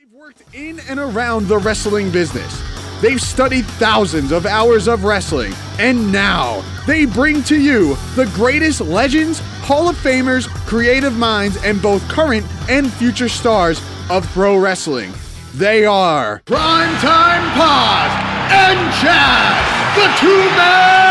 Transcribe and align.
They've 0.00 0.12
worked 0.12 0.42
in 0.54 0.80
and 0.88 0.98
around 0.98 1.46
the 1.46 1.58
wrestling 1.58 2.10
business. 2.10 2.62
They've 3.02 3.20
studied 3.20 3.66
thousands 3.66 4.32
of 4.32 4.46
hours 4.46 4.88
of 4.88 5.04
wrestling, 5.04 5.52
and 5.78 6.10
now 6.10 6.64
they 6.86 7.04
bring 7.04 7.42
to 7.44 7.60
you 7.60 7.96
the 8.14 8.24
greatest 8.34 8.80
legends, 8.80 9.40
Hall 9.60 9.90
of 9.90 9.96
Famers, 9.96 10.48
creative 10.66 11.18
minds, 11.18 11.62
and 11.64 11.82
both 11.82 12.06
current 12.08 12.46
and 12.70 12.90
future 12.90 13.28
stars 13.28 13.82
of 14.08 14.26
pro 14.28 14.56
wrestling. 14.56 15.12
They 15.52 15.84
are 15.84 16.40
Primetime 16.46 17.44
Paz 17.52 18.10
and 18.52 18.94
Chad, 19.02 19.96
the 19.96 20.18
two 20.18 20.56
man 20.56 21.09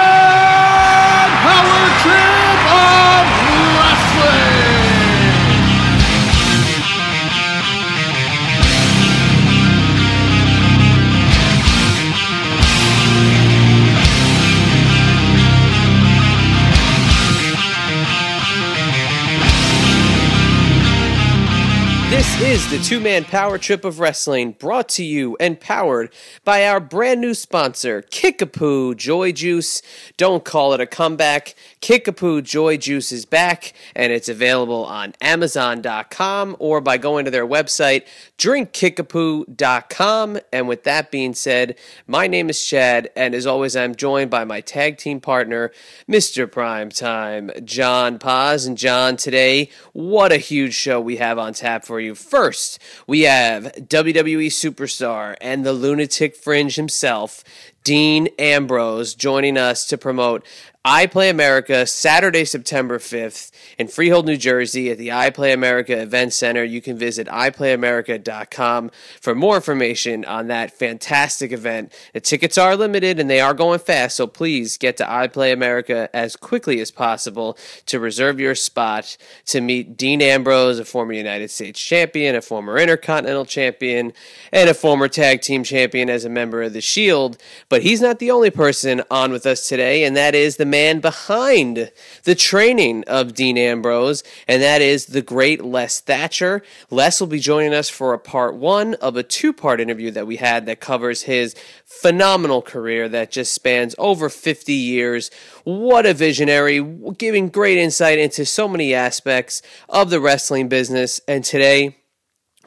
This 22.10 22.42
is 22.42 22.72
the 22.72 22.80
two 22.80 23.00
man 23.00 23.24
power 23.24 23.60
trip 23.60 23.86
of 23.86 24.00
wrestling 24.00 24.54
brought 24.54 24.90
to 24.90 25.04
you 25.04 25.38
and 25.40 25.60
powered 25.60 26.12
by 26.44 26.66
our 26.66 26.80
brand 26.80 27.22
new 27.22 27.36
sponsor, 27.36 28.02
Kickapoo 28.02 28.96
Joy 28.96 29.32
Juice. 29.32 29.84
Don't 30.18 30.44
call 30.44 30.74
it 30.74 30.80
a 30.80 30.88
comeback. 30.88 31.54
Kickapoo 31.82 32.42
Joy 32.42 32.78
Juice 32.78 33.12
is 33.12 33.26
back 33.26 33.74
and 33.96 34.12
it's 34.12 34.30
available 34.30 34.86
on 34.86 35.14
Amazon.com 35.22 36.56
or 36.60 36.82
by 36.82 36.98
going 36.98 37.26
to 37.26 37.32
their 37.32 37.48
website, 37.48 38.06
drinkkickapoo.com. 38.38 40.40
And 40.52 40.68
with 40.68 40.84
that 40.84 41.12
being 41.12 41.34
said, 41.34 41.78
my 42.06 42.28
name 42.28 42.50
is 42.50 42.66
Chad, 42.66 43.10
and 43.16 43.34
as 43.34 43.48
always, 43.48 43.76
I'm 43.76 43.96
joined 43.96 44.30
by 44.30 44.44
my 44.44 44.62
tag 44.62 44.98
team 44.98 45.22
partner, 45.22 45.72
Mr. 46.08 46.48
Primetime, 46.48 47.64
John 47.64 48.20
Paz. 48.20 48.66
And 48.66 48.78
John, 48.78 49.18
today, 49.18 49.70
what 49.94 50.32
a 50.32 50.38
huge 50.38 50.74
show 50.74 51.00
we 51.00 51.18
have 51.18 51.38
on 51.38 51.54
tap 51.54 51.86
for 51.86 52.00
you. 52.00 52.16
First, 52.16 52.80
we 53.08 53.22
have 53.22 53.66
WWE 53.76 54.48
superstar 54.48 55.36
and 55.42 55.66
the 55.66 55.74
lunatic 55.74 56.36
fringe 56.36 56.76
himself, 56.76 57.44
Dean 57.84 58.28
Ambrose, 58.38 59.16
joining 59.16 59.58
us 59.58 59.86
to 59.88 59.98
promote 59.98 60.46
I 60.86 61.08
Play 61.08 61.30
America 61.30 61.86
Saturday, 61.86 62.46
September 62.46 63.00
5th 63.00 63.52
in 63.78 63.90
Freehold, 63.90 64.26
New 64.26 64.38
Jersey 64.38 64.90
at 64.90 64.98
the 64.98 65.12
I 65.12 65.30
Play 65.30 65.52
America 65.52 66.02
Event 66.02 66.32
Center. 66.32 66.64
You 66.64 66.82
can 66.82 66.98
visit 66.98 67.28
iPlayAmerica.com 67.28 68.90
for 69.20 69.36
more 69.36 69.58
information 69.58 70.24
on 70.24 70.48
that 70.48 70.72
fantastic 70.72 71.52
event. 71.52 71.94
The 72.14 72.22
tickets 72.22 72.58
are 72.58 72.78
limited 72.78 73.20
and 73.20 73.30
they 73.30 73.42
are 73.42 73.54
going 73.54 73.80
fast, 73.80 74.16
so 74.16 74.26
please 74.26 74.78
get 74.78 74.96
to 74.98 75.12
I 75.12 75.28
Play 75.28 75.52
America 75.52 76.10
as 76.14 76.38
quickly 76.38 76.80
as 76.80 76.92
possible 76.92 77.58
to 77.88 78.00
reserve 78.00 78.40
your 78.40 78.56
spot 78.56 79.18
to 79.48 79.60
meet 79.60 79.98
Dean 79.98 80.22
Ambrose, 80.22 80.80
a 80.80 80.86
former 80.86 81.12
United 81.12 81.52
States 81.52 81.82
champion, 81.82 82.38
a 82.38 82.42
former 82.42 82.78
Intercontinental 82.78 83.44
champion, 83.44 84.14
and 84.54 84.70
a 84.70 84.74
former 84.74 85.10
tag 85.10 85.42
team 85.42 85.66
champion 85.66 86.10
as 86.10 86.24
a 86.24 86.30
member 86.30 86.64
of 86.64 86.72
the 86.72 86.80
Shield. 86.80 87.38
But 87.68 87.82
he's 87.82 88.00
not 88.00 88.20
the 88.20 88.32
only 88.32 88.50
person 88.50 89.04
on 89.12 89.34
with 89.34 89.46
us 89.46 89.68
today, 89.68 90.06
and 90.06 90.16
that 90.16 90.34
is 90.34 90.56
the 90.56 90.69
man 90.70 91.00
behind 91.00 91.92
the 92.24 92.36
training 92.36 93.04
of 93.08 93.34
Dean 93.34 93.58
Ambrose, 93.58 94.24
and 94.48 94.62
that 94.62 94.82
is 94.82 95.08
the 95.08 95.22
great 95.22 95.64
Les 95.64 96.00
Thatcher. 96.00 96.64
Les 96.90 97.20
will 97.20 97.28
be 97.28 97.40
joining 97.40 97.74
us 97.74 97.90
for 97.90 98.14
a 98.14 98.20
part 98.20 98.56
one 98.56 98.96
of 98.96 99.16
a 99.16 99.24
two 99.24 99.54
part 99.54 99.82
interview 99.82 100.12
that 100.12 100.28
we 100.28 100.38
had 100.38 100.66
that 100.66 100.80
covers 100.80 101.24
his 101.24 101.56
phenomenal 101.86 102.62
career 102.62 103.10
that 103.10 103.32
just 103.32 103.54
spans 103.54 103.96
over 103.98 104.30
50 104.30 104.74
years. 104.74 105.32
What 105.64 106.06
a 106.06 106.14
visionary, 106.14 106.82
giving 107.18 107.50
great 107.50 107.78
insight 107.78 108.20
into 108.20 108.46
so 108.46 108.68
many 108.68 108.94
aspects 108.94 109.62
of 109.88 110.10
the 110.10 110.20
wrestling 110.20 110.70
business. 110.70 111.22
And 111.28 111.44
today, 111.44 111.99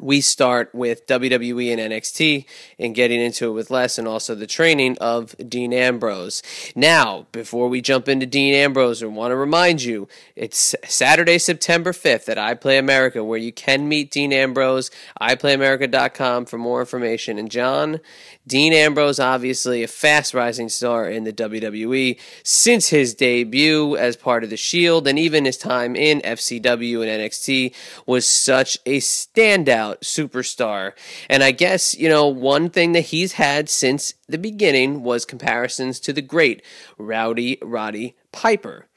we 0.03 0.21
start 0.21 0.75
with 0.75 1.07
WWE 1.07 1.73
and 1.73 1.93
NXT 1.93 2.45
and 2.79 2.95
getting 2.95 3.21
into 3.21 3.49
it 3.49 3.53
with 3.53 3.71
Les 3.71 3.99
and 3.99 4.09
also 4.09 4.35
the 4.35 4.47
training 4.47 4.99
of 5.01 5.37
Dean 5.49 5.73
Ambrose. 5.73 6.43
Now, 6.75 7.27
before 7.31 7.69
we 7.69 7.81
jump 7.81 8.09
into 8.09 8.27
Dean 8.27 8.53
Ambrose, 8.53 9.03
I 9.03 9.07
want 9.07 9.31
to 9.31 9.37
remind 9.37 9.83
you 9.83 10.09
it's 10.35 10.75
Saturday, 10.85 11.39
September 11.39 11.93
5th 11.93 12.29
at 12.29 12.37
I 12.37 12.55
Play 12.55 12.79
America 12.79 13.23
where 13.23 13.39
you 13.39 13.53
can 13.53 13.89
meet 13.89 14.11
Dean 14.11 14.33
Ambrose. 14.33 14.91
iPlayAmerica.com 15.21 16.47
for 16.47 16.59
more 16.59 16.81
information. 16.81 17.39
And 17.39 17.51
John, 17.51 18.01
Dean 18.47 18.72
Ambrose, 18.72 19.20
obviously 19.20 19.84
a 19.84 19.88
fast 19.88 20.34
rising 20.34 20.69
star 20.69 21.08
in 21.08 21.22
the 21.22 21.32
WWE 21.32 22.19
since 22.42 22.88
his 22.88 23.14
debut 23.14 23.97
as 23.97 24.16
part 24.16 24.42
of 24.42 24.50
the 24.50 24.56
Shield 24.56 25.06
and 25.06 25.19
even 25.19 25.44
his 25.44 25.56
time 25.56 25.94
in 25.94 26.20
FCW 26.22 27.03
and 27.03 27.22
NXT 27.22 27.72
was 28.04 28.26
such 28.26 28.78
a 28.84 28.98
standout 28.98 30.00
superstar. 30.00 30.92
And 31.30 31.44
I 31.44 31.53
guess, 31.53 31.94
you 31.94 32.08
know, 32.08 32.26
one 32.26 32.69
thing 32.69 32.92
that 32.92 33.06
he's 33.06 33.34
had 33.34 33.69
since 33.69 34.14
the 34.28 34.38
beginning 34.38 35.04
was 35.04 35.24
comparisons 35.24 36.00
to 36.00 36.12
the 36.12 36.22
great 36.22 36.62
Rowdy 36.98 37.59
Roddy 37.62 38.16
Piper. 38.32 38.88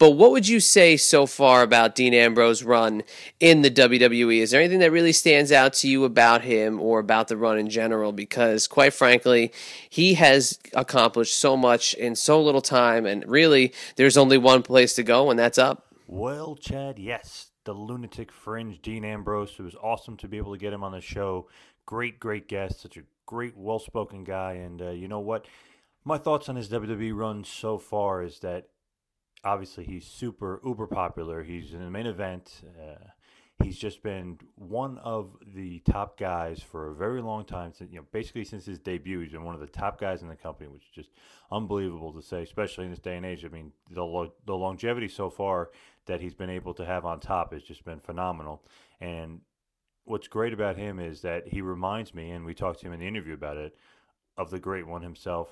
But 0.00 0.12
what 0.12 0.30
would 0.30 0.48
you 0.48 0.60
say 0.60 0.96
so 0.96 1.26
far 1.26 1.60
about 1.60 1.94
Dean 1.94 2.14
Ambrose's 2.14 2.64
run 2.64 3.02
in 3.38 3.60
the 3.60 3.70
WWE? 3.70 4.38
Is 4.38 4.50
there 4.50 4.58
anything 4.58 4.78
that 4.78 4.90
really 4.90 5.12
stands 5.12 5.52
out 5.52 5.74
to 5.74 5.88
you 5.88 6.04
about 6.04 6.40
him 6.40 6.80
or 6.80 7.00
about 7.00 7.28
the 7.28 7.36
run 7.36 7.58
in 7.58 7.68
general? 7.68 8.10
Because, 8.10 8.66
quite 8.66 8.94
frankly, 8.94 9.52
he 9.90 10.14
has 10.14 10.58
accomplished 10.72 11.34
so 11.34 11.54
much 11.54 11.92
in 11.92 12.16
so 12.16 12.42
little 12.42 12.62
time, 12.62 13.04
and 13.04 13.28
really, 13.28 13.74
there's 13.96 14.16
only 14.16 14.38
one 14.38 14.62
place 14.62 14.94
to 14.94 15.02
go, 15.02 15.28
and 15.28 15.38
that's 15.38 15.58
up. 15.58 15.94
Well, 16.06 16.56
Chad, 16.56 16.98
yes, 16.98 17.50
the 17.64 17.74
lunatic 17.74 18.32
fringe, 18.32 18.80
Dean 18.80 19.04
Ambrose. 19.04 19.54
It 19.58 19.64
was 19.64 19.76
awesome 19.82 20.16
to 20.16 20.28
be 20.28 20.38
able 20.38 20.52
to 20.52 20.58
get 20.58 20.72
him 20.72 20.82
on 20.82 20.92
the 20.92 21.02
show. 21.02 21.46
Great, 21.84 22.18
great 22.18 22.48
guest, 22.48 22.80
such 22.80 22.96
a 22.96 23.02
great, 23.26 23.54
well 23.54 23.78
spoken 23.78 24.24
guy. 24.24 24.54
And 24.54 24.80
uh, 24.80 24.90
you 24.92 25.08
know 25.08 25.20
what? 25.20 25.44
My 26.06 26.16
thoughts 26.16 26.48
on 26.48 26.56
his 26.56 26.70
WWE 26.70 27.14
run 27.14 27.44
so 27.44 27.76
far 27.76 28.22
is 28.22 28.38
that 28.38 28.68
obviously 29.44 29.84
he's 29.84 30.06
super 30.06 30.60
uber 30.64 30.86
popular. 30.86 31.42
He's 31.42 31.72
in 31.72 31.80
the 31.80 31.90
main 31.90 32.06
event. 32.06 32.62
Uh, 32.78 33.04
he's 33.62 33.78
just 33.78 34.02
been 34.02 34.38
one 34.56 34.98
of 34.98 35.36
the 35.54 35.80
top 35.80 36.18
guys 36.18 36.62
for 36.62 36.88
a 36.88 36.94
very 36.94 37.20
long 37.20 37.44
time. 37.44 37.72
Since, 37.72 37.92
you 37.92 37.98
know, 37.98 38.06
basically 38.12 38.44
since 38.44 38.66
his 38.66 38.78
debut, 38.78 39.20
he's 39.20 39.32
been 39.32 39.44
one 39.44 39.54
of 39.54 39.60
the 39.60 39.66
top 39.66 40.00
guys 40.00 40.22
in 40.22 40.28
the 40.28 40.36
company, 40.36 40.68
which 40.68 40.82
is 40.82 40.90
just 40.94 41.10
unbelievable 41.50 42.12
to 42.12 42.22
say, 42.22 42.42
especially 42.42 42.84
in 42.84 42.90
this 42.90 43.00
day 43.00 43.16
and 43.16 43.26
age. 43.26 43.44
I 43.44 43.48
mean, 43.48 43.72
the 43.90 44.04
lo- 44.04 44.34
the 44.46 44.56
longevity 44.56 45.08
so 45.08 45.30
far 45.30 45.70
that 46.06 46.20
he's 46.20 46.34
been 46.34 46.50
able 46.50 46.74
to 46.74 46.84
have 46.84 47.04
on 47.04 47.20
top 47.20 47.52
has 47.52 47.62
just 47.62 47.84
been 47.84 48.00
phenomenal. 48.00 48.64
And 49.00 49.40
what's 50.04 50.28
great 50.28 50.52
about 50.52 50.76
him 50.76 50.98
is 50.98 51.22
that 51.22 51.48
he 51.48 51.60
reminds 51.60 52.14
me, 52.14 52.30
and 52.30 52.44
we 52.44 52.54
talked 52.54 52.80
to 52.80 52.86
him 52.86 52.92
in 52.92 53.00
the 53.00 53.08
interview 53.08 53.34
about 53.34 53.56
it, 53.56 53.76
of 54.36 54.50
the 54.50 54.58
great 54.58 54.86
one 54.86 55.02
himself, 55.02 55.48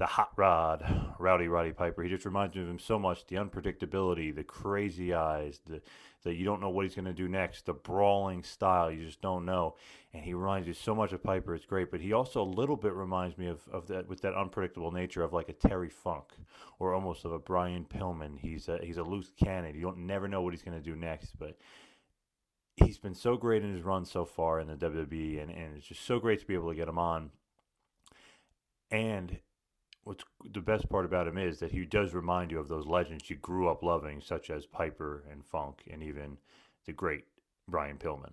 the 0.00 0.06
hot 0.06 0.30
rod, 0.34 1.14
Rowdy 1.18 1.46
Roddy 1.46 1.72
Piper. 1.72 2.02
He 2.02 2.08
just 2.08 2.24
reminds 2.24 2.56
me 2.56 2.62
of 2.62 2.68
him 2.68 2.78
so 2.78 2.98
much. 2.98 3.26
The 3.26 3.36
unpredictability, 3.36 4.34
the 4.34 4.42
crazy 4.42 5.12
eyes, 5.12 5.60
the 5.66 5.82
that 6.22 6.34
you 6.34 6.44
don't 6.44 6.60
know 6.60 6.70
what 6.70 6.84
he's 6.84 6.94
going 6.94 7.04
to 7.04 7.12
do 7.12 7.28
next, 7.28 7.66
the 7.66 7.74
brawling 7.74 8.42
style, 8.42 8.90
you 8.90 9.04
just 9.04 9.22
don't 9.22 9.44
know. 9.44 9.76
And 10.12 10.22
he 10.24 10.34
reminds 10.34 10.66
you 10.66 10.74
so 10.74 10.94
much 10.94 11.12
of 11.12 11.22
Piper. 11.22 11.54
It's 11.54 11.66
great, 11.66 11.90
but 11.90 12.00
he 12.00 12.14
also 12.14 12.42
a 12.42 12.44
little 12.44 12.76
bit 12.76 12.94
reminds 12.94 13.38
me 13.38 13.46
of, 13.46 13.60
of 13.70 13.88
that 13.88 14.08
with 14.08 14.22
that 14.22 14.34
unpredictable 14.34 14.90
nature 14.90 15.22
of 15.22 15.34
like 15.34 15.50
a 15.50 15.54
Terry 15.54 15.90
Funk 15.90 16.32
or 16.78 16.94
almost 16.94 17.26
of 17.26 17.32
a 17.32 17.38
Brian 17.38 17.84
Pillman. 17.84 18.38
He's 18.38 18.68
a, 18.68 18.78
he's 18.82 18.98
a 18.98 19.02
loose 19.02 19.32
cannon. 19.42 19.74
You 19.74 19.82
don't 19.82 20.06
never 20.06 20.28
know 20.28 20.40
what 20.40 20.54
he's 20.54 20.62
going 20.62 20.76
to 20.76 20.84
do 20.84 20.96
next, 20.96 21.38
but 21.38 21.58
he's 22.76 22.98
been 22.98 23.14
so 23.14 23.36
great 23.36 23.62
in 23.62 23.74
his 23.74 23.82
run 23.82 24.06
so 24.06 24.24
far 24.24 24.60
in 24.60 24.66
the 24.66 24.76
WWE, 24.76 25.42
and, 25.42 25.50
and 25.50 25.76
it's 25.76 25.86
just 25.86 26.04
so 26.04 26.18
great 26.18 26.40
to 26.40 26.46
be 26.46 26.54
able 26.54 26.70
to 26.70 26.76
get 26.76 26.88
him 26.88 26.98
on. 26.98 27.30
And 28.90 29.38
what's 30.04 30.24
the 30.52 30.60
best 30.60 30.88
part 30.88 31.04
about 31.04 31.28
him 31.28 31.38
is 31.38 31.58
that 31.58 31.72
he 31.72 31.84
does 31.84 32.14
remind 32.14 32.50
you 32.50 32.58
of 32.58 32.68
those 32.68 32.86
legends 32.86 33.28
you 33.30 33.36
grew 33.36 33.68
up 33.68 33.82
loving, 33.82 34.20
such 34.20 34.50
as 34.50 34.66
Piper 34.66 35.24
and 35.30 35.44
Funk, 35.44 35.82
and 35.90 36.02
even 36.02 36.36
the 36.86 36.92
great 36.92 37.24
Brian 37.68 37.98
Pillman. 37.98 38.32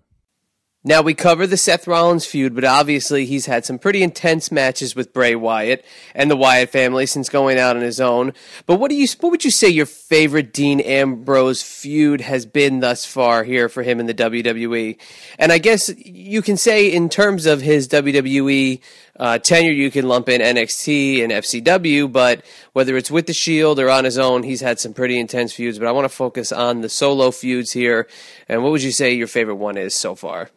Now 0.88 1.02
we 1.02 1.12
cover 1.12 1.46
the 1.46 1.58
Seth 1.58 1.86
Rollins 1.86 2.24
feud, 2.24 2.54
but 2.54 2.64
obviously 2.64 3.26
he's 3.26 3.44
had 3.44 3.66
some 3.66 3.78
pretty 3.78 4.02
intense 4.02 4.50
matches 4.50 4.96
with 4.96 5.12
Bray 5.12 5.34
Wyatt 5.34 5.84
and 6.14 6.30
the 6.30 6.36
Wyatt 6.36 6.70
family 6.70 7.04
since 7.04 7.28
going 7.28 7.58
out 7.58 7.76
on 7.76 7.82
his 7.82 8.00
own. 8.00 8.32
But 8.64 8.76
what 8.76 8.88
do 8.88 8.94
you 8.94 9.06
what 9.20 9.28
would 9.28 9.44
you 9.44 9.50
say 9.50 9.68
your 9.68 9.84
favorite 9.84 10.54
Dean 10.54 10.80
Ambrose 10.80 11.62
feud 11.62 12.22
has 12.22 12.46
been 12.46 12.80
thus 12.80 13.04
far 13.04 13.44
here 13.44 13.68
for 13.68 13.82
him 13.82 14.00
in 14.00 14.06
the 14.06 14.14
WWE? 14.14 14.96
And 15.38 15.52
I 15.52 15.58
guess 15.58 15.90
you 15.98 16.40
can 16.40 16.56
say 16.56 16.90
in 16.90 17.10
terms 17.10 17.44
of 17.44 17.60
his 17.60 17.86
WWE 17.88 18.80
uh, 19.16 19.36
tenure, 19.40 19.72
you 19.72 19.90
can 19.90 20.08
lump 20.08 20.30
in 20.30 20.40
NXT 20.40 21.22
and 21.22 21.30
FCW, 21.30 22.10
but 22.10 22.42
whether 22.72 22.96
it's 22.96 23.10
with 23.10 23.26
the 23.26 23.34
Shield 23.34 23.78
or 23.78 23.90
on 23.90 24.06
his 24.06 24.16
own, 24.16 24.42
he's 24.42 24.62
had 24.62 24.80
some 24.80 24.94
pretty 24.94 25.20
intense 25.20 25.52
feuds. 25.52 25.78
But 25.78 25.86
I 25.86 25.92
want 25.92 26.06
to 26.06 26.16
focus 26.16 26.50
on 26.50 26.80
the 26.80 26.88
solo 26.88 27.30
feuds 27.30 27.72
here. 27.72 28.08
And 28.48 28.62
what 28.62 28.72
would 28.72 28.82
you 28.82 28.90
say 28.90 29.12
your 29.12 29.26
favorite 29.26 29.56
one 29.56 29.76
is 29.76 29.94
so 29.94 30.14
far? 30.14 30.48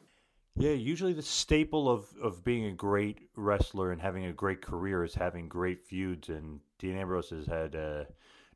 Yeah, 0.55 0.71
usually 0.71 1.13
the 1.13 1.21
staple 1.21 1.89
of, 1.89 2.07
of 2.21 2.43
being 2.43 2.65
a 2.65 2.73
great 2.73 3.29
wrestler 3.35 3.91
and 3.91 4.01
having 4.01 4.25
a 4.25 4.33
great 4.33 4.61
career 4.61 5.03
is 5.03 5.15
having 5.15 5.47
great 5.47 5.79
feuds. 5.79 6.29
And 6.29 6.59
Dean 6.77 6.97
Ambrose 6.97 7.29
has 7.29 7.47
had 7.47 7.75
uh, 7.75 8.03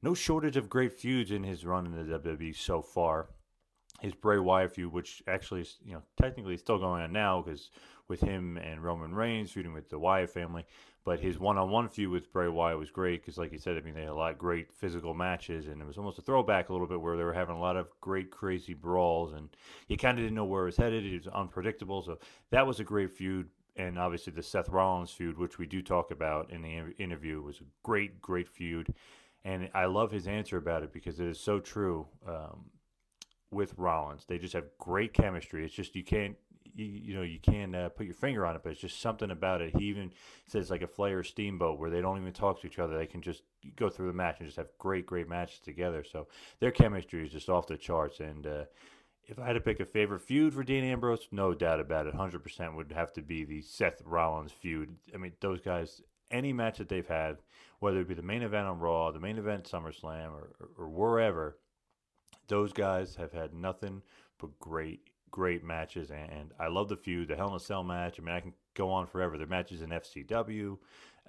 no 0.01 0.13
shortage 0.13 0.57
of 0.57 0.69
great 0.69 0.93
feuds 0.93 1.31
in 1.31 1.43
his 1.43 1.65
run 1.65 1.85
in 1.85 1.95
the 1.95 2.19
WWE 2.19 2.55
so 2.55 2.81
far. 2.81 3.29
His 4.01 4.13
Bray 4.13 4.39
Wyatt 4.39 4.75
feud, 4.75 4.91
which 4.91 5.23
actually 5.25 5.61
is, 5.61 5.77
you 5.85 5.93
know, 5.93 6.01
technically 6.21 6.57
still 6.57 6.77
going 6.77 7.01
on 7.01 7.13
now 7.13 7.41
because 7.41 7.71
with 8.09 8.19
him 8.19 8.57
and 8.57 8.83
Roman 8.83 9.15
Reigns 9.15 9.51
feuding 9.51 9.73
with 9.73 9.89
the 9.89 9.97
Wyatt 9.97 10.29
family. 10.29 10.65
But 11.05 11.19
his 11.19 11.39
one-on-one 11.39 11.89
feud 11.89 12.09
with 12.09 12.33
Bray 12.33 12.47
Wyatt 12.47 12.79
was 12.79 12.89
great 12.89 13.21
because, 13.21 13.37
like 13.37 13.51
you 13.51 13.59
said, 13.59 13.77
I 13.77 13.81
mean, 13.81 13.93
they 13.93 14.01
had 14.01 14.09
a 14.09 14.15
lot 14.15 14.31
of 14.31 14.39
great 14.39 14.73
physical 14.73 15.13
matches, 15.13 15.67
and 15.67 15.79
it 15.79 15.85
was 15.85 15.99
almost 15.99 16.17
a 16.17 16.23
throwback 16.23 16.69
a 16.69 16.71
little 16.73 16.87
bit 16.87 16.99
where 16.99 17.15
they 17.15 17.23
were 17.23 17.31
having 17.31 17.55
a 17.55 17.59
lot 17.59 17.77
of 17.77 17.87
great, 18.01 18.31
crazy 18.31 18.73
brawls, 18.73 19.33
and 19.33 19.49
you 19.87 19.97
kind 19.97 20.17
of 20.17 20.23
didn't 20.23 20.35
know 20.35 20.45
where 20.45 20.63
it 20.63 20.65
was 20.65 20.77
headed. 20.77 21.05
It 21.05 21.25
was 21.25 21.27
unpredictable, 21.27 22.01
so 22.01 22.17
that 22.49 22.65
was 22.65 22.79
a 22.79 22.83
great 22.83 23.11
feud. 23.11 23.47
And 23.75 23.99
obviously, 23.99 24.33
the 24.33 24.41
Seth 24.41 24.69
Rollins 24.69 25.11
feud, 25.11 25.37
which 25.37 25.59
we 25.59 25.67
do 25.67 25.83
talk 25.83 26.09
about 26.09 26.49
in 26.49 26.63
the 26.63 26.93
interview, 26.97 27.39
was 27.39 27.59
a 27.59 27.65
great, 27.83 28.19
great 28.19 28.49
feud. 28.49 28.91
And 29.43 29.69
I 29.75 29.85
love 29.85 30.09
his 30.09 30.27
answer 30.27 30.57
about 30.57 30.81
it 30.81 30.91
because 30.91 31.19
it 31.19 31.27
is 31.27 31.39
so 31.39 31.59
true. 31.59 32.07
Um, 32.27 32.71
with 33.51 33.73
Rollins. 33.77 34.25
They 34.27 34.37
just 34.37 34.53
have 34.53 34.65
great 34.77 35.13
chemistry. 35.13 35.65
It's 35.65 35.73
just 35.73 35.95
you 35.95 36.03
can't 36.03 36.35
you, 36.75 36.85
you 36.85 37.15
know 37.15 37.21
you 37.21 37.39
can't 37.39 37.75
uh, 37.75 37.89
put 37.89 38.05
your 38.05 38.15
finger 38.15 38.45
on 38.45 38.55
it, 38.55 38.61
but 38.63 38.71
it's 38.71 38.81
just 38.81 38.99
something 38.99 39.31
about 39.31 39.61
it. 39.61 39.75
He 39.75 39.85
even 39.85 40.11
says 40.47 40.69
like 40.69 40.81
a 40.81 40.87
Flair 40.87 41.23
Steamboat 41.23 41.79
where 41.79 41.89
they 41.89 42.01
don't 42.01 42.19
even 42.19 42.33
talk 42.33 42.61
to 42.61 42.67
each 42.67 42.79
other. 42.79 42.97
They 42.97 43.07
can 43.07 43.21
just 43.21 43.43
go 43.75 43.89
through 43.89 44.07
the 44.07 44.13
match 44.13 44.37
and 44.39 44.47
just 44.47 44.57
have 44.57 44.69
great 44.77 45.05
great 45.05 45.29
matches 45.29 45.59
together. 45.59 46.03
So 46.03 46.27
their 46.59 46.71
chemistry 46.71 47.25
is 47.25 47.31
just 47.31 47.49
off 47.49 47.67
the 47.67 47.77
charts. 47.77 48.19
And 48.19 48.45
uh, 48.45 48.65
if 49.23 49.39
I 49.39 49.47
had 49.47 49.53
to 49.53 49.61
pick 49.61 49.79
a 49.79 49.85
favorite 49.85 50.21
feud 50.21 50.53
for 50.53 50.63
Dean 50.63 50.83
Ambrose, 50.83 51.27
no 51.31 51.53
doubt 51.53 51.79
about 51.79 52.07
it, 52.07 52.13
hundred 52.13 52.43
percent 52.43 52.75
would 52.75 52.91
have 52.91 53.13
to 53.13 53.21
be 53.21 53.43
the 53.43 53.61
Seth 53.61 54.01
Rollins 54.05 54.51
feud. 54.51 54.95
I 55.13 55.17
mean 55.17 55.33
those 55.39 55.61
guys. 55.61 56.01
Any 56.31 56.53
match 56.53 56.79
that 56.79 56.89
they've 56.89 57.07
had, 57.07 57.37
whether 57.79 57.99
it 57.99 58.07
be 58.07 58.15
the 58.15 58.23
main 58.23 58.41
event 58.41 58.67
on 58.67 58.79
Raw, 58.79 59.11
the 59.11 59.19
main 59.19 59.37
event 59.37 59.69
SummerSlam, 59.71 60.31
or, 60.31 60.55
or, 60.59 60.69
or 60.79 60.89
wherever, 60.89 61.59
those 62.47 62.73
guys 62.73 63.15
have 63.15 63.31
had 63.31 63.53
nothing 63.53 64.01
but 64.39 64.59
great, 64.59 65.11
great 65.35 65.65
matches. 65.65 66.11
And 66.11 66.53
I 66.57 66.67
love 66.67 66.87
the 66.87 66.95
feud, 66.95 67.27
the 67.27 67.35
Hell 67.35 67.49
in 67.49 67.55
a 67.55 67.59
Cell 67.59 67.83
match. 67.83 68.17
I 68.17 68.23
mean, 68.23 68.33
I 68.33 68.39
can 68.39 68.53
go 68.73 68.89
on 68.89 69.05
forever. 69.05 69.37
Their 69.37 69.47
matches 69.47 69.81
in 69.81 69.89
FCW. 69.89 70.77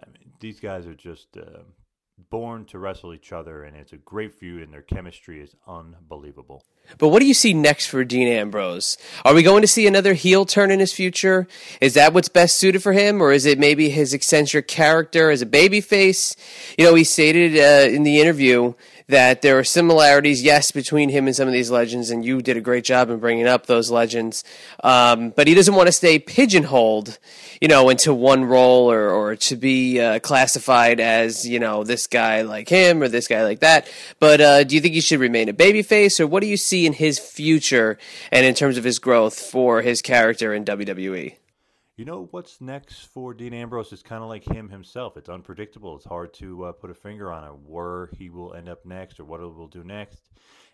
I 0.00 0.06
mean, 0.06 0.32
these 0.38 0.60
guys 0.60 0.86
are 0.86 0.94
just 0.94 1.36
uh, 1.36 1.64
born 2.30 2.66
to 2.66 2.78
wrestle 2.78 3.14
each 3.14 3.32
other, 3.32 3.64
and 3.64 3.76
it's 3.76 3.92
a 3.92 3.96
great 3.96 4.32
feud, 4.32 4.62
and 4.62 4.72
their 4.72 4.82
chemistry 4.82 5.40
is 5.40 5.56
unbelievable. 5.66 6.62
But 6.98 7.08
what 7.08 7.20
do 7.20 7.26
you 7.26 7.34
see 7.34 7.52
next 7.52 7.86
for 7.86 8.04
Dean 8.04 8.28
Ambrose? 8.28 8.96
Are 9.24 9.34
we 9.34 9.42
going 9.42 9.62
to 9.62 9.68
see 9.68 9.86
another 9.86 10.14
heel 10.14 10.44
turn 10.44 10.70
in 10.70 10.80
his 10.80 10.92
future? 10.92 11.46
Is 11.80 11.94
that 11.94 12.12
what's 12.14 12.28
best 12.28 12.56
suited 12.56 12.82
for 12.82 12.92
him, 12.92 13.20
or 13.20 13.32
is 13.32 13.46
it 13.46 13.58
maybe 13.58 13.90
his 13.90 14.14
eccentric 14.14 14.68
character 14.68 15.30
as 15.30 15.42
a 15.42 15.46
babyface? 15.46 16.36
You 16.78 16.84
know, 16.84 16.94
he 16.94 17.04
stated 17.04 17.56
uh, 17.56 17.94
in 17.94 18.02
the 18.02 18.20
interview 18.20 18.74
that 19.08 19.40
there 19.40 19.56
are 19.56 19.62
similarities, 19.62 20.42
yes, 20.42 20.72
between 20.72 21.10
him 21.10 21.28
and 21.28 21.36
some 21.36 21.46
of 21.46 21.54
these 21.54 21.70
legends, 21.70 22.10
and 22.10 22.24
you 22.24 22.42
did 22.42 22.56
a 22.56 22.60
great 22.60 22.82
job 22.82 23.08
in 23.08 23.20
bringing 23.20 23.46
up 23.46 23.66
those 23.66 23.88
legends. 23.88 24.42
Um, 24.82 25.30
but 25.30 25.46
he 25.46 25.54
doesn't 25.54 25.76
want 25.76 25.86
to 25.86 25.92
stay 25.92 26.18
pigeonholed, 26.18 27.16
you 27.60 27.68
know, 27.68 27.88
into 27.88 28.12
one 28.12 28.44
role 28.44 28.90
or, 28.90 29.08
or 29.08 29.36
to 29.36 29.54
be 29.54 30.00
uh, 30.00 30.18
classified 30.18 30.98
as, 30.98 31.46
you 31.46 31.60
know, 31.60 31.84
this 31.84 32.08
guy 32.08 32.42
like 32.42 32.68
him 32.68 33.00
or 33.00 33.06
this 33.06 33.28
guy 33.28 33.44
like 33.44 33.60
that. 33.60 33.88
But 34.18 34.40
uh, 34.40 34.64
do 34.64 34.74
you 34.74 34.80
think 34.80 34.94
he 34.94 35.00
should 35.00 35.20
remain 35.20 35.48
a 35.48 35.54
babyface, 35.54 36.18
or 36.18 36.26
what 36.26 36.40
do 36.40 36.48
you 36.48 36.56
see 36.56 36.75
in 36.84 36.92
his 36.92 37.18
future 37.18 37.96
and 38.30 38.44
in 38.44 38.54
terms 38.54 38.76
of 38.76 38.84
his 38.84 38.98
growth 38.98 39.38
for 39.38 39.80
his 39.80 40.02
character 40.02 40.52
in 40.52 40.64
WWE? 40.64 41.36
You 41.96 42.04
know 42.04 42.28
what's 42.30 42.60
next 42.60 43.06
for 43.06 43.32
Dean 43.32 43.54
Ambrose 43.54 43.90
is 43.90 44.02
kind 44.02 44.22
of 44.22 44.28
like 44.28 44.44
him 44.44 44.68
himself. 44.68 45.16
It's 45.16 45.30
unpredictable. 45.30 45.96
It's 45.96 46.04
hard 46.04 46.34
to 46.34 46.66
uh, 46.66 46.72
put 46.72 46.90
a 46.90 46.94
finger 46.94 47.32
on 47.32 47.44
it 47.44 47.56
where 47.64 48.10
he 48.18 48.28
will 48.28 48.52
end 48.52 48.68
up 48.68 48.84
next 48.84 49.18
or 49.18 49.24
what 49.24 49.40
he 49.40 49.46
will 49.46 49.66
do 49.66 49.82
next, 49.82 50.28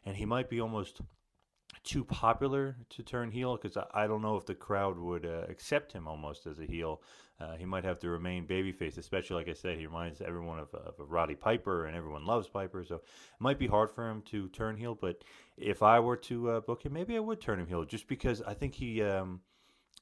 and 0.05 0.17
he 0.17 0.25
might 0.25 0.51
be 0.51 0.61
almost 0.61 1.01
too 1.85 2.05
popular 2.05 2.77
to 2.91 3.03
turn 3.03 3.31
heel 3.31 3.57
because 3.57 3.77
I, 3.77 4.05
I, 4.05 4.07
don't 4.07 4.23
know 4.23 4.37
if 4.37 4.47
the 4.47 4.55
crowd 4.55 4.99
would 4.99 5.27
uh, 5.27 5.47
accept 5.49 5.93
him 5.93 6.07
almost 6.07 6.47
as 6.47 6.59
a 6.61 6.65
heel. 6.65 7.03
Uh, 7.41 7.57
he 7.57 7.65
might 7.65 7.85
have 7.85 7.99
to 7.99 8.09
remain 8.09 8.47
babyface, 8.47 8.99
especially 8.99 9.37
like 9.37 9.49
I 9.49 9.53
said, 9.53 9.77
he 9.77 9.87
reminds 9.87 10.21
everyone 10.21 10.61
of, 10.61 10.73
of 10.75 10.95
Roddy 10.99 11.35
Piper, 11.35 11.87
and 11.87 11.97
everyone 11.97 12.25
loves 12.25 12.47
Piper. 12.47 12.85
So 12.85 12.97
it 12.97 13.03
might 13.41 13.59
be 13.59 13.67
hard 13.67 13.91
for 13.91 14.09
him 14.09 14.23
to 14.27 14.49
turn 14.51 14.77
heel. 14.77 14.95
But 14.95 15.25
if 15.57 15.83
I 15.83 15.99
were 15.99 16.17
to 16.19 16.51
uh, 16.51 16.61
book 16.61 16.85
him, 16.85 16.93
maybe 16.93 17.17
I 17.17 17.21
would 17.21 17.41
turn 17.41 17.59
him 17.59 17.67
heel, 17.67 17.85
just 17.85 18.07
because 18.09 18.43
I 18.43 18.55
think 18.55 18.75
he. 18.75 19.03
Um, 19.03 19.41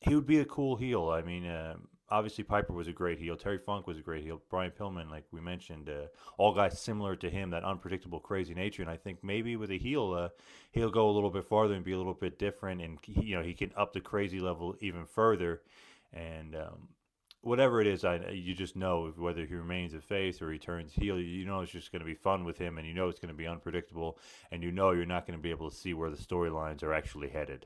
he 0.03 0.15
would 0.15 0.27
be 0.27 0.39
a 0.39 0.47
cool 0.47 0.77
heel. 0.77 1.11
I 1.11 1.21
mean, 1.21 1.45
uh, 1.45 1.77
obviously 2.11 2.45
Piper 2.45 2.73
was 2.73 2.89
a 2.89 2.93
great 2.93 3.19
heel. 3.19 3.37
Terry 3.37 3.59
Funk 3.59 3.87
was 3.87 3.99
a 3.99 4.03
great 4.03 4.25
heel. 4.25 4.43
Brian 4.51 4.73
Pillman, 4.73 5.11
like 5.11 5.25
we 5.31 5.41
mentioned, 5.41 5.89
uh, 5.89 6.07
all 6.39 6.55
guys 6.55 6.81
similar 6.81 7.17
to 7.17 7.31
him, 7.31 7.51
that 7.51 7.65
unpredictable, 7.65 8.21
crazy 8.21 8.55
nature. 8.55 8.83
And 8.83 8.91
I 8.91 8.97
think 8.97 9.23
maybe 9.23 9.57
with 9.57 9.71
a 9.71 9.79
heel, 9.79 10.13
uh, 10.13 10.29
he'll 10.73 10.91
go 10.91 11.09
a 11.09 11.13
little 11.13 11.31
bit 11.31 11.47
farther 11.47 11.75
and 11.75 11.85
be 11.85 11.93
a 11.93 11.99
little 11.99 12.15
bit 12.15 12.39
different, 12.39 12.81
and 12.83 12.99
he, 13.03 13.27
you 13.27 13.37
know 13.37 13.43
he 13.43 13.55
can 13.55 13.73
up 13.77 13.93
the 13.93 14.01
crazy 14.01 14.41
level 14.41 14.77
even 14.81 15.07
further. 15.07 15.63
And 16.13 16.57
um, 16.57 16.89
whatever 17.43 17.81
it 17.81 17.87
is, 17.87 18.05
I 18.05 18.31
you 18.31 18.55
just 18.55 18.77
know 18.77 19.13
whether 19.17 19.45
he 19.47 19.55
remains 19.55 19.95
a 19.95 20.01
face 20.01 20.43
or 20.43 20.51
he 20.51 20.59
turns 20.59 20.93
heel. 20.93 21.21
You 21.21 21.47
know 21.47 21.61
it's 21.61 21.73
just 21.73 21.93
going 21.93 22.01
to 22.01 22.07
be 22.07 22.15
fun 22.15 22.45
with 22.45 22.59
him, 22.59 22.79
and 22.79 22.87
you 22.87 22.95
know 22.95 23.09
it's 23.09 23.21
going 23.21 23.33
to 23.33 23.39
be 23.39 23.47
unpredictable, 23.47 24.19
and 24.51 24.63
you 24.63 24.73
know 24.73 24.91
you're 24.91 25.07
not 25.07 25.27
going 25.27 25.39
to 25.39 25.43
be 25.43 25.51
able 25.51 25.71
to 25.71 25.77
see 25.77 25.95
where 25.95 26.11
the 26.11 26.17
storylines 26.17 26.83
are 26.83 26.93
actually 26.93 27.29
headed. 27.29 27.65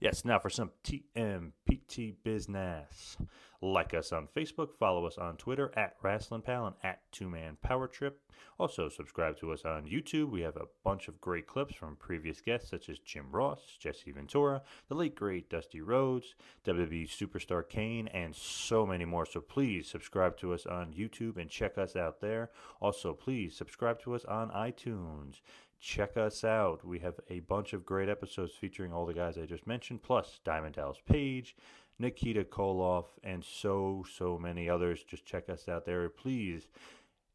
Yes, 0.00 0.24
now 0.24 0.38
for 0.38 0.48
some 0.48 0.70
TMPT 0.82 2.14
business. 2.24 3.18
Like 3.60 3.92
us 3.92 4.12
on 4.12 4.28
Facebook, 4.34 4.74
follow 4.78 5.04
us 5.04 5.18
on 5.18 5.36
Twitter 5.36 5.70
at 5.76 5.96
Wrestling 6.02 6.40
Pal 6.40 6.66
and 6.68 6.76
at 6.82 7.00
Two 7.12 7.28
Man 7.28 7.58
Power 7.62 7.86
Trip. 7.86 8.18
Also, 8.58 8.88
subscribe 8.88 9.38
to 9.38 9.52
us 9.52 9.66
on 9.66 9.84
YouTube. 9.84 10.30
We 10.30 10.40
have 10.40 10.56
a 10.56 10.68
bunch 10.82 11.08
of 11.08 11.20
great 11.20 11.46
clips 11.46 11.74
from 11.74 11.96
previous 11.96 12.40
guests 12.40 12.70
such 12.70 12.88
as 12.88 12.98
Jim 13.00 13.26
Ross, 13.30 13.60
Jesse 13.78 14.12
Ventura, 14.12 14.62
the 14.88 14.94
late 14.94 15.14
great 15.14 15.50
Dusty 15.50 15.82
Rhodes, 15.82 16.34
WWE 16.66 17.06
superstar 17.06 17.68
Kane, 17.68 18.08
and 18.08 18.34
so 18.34 18.86
many 18.86 19.04
more. 19.04 19.26
So 19.26 19.42
please 19.42 19.86
subscribe 19.86 20.38
to 20.38 20.54
us 20.54 20.64
on 20.64 20.94
YouTube 20.94 21.36
and 21.36 21.50
check 21.50 21.76
us 21.76 21.94
out 21.94 22.22
there. 22.22 22.50
Also, 22.80 23.12
please 23.12 23.54
subscribe 23.54 24.00
to 24.00 24.14
us 24.14 24.24
on 24.24 24.48
iTunes 24.48 25.42
check 25.80 26.16
us 26.16 26.44
out. 26.44 26.84
We 26.84 26.98
have 27.00 27.14
a 27.28 27.40
bunch 27.40 27.72
of 27.72 27.86
great 27.86 28.08
episodes 28.08 28.52
featuring 28.52 28.92
all 28.92 29.06
the 29.06 29.14
guys 29.14 29.38
I 29.38 29.46
just 29.46 29.66
mentioned, 29.66 30.02
plus 30.02 30.40
Diamond 30.44 30.74
Dallas 30.74 31.00
Page, 31.06 31.56
Nikita 31.98 32.44
Koloff, 32.44 33.06
and 33.24 33.44
so, 33.44 34.04
so 34.14 34.38
many 34.38 34.68
others. 34.68 35.02
Just 35.02 35.24
check 35.24 35.48
us 35.48 35.68
out 35.68 35.86
there. 35.86 36.08
Please, 36.08 36.68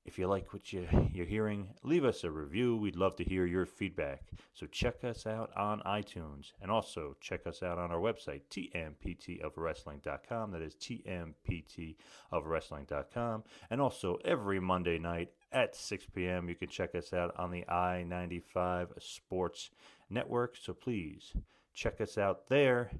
if 0.05 0.17
you 0.19 0.27
like 0.27 0.53
what 0.53 0.71
you, 0.71 0.87
you're 1.11 1.25
hearing, 1.25 1.69
leave 1.83 2.05
us 2.05 2.23
a 2.23 2.29
review. 2.29 2.77
We'd 2.77 2.95
love 2.95 3.15
to 3.15 3.23
hear 3.23 3.47
your 3.47 3.65
feedback. 3.65 4.21
So 4.53 4.67
check 4.67 5.03
us 5.03 5.25
out 5.25 5.49
on 5.57 5.81
iTunes 5.81 6.51
and 6.61 6.69
also 6.69 7.15
check 7.19 7.47
us 7.47 7.63
out 7.63 7.79
on 7.79 7.89
our 7.91 7.97
website, 7.97 8.41
tmptofwrestling.com. 8.51 10.51
That 10.51 10.61
is 10.61 10.75
tmptofwrestling.com. 10.75 13.43
And 13.71 13.81
also 13.81 14.19
every 14.23 14.59
Monday 14.59 14.99
night 14.99 15.31
at 15.51 15.75
6 15.75 16.05
p.m. 16.13 16.49
You 16.49 16.55
can 16.55 16.69
check 16.69 16.93
us 16.93 17.11
out 17.11 17.33
on 17.37 17.49
the 17.49 17.67
I 17.67 18.03
95 18.03 18.93
Sports 18.99 19.71
Network. 20.09 20.55
So 20.61 20.73
please 20.73 21.33
check 21.73 21.99
us 21.99 22.17
out 22.17 22.47
there. 22.47 22.91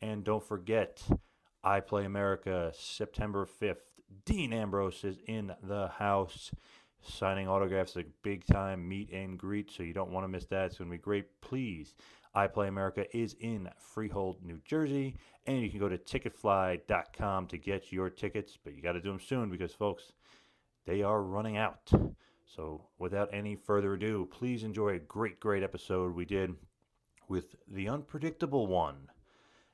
And 0.00 0.24
don't 0.24 0.44
forget, 0.44 1.02
I 1.62 1.80
Play 1.80 2.04
America, 2.04 2.72
September 2.74 3.46
5th. 3.46 3.89
Dean 4.24 4.52
Ambrose 4.52 5.04
is 5.04 5.18
in 5.26 5.52
the 5.62 5.88
house 5.88 6.50
signing 7.02 7.48
autographs, 7.48 7.96
a 7.96 8.04
big 8.22 8.44
time 8.44 8.86
meet 8.86 9.10
and 9.10 9.38
greet. 9.38 9.70
So 9.70 9.82
you 9.82 9.92
don't 9.92 10.10
want 10.10 10.24
to 10.24 10.28
miss 10.28 10.46
that. 10.46 10.66
It's 10.66 10.78
going 10.78 10.90
to 10.90 10.96
be 10.96 11.02
great. 11.02 11.40
Please. 11.40 11.94
I 12.34 12.46
Play 12.46 12.68
America 12.68 13.04
is 13.16 13.34
in 13.40 13.68
Freehold, 13.76 14.44
New 14.44 14.60
Jersey, 14.64 15.16
and 15.46 15.60
you 15.60 15.68
can 15.68 15.80
go 15.80 15.88
to 15.88 15.98
ticketfly.com 15.98 17.46
to 17.48 17.58
get 17.58 17.90
your 17.90 18.08
tickets, 18.08 18.56
but 18.62 18.74
you 18.74 18.82
got 18.82 18.92
to 18.92 19.00
do 19.00 19.08
them 19.08 19.18
soon 19.18 19.50
because, 19.50 19.72
folks, 19.72 20.12
they 20.86 21.02
are 21.02 21.22
running 21.22 21.56
out. 21.56 21.90
So, 22.44 22.86
without 22.98 23.30
any 23.32 23.56
further 23.56 23.94
ado, 23.94 24.28
please 24.30 24.62
enjoy 24.62 24.90
a 24.90 24.98
great, 25.00 25.40
great 25.40 25.64
episode 25.64 26.14
we 26.14 26.24
did 26.24 26.54
with 27.28 27.56
the 27.66 27.88
unpredictable 27.88 28.68
one. 28.68 29.08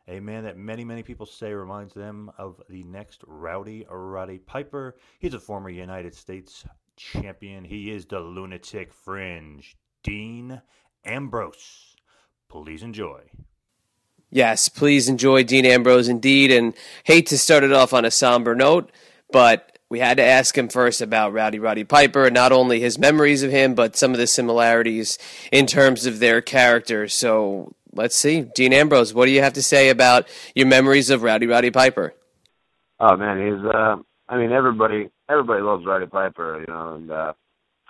A 0.09 0.21
man 0.21 0.45
that 0.45 0.57
many, 0.57 0.85
many 0.85 1.03
people 1.03 1.27
say 1.27 1.53
reminds 1.53 1.93
them 1.93 2.31
of 2.39 2.63
the 2.69 2.85
next 2.85 3.23
Rowdy 3.27 3.85
Roddy 3.91 4.39
Piper. 4.39 4.97
He's 5.19 5.35
a 5.35 5.41
former 5.41 5.69
United 5.69 6.15
States 6.15 6.65
champion. 6.97 7.65
He 7.65 7.91
is 7.91 8.07
the 8.07 8.21
lunatic 8.21 8.93
fringe, 8.93 9.77
Dean 10.05 10.63
Ambrose. 11.05 11.97
Please 12.49 12.85
enjoy. 12.85 13.23
Yes, 14.31 14.69
please 14.69 15.09
enjoy 15.09 15.43
Dean 15.43 15.67
Ambrose 15.67 16.09
indeed. 16.09 16.53
And 16.53 16.75
hate 17.05 17.27
to 17.27 17.39
start 17.39 17.65
it 17.65 17.73
off 17.73 17.93
on 17.93 18.05
a 18.05 18.11
somber 18.11 18.55
note, 18.55 18.93
but 19.33 19.79
we 19.89 19.99
had 19.99 20.17
to 20.19 20.25
ask 20.25 20.57
him 20.57 20.69
first 20.69 21.01
about 21.01 21.33
Rowdy 21.33 21.59
Roddy 21.59 21.85
Piper, 21.85 22.27
and 22.27 22.35
not 22.35 22.53
only 22.53 22.81
his 22.81 22.99
memories 22.99 23.43
of 23.43 23.51
him, 23.51 23.75
but 23.75 23.97
some 23.97 24.13
of 24.13 24.19
the 24.19 24.27
similarities 24.27 25.19
in 25.51 25.67
terms 25.67 26.07
of 26.07 26.19
their 26.19 26.41
characters. 26.41 27.15
So 27.15 27.75
let's 27.97 28.17
see. 28.17 28.43
Dean 28.55 28.73
Ambrose, 28.73 29.13
what 29.13 29.27
do 29.27 29.33
you 29.33 29.43
have 29.43 29.55
to 29.55 29.63
say 29.63 29.89
about 29.89 30.29
your 30.55 30.67
memories 30.67 31.11
of 31.11 31.23
Rowdy 31.23 31.47
Roddy 31.47 31.71
Piper? 31.71 32.15
Oh 33.01 33.17
man, 33.17 33.39
he's 33.39 33.65
uh 33.65 33.97
I 34.29 34.39
mean 34.39 34.53
everybody 34.53 35.11
everybody 35.29 35.63
loves 35.63 35.85
Roddy 35.85 36.07
Piper, 36.07 36.61
you 36.61 36.73
know, 36.73 36.95
and 36.95 37.11
uh 37.11 37.33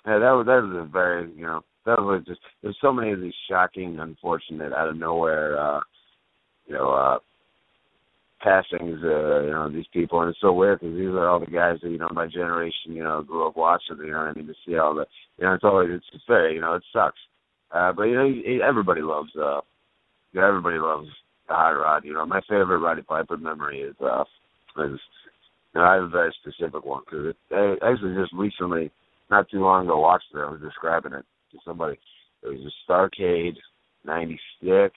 yeah, 0.07 0.19
that 0.19 0.31
was 0.31 0.47
that 0.47 0.63
was 0.63 0.77
a 0.77 0.89
very 0.91 1.31
you 1.37 1.43
know, 1.43 1.63
that 1.85 2.01
was 2.01 2.23
just 2.27 2.41
there's 2.63 2.79
so 2.81 2.93
many 2.93 3.13
of 3.13 3.21
these 3.21 3.35
shocking, 3.49 3.99
unfortunate, 3.99 4.73
out 4.73 4.89
of 4.89 4.97
nowhere 4.97 5.59
uh 5.61 5.81
you 6.67 6.75
know, 6.75 6.91
uh 6.91 7.19
passings, 8.47 9.01
uh, 9.03 9.41
you 9.43 9.51
know, 9.51 9.69
these 9.71 9.87
people, 9.93 10.21
and 10.21 10.31
it's 10.31 10.41
so 10.41 10.53
weird 10.53 10.81
because 10.81 10.97
these 10.97 11.09
are 11.09 11.29
all 11.29 11.41
the 11.41 11.47
guys 11.47 11.79
that 11.83 11.91
you 11.91 11.99
know 11.99 12.09
my 12.13 12.27
generation, 12.27 12.95
you 12.95 13.03
know, 13.03 13.23
grew 13.23 13.47
up 13.47 13.57
watching. 13.57 13.97
You 13.99 14.13
know, 14.13 14.19
I 14.19 14.33
mean, 14.33 14.47
to 14.47 14.55
see 14.65 14.77
all 14.77 14.95
the, 14.95 15.07
you 15.39 15.45
know, 15.45 15.55
it's 15.55 15.65
always 15.65 15.91
it's, 15.91 16.07
it's 16.13 16.25
very, 16.29 16.55
you 16.55 16.61
know, 16.61 16.75
it 16.75 16.85
sucks. 16.93 17.19
Uh, 17.71 17.93
but 17.93 18.05
you 18.05 18.15
know, 18.15 18.65
everybody 18.65 19.01
loves, 19.01 19.35
uh, 19.37 19.61
everybody 20.43 20.79
loves 20.79 21.09
the 21.49 21.55
hot 21.55 21.71
rod. 21.71 22.05
You 22.05 22.15
know, 22.15 22.27
my 22.27 22.41
favorite 22.43 22.79
Roddy 22.79 23.03
Piper 23.03 23.37
memory 23.37 23.81
is, 23.81 23.95
uh, 24.01 24.25
is, 24.85 24.99
know, 25.77 25.83
I 25.83 25.95
have 25.95 26.05
a 26.05 26.09
very 26.09 26.35
specific 26.41 26.85
one 26.85 27.03
because 27.05 27.35
I 27.53 27.77
actually 27.83 28.15
just 28.15 28.33
recently, 28.33 28.91
not 29.31 29.49
too 29.51 29.61
long 29.61 29.87
ago, 29.87 30.01
watched 30.01 30.27
it. 30.35 30.39
I 30.39 30.51
was 30.51 30.61
describing 30.61 31.13
it 31.13 31.25
to 31.53 31.59
somebody. 31.65 31.99
It 32.43 32.49
was 32.49 32.61
a 32.61 32.91
Starcade 32.91 33.57
'96. 34.05 34.95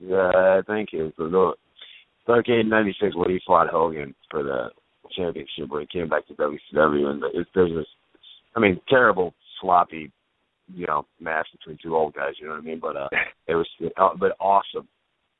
Yeah, 0.00 0.30
I 0.34 0.60
think 0.66 0.90
it 0.92 1.12
was 1.18 1.56
Starcade 2.26 2.68
'96 2.68 3.16
when 3.16 3.30
he 3.30 3.40
fought 3.46 3.68
Hogan 3.68 4.14
for 4.30 4.42
the 4.42 4.68
championship 5.16 5.68
when 5.68 5.82
he 5.82 5.98
came 5.98 6.08
back 6.08 6.26
to 6.26 6.34
WCW, 6.34 7.06
and 7.06 7.22
it, 7.34 7.46
there's 7.54 7.74
this, 7.74 7.86
I 8.56 8.60
mean, 8.60 8.80
terrible, 8.88 9.34
sloppy, 9.60 10.10
you 10.72 10.86
know, 10.86 11.06
match 11.20 11.46
between 11.52 11.78
two 11.82 11.96
old 11.96 12.14
guys. 12.14 12.34
You 12.38 12.46
know 12.46 12.54
what 12.54 12.62
I 12.62 12.64
mean? 12.64 12.80
But 12.80 12.96
uh, 12.96 13.08
it 13.46 13.54
was, 13.54 13.68
uh, 13.96 14.10
but 14.18 14.36
awesome 14.40 14.88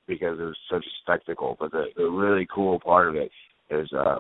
because 0.07 0.39
it 0.39 0.45
was 0.45 0.59
such 0.71 0.85
a 0.85 0.95
spectacle. 1.03 1.57
But 1.59 1.73
the 1.73 1.87
the 1.97 2.05
really 2.05 2.47
cool 2.53 2.81
part 2.81 3.09
of 3.09 3.17
it 3.17 3.31
is 3.71 3.91
uh, 3.93 4.19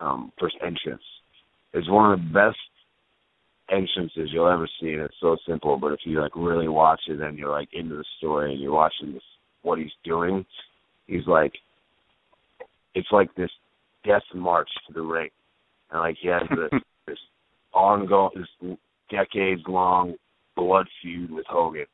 um, 0.00 0.32
first 0.38 0.56
entrance. 0.62 1.02
It's 1.72 1.88
one 1.88 2.12
of 2.12 2.18
the 2.18 2.32
best 2.32 2.58
entrances 3.70 4.28
you'll 4.32 4.52
ever 4.52 4.68
see, 4.80 4.92
and 4.92 5.02
it's 5.02 5.14
so 5.20 5.36
simple. 5.48 5.78
But 5.78 5.92
if 5.92 6.00
you 6.04 6.20
like 6.20 6.36
really 6.36 6.68
watch 6.68 7.00
it, 7.08 7.20
and 7.20 7.38
you're 7.38 7.50
like 7.50 7.68
into 7.72 7.96
the 7.96 8.04
story 8.18 8.52
and 8.52 8.60
you're 8.60 8.72
watching 8.72 9.14
this 9.14 9.22
what 9.62 9.78
he's 9.78 9.92
doing 10.04 10.44
he's 11.06 11.26
like 11.26 11.52
it's 12.94 13.08
like 13.10 13.34
this 13.34 13.50
death 14.04 14.22
march 14.34 14.68
to 14.86 14.92
the 14.92 15.00
ring. 15.00 15.30
And 15.90 16.00
like 16.00 16.16
he 16.20 16.28
has 16.28 16.42
this 16.50 16.80
this 17.06 17.18
ongoing 17.72 18.30
this 18.34 18.76
decades 19.12 19.62
long 19.68 20.14
blood 20.56 20.86
feud 21.00 21.30
with 21.30 21.46
Hogan. 21.48 21.86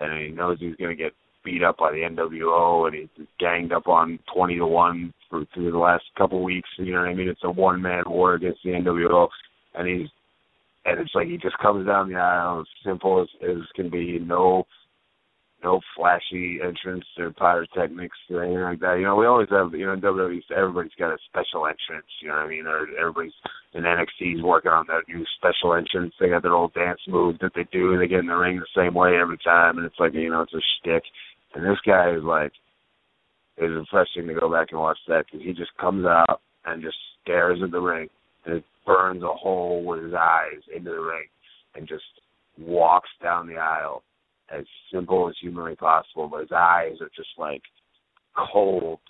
And 0.00 0.20
he 0.20 0.28
knows 0.28 0.58
he's 0.60 0.76
gonna 0.76 0.94
get 0.94 1.12
beat 1.44 1.62
up 1.62 1.78
by 1.78 1.92
the 1.92 1.98
NWO 1.98 2.86
and 2.86 2.94
he's 2.94 3.26
ganged 3.38 3.72
up 3.72 3.86
on 3.86 4.18
twenty 4.34 4.56
to 4.56 4.66
one 4.66 5.14
for 5.30 5.44
through 5.54 5.70
the 5.70 5.78
last 5.78 6.04
couple 6.18 6.42
weeks. 6.42 6.68
You 6.76 6.92
know 6.92 7.00
what 7.00 7.08
I 7.08 7.14
mean? 7.14 7.28
It's 7.28 7.40
a 7.44 7.50
one 7.50 7.80
man 7.80 8.02
war 8.06 8.34
against 8.34 8.62
the 8.64 8.70
NWO 8.70 9.28
and 9.74 9.88
he's 9.88 10.08
and 10.84 11.00
it's 11.00 11.14
like 11.14 11.28
he 11.28 11.36
just 11.36 11.58
comes 11.58 11.86
down 11.86 12.10
the 12.10 12.16
aisle 12.16 12.60
as 12.60 12.66
simple 12.84 13.22
as, 13.22 13.28
as 13.42 13.62
can 13.74 13.90
be, 13.90 14.18
no 14.20 14.66
no 15.66 15.80
flashy 15.96 16.60
entrance 16.62 17.04
or 17.18 17.32
pyrotechnics 17.32 18.16
or 18.30 18.44
anything 18.44 18.62
like 18.62 18.78
that. 18.78 18.98
You 18.98 19.04
know, 19.04 19.16
we 19.16 19.26
always 19.26 19.48
have, 19.50 19.74
you 19.74 19.84
know, 19.84 19.96
WWE, 19.96 20.40
everybody's 20.56 20.94
got 20.96 21.12
a 21.12 21.18
special 21.26 21.66
entrance, 21.66 22.06
you 22.22 22.28
know 22.28 22.34
what 22.34 22.46
I 22.46 22.48
mean? 22.48 22.66
Or 22.66 22.86
everybody's 22.96 23.34
in 23.74 23.82
NXT's 23.82 24.44
working 24.44 24.70
on 24.70 24.86
that 24.86 25.02
new 25.08 25.24
special 25.36 25.74
entrance. 25.74 26.14
They 26.20 26.28
got 26.28 26.42
their 26.42 26.54
old 26.54 26.72
dance 26.74 27.00
move 27.08 27.40
that 27.40 27.50
they 27.56 27.66
do. 27.72 27.92
And 27.92 28.00
they 28.00 28.06
get 28.06 28.20
in 28.20 28.28
the 28.28 28.36
ring 28.36 28.60
the 28.60 28.80
same 28.80 28.94
way 28.94 29.18
every 29.20 29.38
time, 29.38 29.78
and 29.78 29.86
it's 29.86 29.98
like, 29.98 30.14
you 30.14 30.30
know, 30.30 30.42
it's 30.42 30.54
a 30.54 30.62
shtick. 30.78 31.02
And 31.54 31.64
this 31.64 31.82
guy 31.84 32.14
is 32.14 32.22
like, 32.22 32.52
it's 33.56 33.74
refreshing 33.74 34.28
to 34.28 34.38
go 34.38 34.50
back 34.52 34.68
and 34.70 34.78
watch 34.78 34.98
that 35.08 35.24
because 35.26 35.44
he 35.44 35.52
just 35.52 35.76
comes 35.80 36.06
out 36.06 36.40
and 36.64 36.82
just 36.82 36.96
stares 37.22 37.58
at 37.64 37.72
the 37.72 37.80
ring 37.80 38.08
and 38.44 38.62
burns 38.86 39.24
a 39.24 39.34
hole 39.34 39.84
with 39.84 40.04
his 40.04 40.14
eyes 40.14 40.62
into 40.74 40.90
the 40.90 41.00
ring 41.00 41.26
and 41.74 41.88
just 41.88 42.04
walks 42.56 43.08
down 43.20 43.48
the 43.48 43.56
aisle 43.56 44.04
as 44.50 44.64
simple 44.92 45.28
as 45.28 45.34
humanly 45.40 45.76
possible, 45.76 46.28
but 46.28 46.42
his 46.42 46.52
eyes 46.52 46.96
are 47.00 47.10
just 47.16 47.30
like 47.38 47.62
cold 48.52 49.00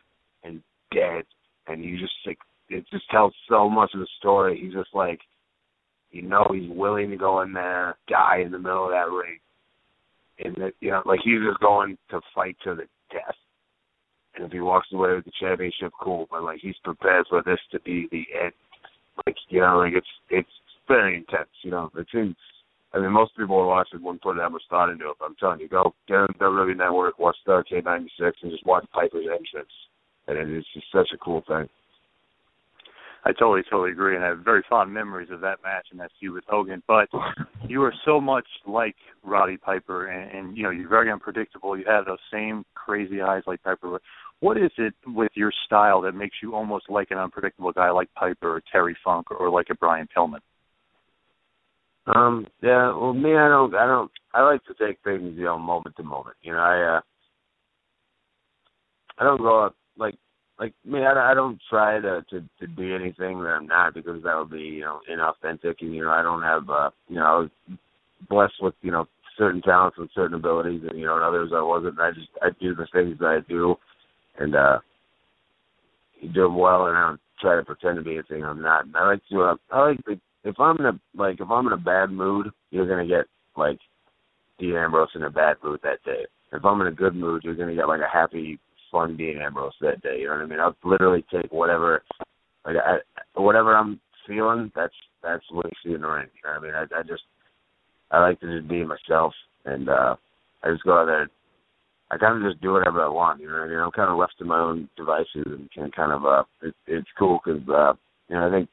and 0.45 0.63
dead, 0.93 1.25
and 1.67 1.85
you 1.85 1.99
just 1.99 2.15
like 2.27 2.39
it 2.69 2.85
just 2.91 3.09
tells 3.11 3.35
so 3.49 3.69
much 3.69 3.91
of 3.95 4.01
the 4.01 4.09
story. 4.19 4.59
He's 4.61 4.73
just 4.73 4.95
like, 4.95 5.21
you 6.11 6.23
know, 6.23 6.47
he's 6.53 6.71
willing 6.71 7.11
to 7.11 7.17
go 7.17 7.43
in 7.43 7.53
there, 7.53 7.97
die 8.09 8.43
in 8.45 8.51
the 8.51 8.59
middle 8.59 8.87
of 8.87 8.91
that 8.91 9.11
ring, 9.11 9.39
and 10.39 10.55
that 10.57 10.73
you 10.81 10.91
know, 10.91 11.03
like 11.05 11.21
he's 11.25 11.41
just 11.47 11.61
going 11.61 11.99
to 12.11 12.21
fight 12.35 12.57
to 12.65 12.75
the 12.75 12.87
death. 13.13 13.35
And 14.35 14.47
if 14.47 14.53
he 14.53 14.61
walks 14.61 14.89
away 14.93 15.15
with 15.15 15.25
the 15.25 15.33
championship, 15.41 15.93
cool. 16.01 16.27
But 16.31 16.43
like 16.43 16.61
he's 16.61 16.77
prepared 16.85 17.27
for 17.29 17.43
this 17.43 17.61
to 17.73 17.81
be 17.81 18.09
the 18.11 18.25
end. 18.43 18.53
Like 19.27 19.37
you 19.49 19.61
know, 19.61 19.79
like 19.79 19.93
it's 19.95 20.07
it's 20.31 20.49
very 20.89 21.17
intense. 21.17 21.49
You 21.63 21.71
know, 21.71 21.91
it's 21.97 22.11
in 22.13 22.37
I 22.93 22.99
mean, 22.99 23.13
most 23.13 23.37
people 23.37 23.61
who 23.61 23.69
watch 23.69 23.89
it 23.93 24.01
wouldn't 24.01 24.23
put 24.23 24.37
that 24.37 24.51
much 24.51 24.63
thought 24.71 24.91
into 24.91 25.11
it. 25.11 25.17
But 25.19 25.27
I'm 25.27 25.37
telling 25.37 25.61
you, 25.61 25.69
go 25.69 25.95
get 26.09 26.17
on 26.17 26.29
WWE 26.41 26.77
Network, 26.77 27.19
watch 27.19 27.37
Starcade 27.47 27.85
'96, 27.85 28.39
and 28.43 28.53
just 28.53 28.67
watch 28.67 28.87
Piper's 28.93 29.27
entrance, 29.31 29.73
and 30.27 30.39
it's 30.39 30.67
just 30.73 30.87
such 30.93 31.09
a 31.15 31.19
cool 31.19 31.43
thing. 31.47 31.69
I 33.27 33.33
totally, 33.33 33.63
totally 33.69 33.91
agree, 33.91 34.15
and 34.15 34.25
I 34.25 34.29
have 34.29 34.39
very 34.39 34.63
fond 34.71 34.95
memories 34.95 35.31
of 35.33 35.41
that 35.41 35.59
match 35.65 35.89
and 35.91 35.99
that 35.99 36.13
feud 36.21 36.35
with 36.35 36.45
Hogan. 36.49 36.81
But 36.87 37.09
you 37.69 37.83
are 37.83 37.93
so 38.05 38.21
much 38.21 38.47
like 38.69 38.95
Roddy 39.25 39.57
Piper, 39.57 40.07
and, 40.07 40.31
and 40.31 40.57
you 40.57 40.63
know 40.63 40.71
you're 40.71 40.89
very 40.89 41.11
unpredictable. 41.11 41.77
You 41.77 41.85
have 41.89 42.05
those 42.05 42.21
same 42.33 42.65
crazy 42.75 43.21
eyes 43.21 43.43
like 43.45 43.65
Piper. 43.65 44.01
What 44.39 44.57
is 44.57 44.71
it 44.79 44.95
with 45.07 45.33
your 45.35 45.53
style 45.67 46.03
that 46.03 46.13
makes 46.13 46.37
you 46.41 46.55
almost 46.55 46.89
like 46.89 47.11
an 47.11 47.19
unpredictable 47.19 47.73
guy 47.73 47.91
like 47.91 48.09
Piper 48.15 48.55
or 48.57 48.63
Terry 48.71 48.97
Funk 49.03 49.33
or, 49.33 49.39
or 49.39 49.51
like 49.51 49.67
a 49.71 49.75
Brian 49.75 50.07
Pillman? 50.17 50.41
Um, 52.15 52.47
yeah, 52.63 52.95
well 52.97 53.13
me 53.13 53.35
I 53.35 53.49
don't 53.49 53.75
I 53.75 53.87
don't 53.87 54.11
I 54.33 54.43
like 54.43 54.65
to 54.67 54.75
take 54.75 54.99
things, 55.03 55.35
you 55.37 55.45
know, 55.45 55.59
moment 55.59 55.97
to 55.97 56.03
moment. 56.03 56.37
You 56.43 56.53
know, 56.53 56.59
I 56.59 56.97
uh 56.97 57.01
I 59.19 59.25
don't 59.25 59.41
go 59.41 59.65
up 59.65 59.75
like 59.97 60.15
like 60.59 60.73
me 60.85 61.01
I, 61.01 61.33
I 61.33 61.35
don't 61.35 61.59
try 61.69 62.01
to, 62.01 62.25
to 62.31 62.41
to 62.61 62.69
be 62.69 62.95
anything 62.95 63.43
that 63.43 63.49
I'm 63.49 63.67
not 63.67 63.95
because 63.95 64.23
that 64.23 64.39
would 64.39 64.51
be, 64.51 64.61
you 64.61 64.83
know, 64.83 65.01
inauthentic 65.11 65.77
and 65.81 65.95
you 65.95 66.05
know, 66.05 66.11
I 66.11 66.23
don't 66.23 66.43
have 66.43 66.71
uh 66.71 66.91
you 67.09 67.17
know, 67.17 67.25
I 67.25 67.39
was 67.39 67.51
blessed 68.29 68.63
with, 68.63 68.75
you 68.83 68.93
know, 68.93 69.07
certain 69.37 69.61
talents 69.63 69.97
and 69.99 70.09
certain 70.15 70.37
abilities 70.37 70.83
and 70.89 70.99
you 70.99 71.07
know, 71.07 71.17
and 71.17 71.25
others 71.25 71.51
I 71.53 71.63
wasn't. 71.63 71.99
I 71.99 72.13
just 72.13 72.29
I 72.41 72.51
do 72.61 72.75
the 72.75 72.87
things 72.93 73.19
that 73.19 73.27
I 73.27 73.41
do 73.49 73.75
and 74.39 74.55
uh 74.55 74.79
do 76.33 76.43
them 76.45 76.57
well 76.57 76.87
and 76.87 76.97
I 76.97 77.09
don't 77.09 77.21
try 77.41 77.57
to 77.57 77.65
pretend 77.65 77.97
to 77.97 78.03
be 78.03 78.15
anything 78.15 78.45
I'm 78.45 78.63
not. 78.63 78.85
And 78.85 78.97
I 78.97 79.07
like 79.09 79.23
to 79.31 79.43
uh, 79.43 79.57
I 79.73 79.89
like 79.89 80.05
to 80.05 80.21
if 80.47 80.61
I'm 80.61 80.77
in 80.79 80.87
a 80.87 81.01
like 81.15 81.41
if 81.41 81.51
I'm 81.51 81.67
in 81.67 81.73
a 81.73 81.77
bad 81.77 82.11
mood, 82.11 82.51
you're 82.71 82.89
gonna 82.89 83.07
get 83.07 83.27
like 83.57 83.79
Dean 84.59 84.77
Ambrose 84.77 85.09
in 85.15 85.25
a 85.25 85.31
bad 85.31 85.57
mood 85.63 85.81
that 85.83 86.03
day. 86.05 86.25
If 86.53 86.65
I'm 86.65 86.81
in 86.81 86.87
a 86.87 86.93
good 86.93 87.17
mood, 87.17 87.43
you're 87.45 87.57
gonna 87.57 87.75
get 87.75 87.89
like 87.89 88.01
a 88.01 88.11
happy, 88.11 88.59
fun 88.91 89.17
Dean 89.17 89.39
Ambrose 89.43 89.75
that 89.81 90.01
day. 90.03 90.21
You 90.21 90.27
know 90.27 90.35
what 90.35 90.43
I 90.43 90.47
mean? 90.47 90.61
I'll 90.61 90.77
literally 90.85 91.25
take 91.33 91.53
whatever, 91.53 92.05
like 92.65 92.77
I, 92.77 92.99
whatever 93.35 93.77
I'm 93.77 94.01
feeling. 94.27 94.71
That's 94.77 94.95
that's 95.23 95.45
what 95.51 95.67
you 95.67 95.73
see 95.85 95.95
in 95.95 96.03
the 96.03 96.09
ring. 96.09 96.29
You 96.35 96.49
know 96.49 96.61
what 96.61 96.75
I 96.75 96.81
mean? 96.85 96.89
I, 96.95 97.01
I 97.01 97.03
just 97.03 97.25
I 98.13 98.21
like 98.21 98.41
to 98.41 98.57
just 98.57 98.69
be 98.69 98.85
myself, 98.85 99.35
and 99.65 99.89
uh 99.89 100.15
I 100.63 100.71
just 100.71 100.85
go 100.85 100.99
out 100.99 101.07
there. 101.07 101.29
I 102.09 102.19
kind 102.19 102.37
of 102.37 102.49
just 102.49 102.63
do 102.63 102.73
whatever 102.73 103.03
I 103.03 103.09
want. 103.09 103.41
You 103.41 103.49
know, 103.49 103.55
what 103.55 103.65
I 103.65 103.69
mean? 103.69 103.79
I'm 103.79 103.91
kind 103.91 104.13
of 104.13 104.17
left 104.17 104.35
to 104.39 104.45
my 104.45 104.61
own 104.61 104.89
devices, 104.97 105.45
and 105.45 105.69
can 105.73 105.91
kind 105.91 106.13
of 106.13 106.25
uh, 106.25 106.45
it, 106.63 106.75
it's 106.87 107.09
cool 107.19 107.41
because 107.45 107.61
uh, 107.69 107.95
you 108.29 108.37
know 108.37 108.47
I 108.47 108.51
think 108.51 108.69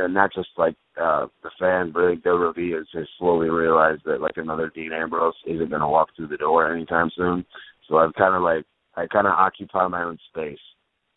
know, 0.00 0.06
not 0.06 0.32
just 0.34 0.48
like 0.56 0.74
uh 1.00 1.26
the 1.42 1.50
fan, 1.58 1.92
but 1.92 2.04
I 2.04 2.14
think 2.14 2.74
has, 2.74 2.86
has 2.94 3.06
slowly 3.18 3.48
realized 3.48 4.02
that 4.06 4.20
like 4.20 4.36
another 4.36 4.70
Dean 4.74 4.92
Ambrose 4.92 5.34
isn't 5.46 5.70
going 5.70 5.80
to 5.80 5.88
walk 5.88 6.08
through 6.16 6.28
the 6.28 6.36
door 6.36 6.72
anytime 6.72 7.10
soon. 7.16 7.44
So 7.88 7.98
I've 7.98 8.14
kind 8.14 8.34
of 8.34 8.42
like 8.42 8.64
I 8.96 9.06
kind 9.06 9.26
of 9.26 9.34
occupy 9.34 9.86
my 9.88 10.02
own 10.02 10.18
space, 10.30 10.58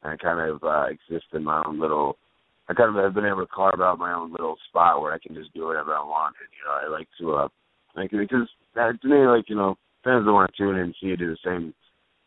and 0.04 0.14
I 0.14 0.18
kind 0.18 0.40
of 0.50 0.64
uh, 0.64 0.86
exist 0.90 1.28
in 1.34 1.44
my 1.44 1.64
own 1.66 1.80
little. 1.80 2.18
I 2.70 2.74
kind 2.74 2.96
of 2.96 3.04
have 3.04 3.14
been 3.14 3.26
able 3.26 3.46
to 3.46 3.54
carve 3.54 3.80
out 3.82 4.00
my 4.00 4.14
own 4.14 4.32
little 4.32 4.58
spot 4.68 5.02
where 5.02 5.14
I 5.14 5.20
can 5.20 5.36
just 5.36 5.54
do 5.54 5.66
whatever 5.66 5.94
I 5.96 6.02
want. 6.02 6.36
And, 6.42 6.50
you 6.52 6.66
know, 6.66 6.76
I 6.76 7.00
like 7.00 7.08
to 7.20 7.34
uh, 7.34 7.48
like 7.96 8.12
because 8.12 8.50
that, 8.76 9.02
to 9.02 9.08
me, 9.08 9.26
like 9.26 9.50
you 9.50 9.56
know, 9.56 9.76
fans 10.04 10.26
don't 10.26 10.34
want 10.34 10.52
to 10.52 10.58
tune 10.58 10.76
in 10.76 10.82
and 10.82 10.96
see 11.00 11.08
you 11.08 11.18
do 11.18 11.30
the 11.30 11.38
same 11.46 11.74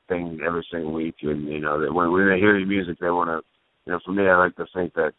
thing 0.09 0.41
every 0.45 0.67
single 0.71 0.93
week, 0.93 1.17
and 1.23 1.47
you 1.49 1.61
know, 1.61 1.81
that 1.81 1.93
when 1.93 2.11
when 2.13 2.29
they 2.29 2.39
hear 2.39 2.59
your 2.59 2.67
music, 2.67 2.99
they 3.01 3.11
want 3.11 3.29
to. 3.29 3.47
You 3.87 3.95
know, 3.95 4.01
for 4.05 4.13
me, 4.13 4.29
I 4.29 4.37
like 4.37 4.55
to 4.57 4.67
think 4.75 4.93
that 4.95 5.15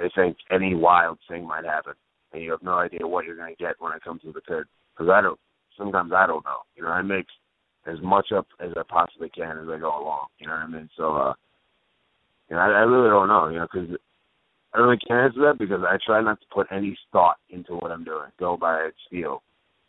they 0.00 0.10
think 0.14 0.38
any 0.50 0.74
wild 0.74 1.18
thing 1.28 1.46
might 1.46 1.64
happen, 1.64 1.92
and 2.32 2.42
you 2.42 2.50
have 2.50 2.62
no 2.62 2.74
idea 2.74 3.06
what 3.06 3.26
you're 3.26 3.36
going 3.36 3.54
to 3.54 3.62
get 3.62 3.76
when 3.78 3.92
it 3.92 4.02
comes 4.02 4.22
to 4.22 4.32
the 4.32 4.40
pit. 4.40 4.64
Because 4.96 5.10
I 5.12 5.20
don't. 5.20 5.38
Sometimes 5.76 6.12
I 6.14 6.26
don't 6.26 6.44
know. 6.44 6.60
You 6.74 6.82
know, 6.82 6.88
I 6.88 7.02
make 7.02 7.26
as 7.86 7.98
much 8.02 8.32
up 8.32 8.46
as 8.60 8.70
I 8.76 8.82
possibly 8.88 9.28
can 9.28 9.58
as 9.58 9.68
I 9.68 9.78
go 9.78 9.88
along. 9.88 10.26
You 10.38 10.46
know 10.46 10.54
what 10.54 10.62
I 10.62 10.66
mean? 10.66 10.88
So, 10.96 11.16
uh, 11.16 11.34
you 12.48 12.56
know, 12.56 12.62
I, 12.62 12.66
I 12.66 12.80
really 12.80 13.10
don't 13.10 13.28
know. 13.28 13.48
You 13.48 13.58
know, 13.58 13.68
because 13.72 13.96
I 14.74 14.78
really 14.78 14.98
can't 15.06 15.20
answer 15.20 15.40
that 15.42 15.58
because 15.58 15.80
I 15.86 15.98
try 16.04 16.22
not 16.22 16.40
to 16.40 16.46
put 16.52 16.66
any 16.70 16.96
thought 17.12 17.36
into 17.50 17.74
what 17.74 17.90
I'm 17.90 18.04
doing. 18.04 18.30
Go 18.38 18.56
by 18.56 18.80
its 18.80 18.98
feel. 19.10 19.42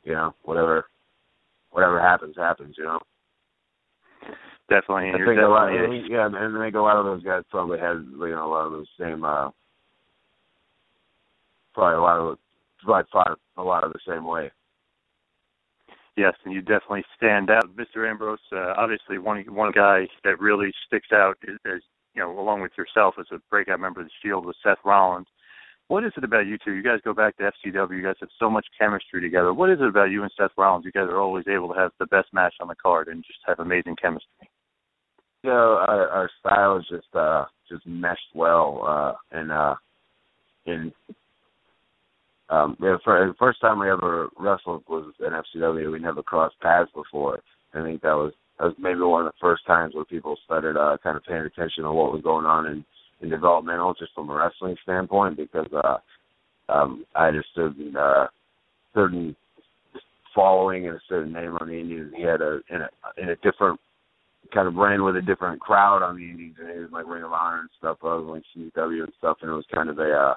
You 0.04 0.14
know, 0.14 0.36
whatever 0.44 0.86
whatever 1.72 2.02
happens, 2.02 2.36
happens. 2.38 2.76
You 2.78 2.86
know. 2.86 3.00
Definitely, 4.70 5.10
I 5.10 5.26
think 5.26 5.40
a 5.40 5.48
lot. 5.48 5.74
Of, 5.74 5.92
yeah, 6.10 6.26
and 6.28 6.36
I 6.36 6.66
think 6.66 6.76
a 6.76 6.80
lot 6.80 6.98
of 6.98 7.06
those 7.06 7.24
guys 7.24 7.44
probably 7.50 7.80
had 7.80 8.06
you 8.12 8.30
know 8.30 8.48
a 8.48 8.52
lot 8.52 8.66
of 8.68 8.72
those 8.72 8.88
same. 9.00 9.24
uh 9.24 9.50
Probably 11.74 11.98
a 11.98 12.02
lot 12.02 12.20
of 12.20 12.38
probably 12.84 13.10
fought 13.12 13.40
a 13.58 13.64
lot 13.64 13.84
of 13.84 13.94
the 13.94 14.00
same 14.08 14.26
way. 14.26 14.52
Yes, 16.18 16.34
and 16.44 16.54
you 16.54 16.62
definitely 16.62 17.06
stand 17.16 17.50
out, 17.50 17.76
Mr. 17.76 18.10
Ambrose. 18.10 18.40
Uh, 18.52 18.74
obviously, 18.78 19.18
one 19.18 19.44
one 19.54 19.72
guy 19.72 20.08
that 20.24 20.40
really 20.40 20.72
sticks 20.88 21.08
out 21.14 21.38
is, 21.44 21.58
is 21.66 21.82
you 22.14 22.22
know, 22.22 22.38
along 22.38 22.62
with 22.62 22.72
yourself 22.78 23.16
as 23.20 23.28
a 23.32 23.40
breakout 23.50 23.80
member 23.80 24.02
of 24.02 24.08
the 24.08 24.12
Shield 24.22 24.46
with 24.46 24.58
Seth 24.64 24.80
Rollins. 24.84 25.28
What 25.88 26.04
is 26.04 26.12
it 26.16 26.24
about 26.24 26.48
you 26.48 26.58
two? 26.64 26.74
You 26.74 26.84
guys 26.84 27.00
go 27.04 27.14
back 27.14 27.38
to 27.38 27.44
FCW. 27.44 27.98
You 27.98 28.04
guys 28.04 28.16
have 28.20 28.30
so 28.40 28.50
much 28.50 28.66
chemistry 28.80 29.22
together. 29.22 29.54
What 29.54 29.70
is 29.70 29.80
it 29.80 29.88
about 29.88 30.12
you 30.12 30.24
and 30.24 30.32
Seth 30.38 30.52
Rollins? 30.58 30.86
You 30.86 30.92
guys 30.92 31.08
are 31.10 31.20
always 31.20 31.46
able 31.48 31.70
to 31.70 31.80
have 31.80 31.92
the 32.00 32.06
best 32.08 32.34
match 32.34 32.54
on 32.62 32.68
the 32.68 32.76
card 32.76 33.08
and 33.08 33.24
just 33.24 33.40
have 33.46 33.60
amazing 33.60 33.96
chemistry. 34.02 34.50
You 35.44 35.50
know, 35.50 35.84
our, 35.88 36.08
our 36.10 36.30
style 36.40 36.78
is 36.78 36.86
just 36.90 37.14
uh 37.16 37.46
just 37.70 37.86
meshed 37.88 38.20
well, 38.36 38.84
uh, 38.86 39.38
and 39.38 39.52
uh, 39.52 39.76
and 40.66 40.92
um, 42.52 42.76
yeah, 42.82 42.98
for 43.04 43.26
the 43.26 43.34
first 43.40 43.62
time 43.62 43.80
we 43.80 43.90
ever 43.90 44.30
wrestled 44.38 44.84
was 44.90 45.14
in 45.20 45.32
FCW. 45.32 45.92
We 45.92 46.00
never 46.00 46.22
crossed 46.22 46.60
paths 46.60 46.92
before. 46.94 47.40
I 47.74 47.82
think 47.82 48.02
that 48.02 48.14
was 48.14 48.34
that 48.60 48.66
was 48.66 48.76
maybe 48.78 49.00
one 49.00 49.26
of 49.26 49.32
the 49.32 49.40
first 49.40 49.66
times 49.66 49.96
where 49.96 50.04
people 50.04 50.38
started 50.44 50.76
uh, 50.76 50.98
kind 51.02 51.16
of 51.16 51.24
paying 51.24 51.46
attention 51.46 51.84
to 51.84 51.94
what 51.94 52.12
was 52.12 52.22
going 52.22 52.46
on 52.46 52.68
in 52.68 52.86
in 53.22 53.30
developmental, 53.30 53.94
just 53.94 54.14
from 54.14 54.30
a 54.30 54.36
wrestling 54.36 54.76
standpoint, 54.84 55.38
because 55.38 55.68
uh, 55.74 55.98
um, 56.68 57.06
I 57.16 57.28
had 57.28 57.36
a 57.36 57.44
certain 57.56 57.96
uh, 57.96 58.28
certain 58.94 59.34
following 60.36 60.88
and 60.88 60.98
a 60.98 61.02
certain 61.08 61.32
name 61.32 61.56
on 61.62 61.70
the 61.70 61.80
Indies. 61.80 62.12
He 62.16 62.24
had 62.24 62.42
a 62.42 62.60
in 62.70 62.82
a 62.82 62.90
in 63.18 63.30
a 63.30 63.36
different 63.38 63.80
kind 64.54 64.68
of 64.68 64.76
ran 64.76 65.04
with 65.04 65.16
a 65.16 65.22
different 65.22 65.62
crowd 65.62 66.04
on 66.04 66.18
the 66.18 66.30
Indies, 66.30 66.56
and 66.60 66.70
he 66.70 66.80
was 66.80 66.92
like 66.92 67.08
Ring 67.08 67.24
of 67.24 67.32
Honor 67.32 67.62
and 67.62 67.70
stuff. 67.78 68.00
I 68.04 68.08
was 68.08 68.26
like 68.28 68.44
CZW 68.76 69.04
and 69.04 69.14
stuff, 69.20 69.38
and 69.42 69.52
it 69.52 69.54
was 69.54 69.66
kind 69.74 69.90
of 69.90 70.00
a 70.00 70.12
uh, 70.12 70.36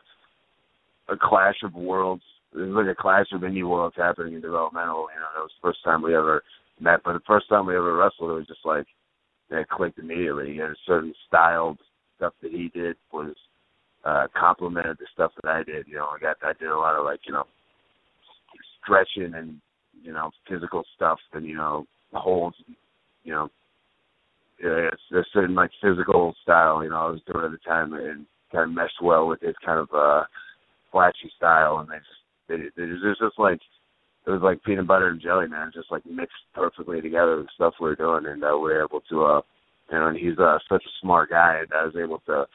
a 1.09 1.17
clash 1.17 1.57
of 1.63 1.75
worlds. 1.75 2.23
It 2.55 2.59
was 2.59 2.85
like 2.87 2.93
a 2.93 3.01
clash 3.01 3.27
of 3.33 3.43
indie 3.43 3.69
worlds 3.69 3.97
happening 3.97 4.35
in 4.35 4.41
developmental. 4.41 5.09
You 5.15 5.21
know, 5.21 5.29
that 5.35 5.43
was 5.43 5.51
the 5.61 5.69
first 5.69 5.85
time 5.85 6.03
we 6.03 6.15
ever 6.15 6.43
met. 6.81 7.01
But 7.05 7.15
the 7.15 7.21
first 7.27 7.49
time 7.49 7.67
we 7.67 7.77
ever 7.77 7.97
wrestled, 7.97 8.31
it 8.31 8.35
was 8.35 8.47
just 8.47 8.65
like 8.65 8.87
it 9.51 9.69
clicked 9.69 9.99
immediately. 9.99 10.57
Had 10.57 10.71
a 10.71 10.77
certain 10.87 11.15
style 11.27 11.77
stuff 12.17 12.33
that 12.43 12.53
he 12.53 12.71
did 12.75 12.97
was 13.13 13.35
uh 14.05 14.27
complemented 14.39 14.99
the 14.99 15.07
stuff 15.13 15.33
that 15.43 15.51
I 15.51 15.63
did. 15.63 15.87
You 15.89 15.97
know, 15.97 16.09
I 16.15 16.19
got 16.21 16.37
I 16.43 16.53
did 16.53 16.69
a 16.69 16.79
lot 16.79 16.97
of 16.97 17.05
like, 17.05 17.21
you 17.27 17.33
know, 17.33 17.45
stretching 18.83 19.35
and, 19.35 19.61
you 20.03 20.13
know, 20.13 20.31
physical 20.49 20.85
stuff 20.95 21.19
and, 21.33 21.45
you 21.45 21.57
know, 21.57 21.87
holds 22.13 22.57
you 23.25 23.33
know 23.33 23.51
it's 24.59 25.03
a 25.13 25.23
certain 25.33 25.55
like 25.55 25.71
physical 25.83 26.35
style, 26.43 26.83
you 26.83 26.91
know, 26.91 26.97
I 26.97 27.11
was 27.11 27.21
doing 27.31 27.45
at 27.45 27.51
the 27.51 27.59
time 27.59 27.93
and 27.93 28.27
kind 28.53 28.71
of 28.71 28.75
meshed 28.75 29.03
well 29.03 29.27
with 29.27 29.41
his 29.41 29.57
kind 29.65 29.81
of 29.81 29.89
uh 29.95 30.23
flashy 30.95 31.31
style, 31.37 31.79
and 31.79 31.89
they 31.91 31.99
just 31.99 32.23
they, 32.49 32.57
they 32.77 32.89
it 32.89 33.03
was 33.03 33.19
just 33.19 33.39
like 33.39 33.59
it 34.27 34.31
was 34.31 34.41
like 34.43 34.63
peanut 34.63 34.87
butter 34.87 35.09
and 35.09 35.21
jelly, 35.21 35.49
man, 35.49 35.73
just 35.75 35.91
like 35.91 36.07
mixed 36.07 36.47
perfectly 36.55 37.01
together 37.01 37.37
with 37.39 37.51
stuff 37.55 37.75
we 37.81 37.89
were 37.89 37.97
doing, 37.97 38.27
and 38.27 38.43
uh, 38.43 38.55
we 38.55 38.71
were 38.73 38.85
able 38.85 39.03
to, 39.11 39.25
uh, 39.25 39.41
you 39.91 39.99
know, 39.99 40.07
and 40.07 40.17
he's 40.17 40.39
uh, 40.39 40.59
such 40.69 40.83
a 40.87 40.99
smart 41.03 41.31
guy, 41.31 41.59
and 41.61 41.69
I 41.75 41.85
was 41.85 41.97
able 41.97 42.23
to, 42.27 42.47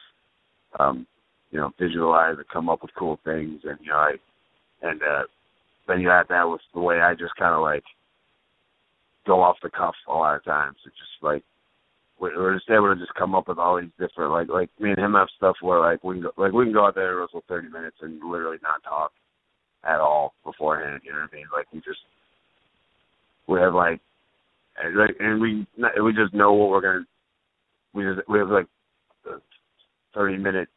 um, 0.82 1.06
you 1.50 1.60
know, 1.60 1.70
visualize 1.78 2.36
and 2.38 2.48
come 2.48 2.68
up 2.68 2.82
with 2.82 2.94
cool 2.98 3.20
things, 3.24 3.60
and 3.64 3.78
you 3.82 3.90
know, 3.90 3.96
I, 3.96 4.12
and 4.82 5.00
uh, 5.02 5.22
then 5.86 6.00
you 6.00 6.10
add 6.10 6.26
that 6.30 6.48
with 6.48 6.62
the 6.74 6.80
way 6.80 7.00
I 7.00 7.12
just 7.12 7.36
kind 7.38 7.54
of 7.54 7.60
like 7.60 7.84
go 9.26 9.42
off 9.42 9.56
the 9.62 9.70
cuff 9.70 9.94
a 10.08 10.12
lot 10.12 10.36
of 10.36 10.44
times. 10.44 10.76
It's 10.86 10.96
just 10.96 11.22
like 11.22 11.44
we're 12.20 12.54
just 12.54 12.70
able 12.70 12.92
to 12.92 13.00
just 13.00 13.14
come 13.14 13.34
up 13.34 13.48
with 13.48 13.58
all 13.58 13.80
these 13.80 13.90
different 13.98 14.32
like 14.32 14.48
like 14.48 14.68
me 14.78 14.90
and 14.90 14.98
him 14.98 15.14
have 15.14 15.28
stuff 15.36 15.56
where 15.62 15.80
like 15.80 16.04
we 16.04 16.16
can 16.16 16.22
go, 16.22 16.32
like 16.36 16.52
we 16.52 16.64
can 16.64 16.72
go 16.72 16.86
out 16.86 16.94
there 16.94 17.12
and 17.12 17.20
wrestle 17.20 17.42
thirty 17.48 17.68
minutes 17.68 17.96
and 18.02 18.20
literally 18.22 18.58
not 18.62 18.82
talk 18.82 19.12
at 19.84 20.00
all 20.00 20.34
beforehand. 20.44 21.00
You 21.04 21.12
know 21.12 21.20
what 21.20 21.30
I 21.32 21.36
mean? 21.36 21.46
Like 21.52 21.66
we 21.72 21.78
just 21.80 22.00
we 23.48 23.58
have 23.60 23.74
like 23.74 24.00
and, 24.82 24.96
like 24.96 25.16
and 25.18 25.40
we 25.40 25.66
we 26.02 26.12
just 26.12 26.34
know 26.34 26.52
what 26.52 26.70
we're 26.70 26.82
gonna 26.82 27.04
we 27.94 28.04
just 28.04 28.28
we 28.28 28.38
have 28.38 28.48
like 28.48 28.66
thirty 30.14 30.36
minute 30.36 30.68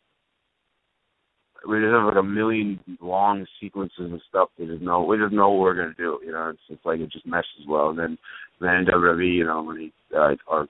we 1.68 1.80
just 1.80 1.94
have 1.94 2.06
like 2.06 2.18
a 2.18 2.24
million 2.24 2.80
long 3.02 3.46
sequences 3.62 3.98
and 3.98 4.22
stuff 4.30 4.50
to 4.58 4.66
just 4.66 4.82
know 4.82 5.04
we 5.04 5.18
just 5.18 5.34
know 5.34 5.50
what 5.50 5.62
we're 5.62 5.76
gonna 5.76 5.94
do, 5.98 6.20
you 6.26 6.32
know, 6.32 6.50
it's 6.50 6.60
just 6.70 6.86
like 6.86 7.00
it 7.00 7.12
just 7.12 7.26
meshes 7.26 7.68
well 7.68 7.90
and 7.90 8.00
then 8.00 8.18
then 8.62 8.86
WWE, 8.86 9.36
you 9.36 9.46
know, 9.46 9.62
when 9.64 9.78
he 9.78 9.94
uh, 10.16 10.36
our 10.48 10.68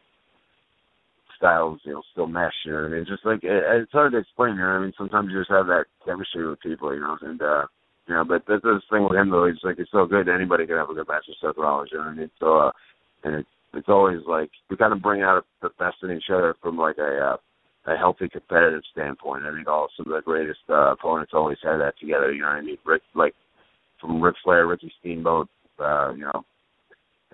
styles, 1.44 1.82
you 1.84 1.92
know, 1.92 2.02
still 2.12 2.28
mesh. 2.28 2.54
You 2.66 2.72
know 2.72 2.80
what 2.80 2.88
I 2.88 2.92
mean? 2.92 3.02
It's 3.02 3.10
just 3.10 3.26
like 3.26 3.44
it, 3.44 3.64
it's 3.84 3.92
hard 3.92 4.14
to 4.14 4.20
explain. 4.20 4.56
You 4.56 4.62
know 4.62 4.80
I 4.80 4.80
mean? 4.80 4.94
Sometimes 4.98 5.30
you 5.32 5.40
just 5.40 5.52
have 5.52 5.68
that 5.68 5.86
chemistry 6.06 6.48
with 6.48 6.62
people, 6.62 6.94
you 6.94 7.02
know, 7.02 7.18
and 7.22 7.42
uh, 7.42 7.68
you 8.08 8.16
know. 8.16 8.24
But 8.24 8.44
that's 8.48 8.64
the 8.64 8.80
thing 8.90 9.04
with 9.04 9.20
him 9.20 9.30
though. 9.30 9.48
He's 9.48 9.64
like 9.64 9.76
it's 9.78 9.92
so 9.92 10.06
good. 10.06 10.30
Anybody 10.30 10.66
can 10.66 10.78
have 10.78 10.90
a 10.90 10.94
good 10.94 11.08
match 11.08 11.28
with 11.28 11.38
Seth 11.44 11.60
Rollins. 11.60 11.90
You 11.92 12.00
know 12.00 12.06
what 12.06 12.12
I 12.12 12.16
mean? 12.16 12.32
So, 12.40 12.58
uh, 12.58 12.72
and 13.26 13.36
it's 13.44 13.50
it's 13.74 13.90
always 13.90 14.24
like 14.26 14.52
we 14.70 14.78
kind 14.78 14.94
of 14.94 15.02
bring 15.02 15.22
out 15.22 15.44
the 15.62 15.70
best 15.78 15.98
in 16.04 16.12
each 16.12 16.32
other 16.32 16.56
from 16.62 16.78
like 16.78 16.98
a 16.98 17.36
uh, 17.36 17.92
a 17.92 17.98
healthy 17.98 18.30
competitive 18.30 18.84
standpoint. 18.92 19.44
I 19.44 19.54
think 19.54 19.68
all 19.68 19.90
some 19.98 20.08
of 20.08 20.16
the 20.16 20.24
greatest 20.24 20.64
uh, 20.70 20.94
opponents 20.94 21.34
always 21.36 21.58
had 21.62 21.84
that 21.84 22.00
together. 22.00 22.32
You 22.32 22.42
know 22.42 22.48
what 22.48 22.58
I 22.58 22.62
mean? 22.62 22.78
Rick, 22.86 23.02
like 23.16 23.36
from 24.00 24.22
Ric 24.22 24.36
Flair, 24.44 24.66
Ricky 24.68 24.92
Steamboat, 25.00 25.50
uh, 25.80 26.14
you 26.14 26.24
know, 26.24 26.46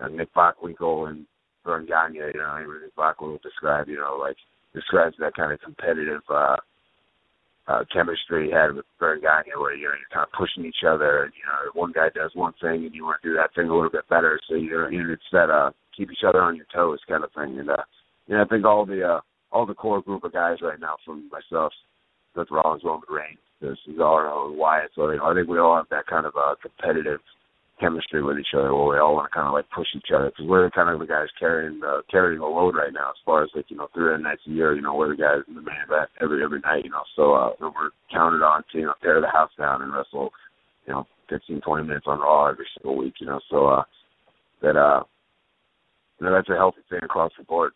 uh, 0.01 0.07
Nick 0.07 0.33
Bockwinkel, 0.33 1.09
and 1.09 1.25
Verne 1.65 1.85
Gagne, 1.85 2.15
you 2.15 2.39
know, 2.39 2.63
Rick 2.65 2.95
Bockwinkel 2.95 3.31
will 3.31 3.39
describe, 3.43 3.87
you 3.87 3.97
know, 3.97 4.17
like 4.19 4.37
describes 4.73 5.15
that 5.19 5.35
kind 5.35 5.51
of 5.51 5.59
competitive 5.61 6.21
uh, 6.29 6.57
uh, 7.67 7.83
chemistry 7.93 8.47
he 8.47 8.51
had 8.51 8.73
with 8.73 8.85
Verne 8.99 9.21
Gagne, 9.21 9.51
where 9.57 9.75
you 9.75 9.87
know 9.87 9.93
you're 9.93 10.13
kind 10.13 10.25
of 10.25 10.37
pushing 10.37 10.65
each 10.65 10.83
other. 10.87 11.23
And, 11.23 11.33
you 11.37 11.45
know, 11.45 11.71
one 11.73 11.91
guy 11.91 12.09
does 12.13 12.31
one 12.33 12.53
thing 12.61 12.85
and 12.85 12.93
you 12.93 13.03
want 13.03 13.21
to 13.21 13.29
do 13.29 13.35
that 13.35 13.53
thing 13.55 13.69
a 13.69 13.73
little 13.73 13.91
bit 13.91 14.09
better, 14.09 14.39
so 14.49 14.55
you're 14.55 14.91
you 14.91 15.03
know 15.03 15.13
it's 15.13 15.23
that 15.31 15.49
uh, 15.49 15.71
keep 15.95 16.11
each 16.11 16.25
other 16.27 16.41
on 16.41 16.55
your 16.55 16.65
toes 16.73 16.99
kind 17.07 17.23
of 17.23 17.31
thing. 17.33 17.59
And 17.59 17.69
uh, 17.69 17.83
you 18.27 18.35
know, 18.35 18.41
I 18.41 18.45
think 18.45 18.65
all 18.65 18.85
the 18.85 19.03
uh, 19.03 19.21
all 19.51 19.65
the 19.65 19.73
core 19.73 20.01
group 20.01 20.23
of 20.23 20.33
guys 20.33 20.57
right 20.61 20.79
now, 20.79 20.95
from 21.05 21.29
myself, 21.29 21.73
Seth 22.35 22.51
Rollins, 22.51 22.83
Roman 22.83 23.09
Reigns, 23.09 23.39
this 23.61 23.77
is 23.87 23.99
all 23.99 24.55
Wyatt. 24.55 24.91
So 24.95 25.09
I 25.09 25.33
think 25.33 25.47
we 25.47 25.59
all 25.59 25.75
have 25.75 25.89
that 25.89 26.07
kind 26.07 26.25
of 26.25 26.33
uh, 26.35 26.55
competitive 26.61 27.19
chemistry 27.79 28.21
with 28.23 28.37
each 28.37 28.53
other 28.53 28.73
where 28.75 28.85
we 28.85 28.99
all 28.99 29.15
want 29.15 29.31
to 29.31 29.35
kind 29.35 29.47
of 29.47 29.53
like 29.53 29.69
push 29.71 29.87
each 29.95 30.11
other 30.13 30.29
because 30.29 30.45
we're 30.47 30.69
kind 30.71 30.89
of 30.89 30.99
the 30.99 31.05
guys 31.05 31.27
carrying 31.39 31.79
uh, 31.85 32.01
carrying 32.11 32.39
the 32.39 32.45
load 32.45 32.75
right 32.75 32.93
now 32.93 33.09
as 33.09 33.21
far 33.25 33.43
as 33.43 33.49
like 33.55 33.65
you 33.69 33.77
know 33.77 33.87
three 33.93 34.15
nights 34.21 34.41
a 34.47 34.51
year 34.51 34.75
you 34.75 34.81
know 34.81 34.93
we're 34.95 35.15
the 35.15 35.21
guys 35.21 35.41
in 35.47 35.55
the 35.55 35.61
main 35.61 35.79
event 35.87 36.09
every 36.21 36.43
every 36.43 36.59
night 36.59 36.83
you 36.83 36.91
know 36.91 37.03
so 37.15 37.33
uh 37.33 37.51
we're 37.59 37.91
counted 38.11 38.43
on 38.43 38.63
to 38.71 38.79
you 38.79 38.85
know 38.85 38.93
tear 39.01 39.21
the 39.21 39.27
house 39.27 39.51
down 39.57 39.81
and 39.81 39.93
wrestle 39.93 40.29
you 40.85 40.93
know 40.93 41.05
fifteen 41.29 41.61
twenty 41.61 41.87
minutes 41.87 42.05
on 42.07 42.19
Raw 42.19 42.47
every 42.47 42.67
single 42.75 42.97
week 42.97 43.15
you 43.19 43.27
know 43.27 43.39
so 43.49 43.67
uh 43.67 43.83
that 44.61 44.75
uh 44.75 45.03
you 46.19 46.27
know 46.27 46.33
that's 46.33 46.49
a 46.49 46.55
healthy 46.55 46.81
thing 46.89 46.99
across 47.03 47.31
the 47.37 47.45
board. 47.45 47.71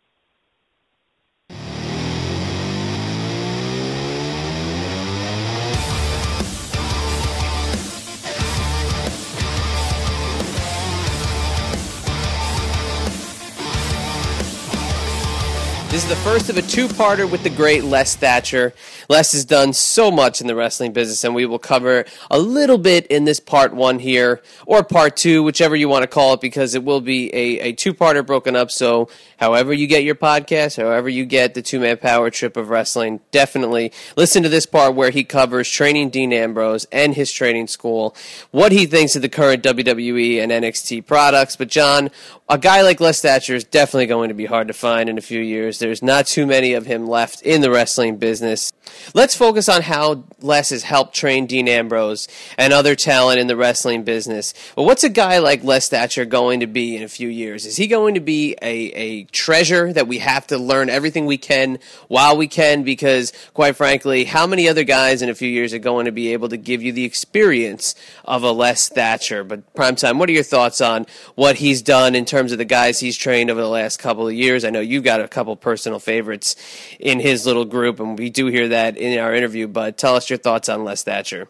This 15.93 16.06
is 16.06 16.10
the 16.10 16.15
first 16.27 16.49
of 16.49 16.58
a 16.58 16.63
two 16.63 16.88
parter 16.88 17.29
with 17.29 17.43
the 17.43 17.51
great 17.51 17.84
Les 17.84 18.15
Thatcher. 18.15 18.73
Les 19.10 19.32
has 19.34 19.45
done 19.45 19.73
so 19.73 20.10
much 20.10 20.41
in 20.41 20.47
the 20.47 20.56
wrestling 20.56 20.91
business, 20.91 21.23
and 21.23 21.36
we 21.36 21.45
will 21.45 21.60
cover 21.60 22.06
a 22.32 22.39
little 22.39 22.79
bit 22.79 23.06
in 23.08 23.25
this 23.25 23.39
part 23.39 23.75
one 23.75 23.99
here, 23.99 24.41
or 24.65 24.84
part 24.84 25.15
two, 25.15 25.43
whichever 25.43 25.75
you 25.75 25.88
want 25.88 26.01
to 26.01 26.08
call 26.08 26.34
it, 26.34 26.41
because 26.41 26.73
it 26.73 26.84
will 26.84 26.99
be 26.99 27.32
a, 27.32 27.60
a 27.60 27.73
two 27.73 27.93
parter 27.93 28.25
broken 28.25 28.56
up. 28.56 28.71
So, 28.71 29.08
however 29.38 29.71
you 29.71 29.86
get 29.86 30.03
your 30.03 30.15
podcast, 30.15 30.77
however 30.77 31.10
you 31.10 31.25
get 31.25 31.53
the 31.53 31.62
two 31.62 31.79
man 31.79 31.97
power 31.97 32.32
trip 32.32 32.58
of 32.58 32.71
wrestling, 32.71 33.19
definitely 33.29 33.91
listen 34.17 34.41
to 34.41 34.49
this 34.49 34.65
part 34.65 34.95
where 34.95 35.12
he 35.12 35.23
covers 35.23 35.69
training 35.69 36.10
Dean 36.10 36.34
Ambrose 36.34 36.88
and 36.91 37.13
his 37.13 37.32
training 37.32 37.67
school, 37.67 38.15
what 38.49 38.71
he 38.71 38.88
thinks 38.88 39.15
of 39.15 39.21
the 39.21 39.29
current 39.29 39.62
WWE 39.62 40.41
and 40.41 40.51
NXT 40.51 41.06
products. 41.06 41.56
But, 41.56 41.67
John, 41.67 42.10
a 42.49 42.58
guy 42.58 42.82
like 42.82 42.99
Les 42.99 43.21
Thatcher 43.21 43.53
is 43.53 43.63
definitely 43.63 44.08
going 44.08 44.29
to 44.29 44.36
be 44.36 44.45
hard 44.45 44.67
to 44.69 44.73
find 44.73 45.08
in 45.08 45.19
a 45.19 45.21
few 45.21 45.39
years. 45.39 45.82
There's 45.83 46.01
not 46.01 46.27
too 46.27 46.45
many 46.45 46.73
of 46.73 46.85
him 46.85 47.05
left 47.05 47.41
in 47.41 47.59
the 47.59 47.69
wrestling 47.69 48.17
business. 48.17 48.71
Let's 49.13 49.35
focus 49.35 49.67
on 49.67 49.81
how 49.81 50.23
Les 50.39 50.69
has 50.69 50.83
helped 50.83 51.13
train 51.13 51.45
Dean 51.45 51.67
Ambrose 51.67 52.27
and 52.57 52.71
other 52.71 52.95
talent 52.95 53.39
in 53.39 53.47
the 53.47 53.55
wrestling 53.55 54.03
business. 54.03 54.53
But 54.75 54.83
what's 54.83 55.03
a 55.03 55.09
guy 55.09 55.39
like 55.39 55.63
Les 55.63 55.89
Thatcher 55.89 56.25
going 56.25 56.61
to 56.61 56.67
be 56.67 56.95
in 56.95 57.03
a 57.03 57.07
few 57.07 57.27
years? 57.27 57.65
Is 57.65 57.75
he 57.75 57.87
going 57.87 58.13
to 58.15 58.21
be 58.21 58.55
a, 58.61 58.73
a 58.93 59.23
treasure 59.25 59.91
that 59.91 60.07
we 60.07 60.19
have 60.19 60.47
to 60.47 60.57
learn 60.57 60.89
everything 60.89 61.25
we 61.25 61.37
can 61.37 61.79
while 62.07 62.37
we 62.37 62.47
can 62.47 62.83
because 62.83 63.33
quite 63.53 63.75
frankly 63.75 64.23
how 64.23 64.47
many 64.47 64.69
other 64.69 64.83
guys 64.83 65.21
in 65.21 65.29
a 65.29 65.35
few 65.35 65.49
years 65.49 65.73
are 65.73 65.79
going 65.79 66.05
to 66.05 66.11
be 66.11 66.31
able 66.33 66.47
to 66.49 66.57
give 66.57 66.81
you 66.81 66.91
the 66.91 67.03
experience 67.03 67.95
of 68.23 68.43
a 68.43 68.51
les 68.51 68.89
thatcher 68.89 69.43
but 69.43 69.73
primetime 69.73 70.17
what 70.17 70.29
are 70.29 70.33
your 70.33 70.43
thoughts 70.43 70.81
on 70.81 71.05
what 71.35 71.57
he's 71.57 71.81
done 71.81 72.15
in 72.15 72.25
terms 72.25 72.51
of 72.51 72.57
the 72.57 72.65
guys 72.65 72.99
he's 72.99 73.17
trained 73.17 73.49
over 73.49 73.61
the 73.61 73.67
last 73.67 73.97
couple 73.97 74.27
of 74.27 74.33
years 74.33 74.63
i 74.63 74.69
know 74.69 74.79
you've 74.79 75.03
got 75.03 75.19
a 75.19 75.27
couple 75.27 75.55
personal 75.55 75.72
favorites 75.99 76.55
in 76.99 77.19
his 77.19 77.45
little 77.45 77.65
group 77.65 77.99
and 77.99 78.17
we 78.17 78.29
do 78.29 78.47
hear 78.47 78.69
that 78.69 78.97
in 78.97 79.19
our 79.19 79.33
interview 79.33 79.67
but 79.67 79.97
tell 79.97 80.15
us 80.15 80.29
your 80.29 80.38
thoughts 80.38 80.69
on 80.69 80.83
les 80.83 81.03
thatcher 81.03 81.47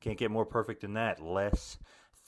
can't 0.00 0.18
get 0.18 0.30
more 0.30 0.46
perfect 0.46 0.80
than 0.80 0.94
that 0.94 1.22
les 1.22 1.76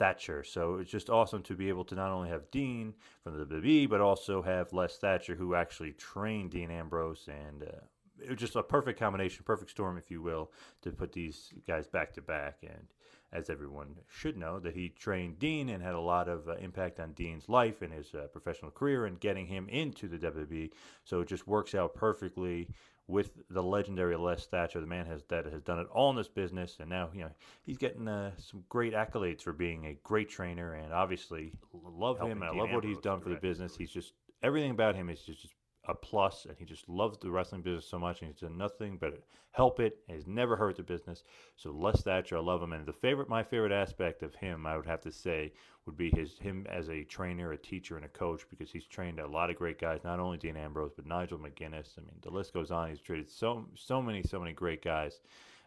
Thatcher. 0.03 0.43
So 0.43 0.77
it's 0.77 0.91
just 0.91 1.11
awesome 1.11 1.43
to 1.45 1.55
be 1.55 1.69
able 1.69 1.85
to 1.85 1.95
not 1.95 2.11
only 2.11 2.29
have 2.29 2.51
Dean 2.51 2.95
from 3.23 3.39
the 3.39 3.45
WWE, 3.45 3.89
but 3.89 4.01
also 4.01 4.43
have 4.43 4.73
Les 4.73 4.97
Thatcher, 4.97 5.37
who 5.37 5.55
actually 5.55 5.93
trained 5.93 6.51
Dean 6.51 6.73
Ambrose. 6.73 7.29
And 7.29 7.63
uh, 7.63 7.85
it 8.21 8.31
was 8.31 8.39
just 8.39 8.57
a 8.57 8.65
perfect 8.65 8.99
combination, 8.99 9.45
perfect 9.45 9.71
storm, 9.71 9.97
if 9.97 10.11
you 10.11 10.21
will, 10.21 10.51
to 10.83 10.91
put 10.91 11.13
these 11.13 11.53
guys 11.69 11.87
back 11.87 12.15
to 12.15 12.21
back. 12.21 12.59
And 12.63 12.89
as 13.33 13.49
everyone 13.49 13.97
should 14.09 14.37
know, 14.37 14.61
that 14.61 14.75
he 14.75 14.91
trained 14.91 15.39
Dean 15.39 15.71
and 15.71 15.83
had 15.83 15.95
a 15.95 16.01
lot 16.01 16.29
of 16.29 16.49
uh, 16.49 16.57
impact 16.57 17.01
on 17.01 17.13
Dean's 17.13 17.49
life 17.49 17.83
and 17.83 17.93
his 17.93 18.15
uh, 18.15 18.27
professional 18.33 18.71
career 18.71 19.07
and 19.07 19.21
getting 19.21 19.47
him 19.47 19.69
into 19.69 20.09
the 20.09 20.19
WWE. 20.19 20.71
So 21.05 21.21
it 21.21 21.29
just 21.29 21.47
works 21.47 21.75
out 21.75 21.95
perfectly 21.95 22.69
with 23.09 23.33
the 23.51 23.63
legendary 23.63 24.17
Les 24.17 24.47
Thatcher, 24.47 24.81
the 24.81 24.87
man 24.87 25.07
has 25.07 25.23
that 25.29 25.45
has 25.47 25.63
done 25.63 25.79
it 25.81 25.87
all 25.93 26.11
in 26.11 26.17
this 26.17 26.29
business, 26.29 26.77
and 26.81 26.89
now 26.89 27.11
you 27.13 27.21
know 27.23 27.31
he's 27.63 27.77
getting 27.77 28.07
uh, 28.07 28.31
some 28.39 28.63
great 28.69 28.95
accolades 28.95 29.43
for 29.43 29.53
being 29.53 29.87
a 29.87 29.95
great 30.05 30.29
trainer, 30.31 30.75
and 30.75 30.93
obviously 30.93 31.53
love 31.73 32.21
him, 32.21 32.43
and 32.43 32.45
I 32.45 32.55
love 32.55 32.71
what 32.71 32.85
he's 32.85 32.99
done 32.99 33.21
for 33.21 33.29
the 33.29 33.37
business. 33.37 33.77
He's 33.77 33.91
just 33.91 34.13
everything 34.43 34.71
about 34.71 34.95
him 34.95 35.09
is 35.09 35.21
just, 35.23 35.43
just 35.43 35.55
a 35.89 35.95
plus, 35.95 36.47
and 36.49 36.57
he 36.59 36.65
just 36.65 36.89
loves 36.89 37.19
the 37.19 37.31
wrestling 37.31 37.63
business 37.63 37.87
so 37.87 37.99
much, 37.99 38.21
and 38.21 38.31
he's 38.31 38.41
done 38.41 38.57
nothing 38.57 38.97
but 39.01 39.21
help 39.51 39.81
it. 39.81 39.99
And 40.07 40.17
he's 40.17 40.27
never 40.27 40.57
hurt 40.57 40.77
the 40.77 40.83
business. 40.83 41.25
So 41.57 41.71
Les 41.73 42.01
Thatcher, 42.03 42.37
I 42.37 42.41
love 42.41 42.63
him, 42.63 42.73
and 42.73 42.87
the 42.87 42.93
favorite, 42.93 43.29
my 43.29 43.43
favorite 43.43 43.73
aspect 43.73 44.23
of 44.23 44.35
him, 44.35 44.67
I 44.67 44.77
would 44.77 44.87
have 44.87 45.01
to 45.03 45.13
say, 45.13 45.53
would 45.85 45.97
be 45.97 46.11
his 46.11 46.39
him 46.39 46.67
as 46.71 46.89
a 46.89 47.03
trainer, 47.05 47.53
a 47.53 47.59
teacher, 47.59 47.97
and 47.97 48.05
a 48.05 48.09
coach, 48.09 48.43
because 48.49 48.71
he's 48.71 48.87
trained 48.87 49.19
a 49.19 49.27
lot 49.27 49.51
of 49.51 49.57
great 49.57 49.81
guys, 49.81 50.05
not 50.05 50.21
only 50.21 50.39
Dean 50.39 50.57
Ambrose 50.57 50.93
but 50.95 51.07
Nigel 51.07 51.39
McGuinness. 51.39 51.99
I 51.99 52.03
mean, 52.03 52.15
the 52.23 52.31
list 52.31 52.55
goes 52.55 52.71
on. 52.71 52.89
He's 52.89 53.01
treated 53.01 53.29
so 53.29 53.67
so 53.75 54.01
many 54.01 54.23
so 54.23 54.39
many 54.39 54.53
great 54.53 54.83
guys. 54.83 55.21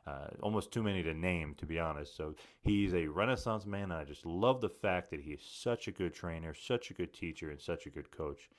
Uh, 0.07 0.27
almost 0.43 0.71
too 0.71 0.83
many 0.83 1.01
to 1.01 1.15
name, 1.15 1.55
to 1.57 1.65
be 1.65 1.79
honest. 1.79 2.15
So 2.15 2.35
he's 2.61 2.93
a 2.93 3.07
renaissance 3.07 3.65
man, 3.65 3.85
and 3.85 3.93
I 3.93 4.03
just 4.03 4.23
love 4.23 4.61
the 4.61 4.69
fact 4.69 5.09
that 5.09 5.19
he 5.19 5.31
is 5.31 5.41
such 5.41 5.87
a 5.87 5.91
good 5.91 6.13
trainer, 6.13 6.53
such 6.53 6.91
a 6.91 6.93
good 6.93 7.11
teacher, 7.11 7.49
and 7.49 7.59
such 7.59 7.87
a 7.87 7.89
good 7.89 8.11
coach. 8.11 8.49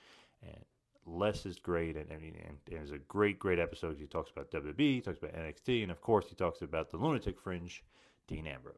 And 0.42 0.64
Les 1.06 1.46
is 1.46 1.58
great, 1.58 1.96
and, 1.96 2.10
and, 2.10 2.22
and 2.22 2.80
it's 2.82 2.90
a 2.90 2.98
great, 2.98 3.38
great 3.38 3.60
episode. 3.60 3.96
He 3.98 4.06
talks 4.06 4.30
about 4.30 4.50
WWE, 4.50 4.74
he 4.78 5.00
talks 5.00 5.18
about 5.18 5.34
NXT, 5.34 5.82
and 5.82 5.92
of 5.92 6.00
course, 6.00 6.26
he 6.28 6.34
talks 6.34 6.62
about 6.62 6.90
the 6.90 6.96
lunatic 6.96 7.36
fringe, 7.40 7.84
Dean 8.26 8.46
Ambrose. 8.46 8.74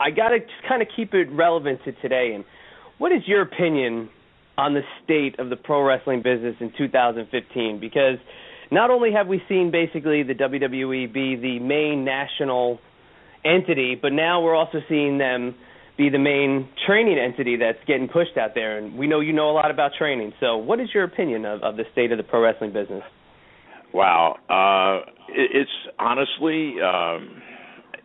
I 0.00 0.10
got 0.10 0.28
to 0.28 0.40
just 0.40 0.52
kind 0.68 0.82
of 0.82 0.88
keep 0.94 1.14
it 1.14 1.28
relevant 1.32 1.80
to 1.84 1.92
today. 1.92 2.32
And 2.34 2.44
what 2.98 3.12
is 3.12 3.22
your 3.26 3.42
opinion 3.42 4.10
on 4.56 4.74
the 4.74 4.82
state 5.02 5.38
of 5.38 5.50
the 5.50 5.56
pro 5.56 5.82
wrestling 5.82 6.22
business 6.22 6.56
in 6.60 6.72
2015? 6.76 7.80
Because 7.80 8.18
not 8.70 8.90
only 8.90 9.12
have 9.12 9.26
we 9.26 9.42
seen 9.48 9.70
basically 9.70 10.22
the 10.22 10.34
WWE 10.34 11.12
be 11.12 11.36
the 11.36 11.58
main 11.60 12.04
national 12.04 12.78
entity, 13.44 13.96
but 14.00 14.12
now 14.12 14.42
we're 14.42 14.54
also 14.54 14.78
seeing 14.88 15.18
them 15.18 15.54
be 15.98 16.08
the 16.08 16.18
main 16.18 16.68
training 16.86 17.18
entity 17.18 17.56
that's 17.56 17.84
getting 17.86 18.08
pushed 18.08 18.38
out 18.38 18.54
there. 18.54 18.78
And 18.78 18.96
we 18.96 19.08
know 19.08 19.20
you 19.20 19.32
know 19.32 19.50
a 19.50 19.52
lot 19.52 19.70
about 19.70 19.90
training. 19.98 20.32
So, 20.40 20.56
what 20.56 20.80
is 20.80 20.88
your 20.94 21.04
opinion 21.04 21.44
of, 21.44 21.62
of 21.62 21.76
the 21.76 21.84
state 21.92 22.12
of 22.12 22.18
the 22.18 22.24
pro 22.24 22.40
wrestling 22.40 22.72
business? 22.72 23.02
Wow, 23.92 24.36
uh, 24.48 25.10
it, 25.28 25.50
it's 25.66 25.94
honestly, 25.98 26.80
um, 26.80 27.42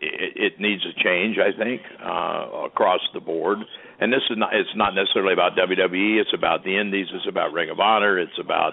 it, 0.00 0.32
it 0.36 0.60
needs 0.60 0.82
a 0.84 0.92
change. 1.02 1.38
I 1.38 1.56
think 1.56 1.80
uh, 2.04 2.66
across 2.66 3.00
the 3.14 3.20
board. 3.20 3.58
And 4.00 4.12
this 4.12 4.22
is 4.28 4.36
not. 4.36 4.52
It's 4.52 4.74
not 4.74 4.94
necessarily 4.94 5.32
about 5.32 5.52
WWE. 5.56 6.20
It's 6.20 6.34
about 6.34 6.64
the 6.64 6.76
Indies. 6.76 7.06
It's 7.14 7.28
about 7.28 7.52
Ring 7.52 7.70
of 7.70 7.78
Honor. 7.78 8.18
It's 8.18 8.38
about 8.40 8.72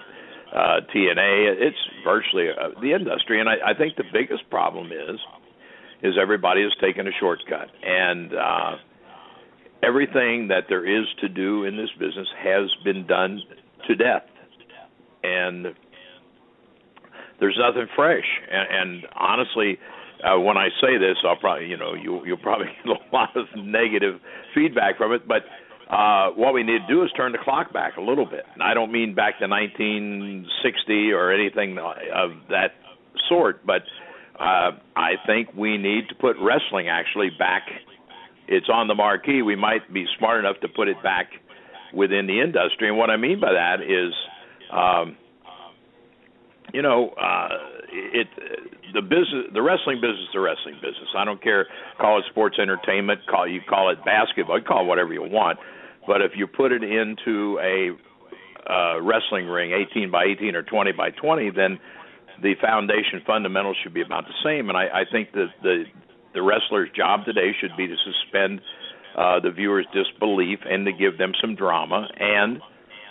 uh, 0.52 0.80
TNA. 0.92 1.62
It's 1.62 1.78
virtually 2.04 2.48
uh, 2.50 2.80
the 2.80 2.92
industry. 2.92 3.38
And 3.38 3.48
I, 3.48 3.70
I 3.70 3.74
think 3.78 3.94
the 3.94 4.04
biggest 4.12 4.50
problem 4.50 4.90
is, 4.90 5.20
is 6.02 6.14
everybody 6.20 6.62
has 6.62 6.72
taken 6.80 7.06
a 7.06 7.12
shortcut 7.20 7.68
and. 7.84 8.34
uh 8.34 8.76
everything 9.82 10.48
that 10.48 10.64
there 10.68 10.86
is 10.86 11.06
to 11.20 11.28
do 11.28 11.64
in 11.64 11.76
this 11.76 11.90
business 11.98 12.28
has 12.42 12.70
been 12.84 13.06
done 13.06 13.40
to 13.86 13.94
death, 13.94 14.24
and 15.22 15.66
there's 17.40 17.58
nothing 17.58 17.88
fresh. 17.96 18.24
And, 18.50 18.68
and 18.70 19.06
honestly, 19.16 19.78
uh, 20.22 20.38
when 20.38 20.56
I 20.56 20.68
say 20.80 20.98
this, 20.98 21.16
I'll 21.26 21.36
probably, 21.36 21.66
you 21.66 21.76
know, 21.76 21.94
you, 21.94 22.24
you'll 22.24 22.36
probably 22.36 22.66
get 22.84 22.96
a 22.96 23.14
lot 23.14 23.36
of 23.36 23.46
negative 23.56 24.20
feedback 24.54 24.96
from 24.96 25.12
it. 25.12 25.26
But 25.26 25.42
uh, 25.92 26.30
what 26.30 26.54
we 26.54 26.62
need 26.62 26.80
to 26.86 26.94
do 26.94 27.02
is 27.02 27.10
turn 27.16 27.32
the 27.32 27.38
clock 27.38 27.72
back 27.72 27.96
a 27.96 28.00
little 28.00 28.24
bit. 28.24 28.44
And 28.54 28.62
I 28.62 28.74
don't 28.74 28.92
mean 28.92 29.14
back 29.14 29.38
to 29.40 29.48
1960 29.48 31.12
or 31.12 31.32
anything 31.32 31.76
of 31.78 32.30
that 32.48 32.74
sort, 33.28 33.66
but 33.66 33.82
uh, 34.38 34.72
I 34.96 35.14
think 35.26 35.48
we 35.54 35.76
need 35.76 36.08
to 36.08 36.14
put 36.14 36.36
wrestling 36.40 36.88
actually 36.88 37.30
back 37.38 37.62
it's 38.52 38.68
on 38.68 38.86
the 38.86 38.94
marquee, 38.94 39.42
we 39.42 39.56
might 39.56 39.92
be 39.92 40.06
smart 40.18 40.40
enough 40.40 40.60
to 40.60 40.68
put 40.68 40.88
it 40.88 41.02
back 41.02 41.30
within 41.94 42.26
the 42.26 42.40
industry. 42.40 42.88
And 42.88 42.98
what 42.98 43.10
I 43.10 43.16
mean 43.16 43.40
by 43.40 43.52
that 43.52 43.80
is, 43.80 44.12
um, 44.70 45.16
you 46.72 46.82
know, 46.82 47.10
uh, 47.10 47.48
it 47.92 48.28
the 48.94 49.02
business, 49.02 49.48
the 49.52 49.62
wrestling 49.62 50.00
business, 50.00 50.28
the 50.32 50.40
wrestling 50.40 50.74
business. 50.76 51.08
I 51.16 51.24
don't 51.24 51.42
care. 51.42 51.66
Call 51.98 52.18
it 52.18 52.24
sports 52.30 52.58
entertainment. 52.60 53.20
Call 53.26 53.48
you 53.48 53.60
call 53.68 53.90
it 53.90 54.04
basketball. 54.04 54.60
Call 54.60 54.84
it 54.84 54.86
whatever 54.86 55.12
you 55.12 55.22
want. 55.22 55.58
But 56.06 56.20
if 56.20 56.32
you 56.36 56.46
put 56.46 56.72
it 56.72 56.82
into 56.82 57.58
a 57.60 57.90
uh, 58.70 59.00
wrestling 59.00 59.46
ring, 59.46 59.72
18 59.72 60.10
by 60.10 60.24
18 60.24 60.56
or 60.56 60.62
20 60.62 60.92
by 60.92 61.10
20, 61.10 61.50
then 61.50 61.78
the 62.42 62.54
foundation 62.60 63.22
fundamentals 63.26 63.76
should 63.82 63.94
be 63.94 64.02
about 64.02 64.24
the 64.24 64.34
same. 64.44 64.68
And 64.68 64.76
I, 64.76 65.02
I 65.02 65.04
think 65.10 65.32
that 65.32 65.48
the 65.62 65.84
the 66.34 66.42
wrestler's 66.42 66.90
job 66.96 67.24
today 67.24 67.52
should 67.60 67.76
be 67.76 67.86
to 67.86 67.96
suspend 68.04 68.60
uh, 69.16 69.40
the 69.40 69.50
viewer's 69.50 69.86
disbelief 69.92 70.60
and 70.64 70.86
to 70.86 70.92
give 70.92 71.18
them 71.18 71.32
some 71.40 71.54
drama 71.54 72.08
and 72.18 72.60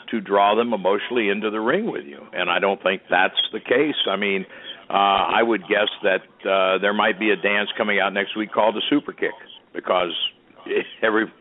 to 0.10 0.19
draw 0.19 0.55
them 0.55 0.73
emotionally 0.73 1.29
into 1.29 1.49
the 1.49 1.60
ring 1.60 1.89
with 1.91 2.05
you. 2.05 2.19
And 2.34 2.49
I 2.49 2.60
don't 2.60 2.81
think 2.84 3.03
that's 3.10 3.39
the 3.53 3.60
case. 3.60 3.95
I 4.10 4.17
mean, 4.17 4.45
uh, 4.89 4.93
I 4.93 5.41
would 5.41 5.62
guess 5.62 5.88
that 6.03 6.21
uh, 6.47 6.79
there 6.79 6.93
might 6.93 7.19
be 7.19 7.31
a 7.31 7.38
dance 7.38 7.69
coming 7.77 7.99
out 7.99 8.13
next 8.13 8.36
week 8.36 8.51
called 8.51 8.75
the 8.75 8.81
super 8.89 9.13
kick 9.13 9.31
because 9.73 10.12
every 11.01 11.31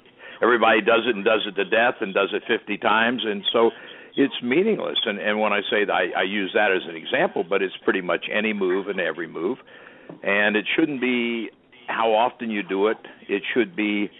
everybody 0.41 0.81
does 0.81 1.03
it 1.07 1.17
and 1.17 1.25
does 1.25 1.43
it 1.47 1.57
to 1.57 1.65
death 1.65 1.97
and 2.01 2.15
does 2.15 2.31
it 2.33 2.43
50 2.47 2.79
times, 2.79 3.23
and 3.25 3.43
so 3.53 3.71
it's 4.17 4.35
meaningless. 4.43 4.99
And 5.05 5.19
and 5.19 5.41
when 5.41 5.53
I 5.53 5.61
say 5.69 5.85
that, 5.85 5.93
I, 5.93 6.21
I 6.21 6.23
use 6.23 6.53
that 6.55 6.71
as 6.71 6.83
an 6.89 6.97
example, 6.97 7.45
but 7.49 7.61
it's 7.61 7.75
pretty 7.83 8.01
much 8.01 8.27
any 8.33 8.53
move 8.53 8.87
and 8.87 9.01
every 9.01 9.27
move, 9.27 9.59
and 10.23 10.55
it 10.55 10.67
shouldn't 10.77 11.01
be 11.01 11.51
how 11.91 12.13
often 12.13 12.51
you 12.51 12.63
do 12.63 12.89
it. 12.89 12.99
It 13.29 13.43
should 13.55 13.77
be 13.77 14.11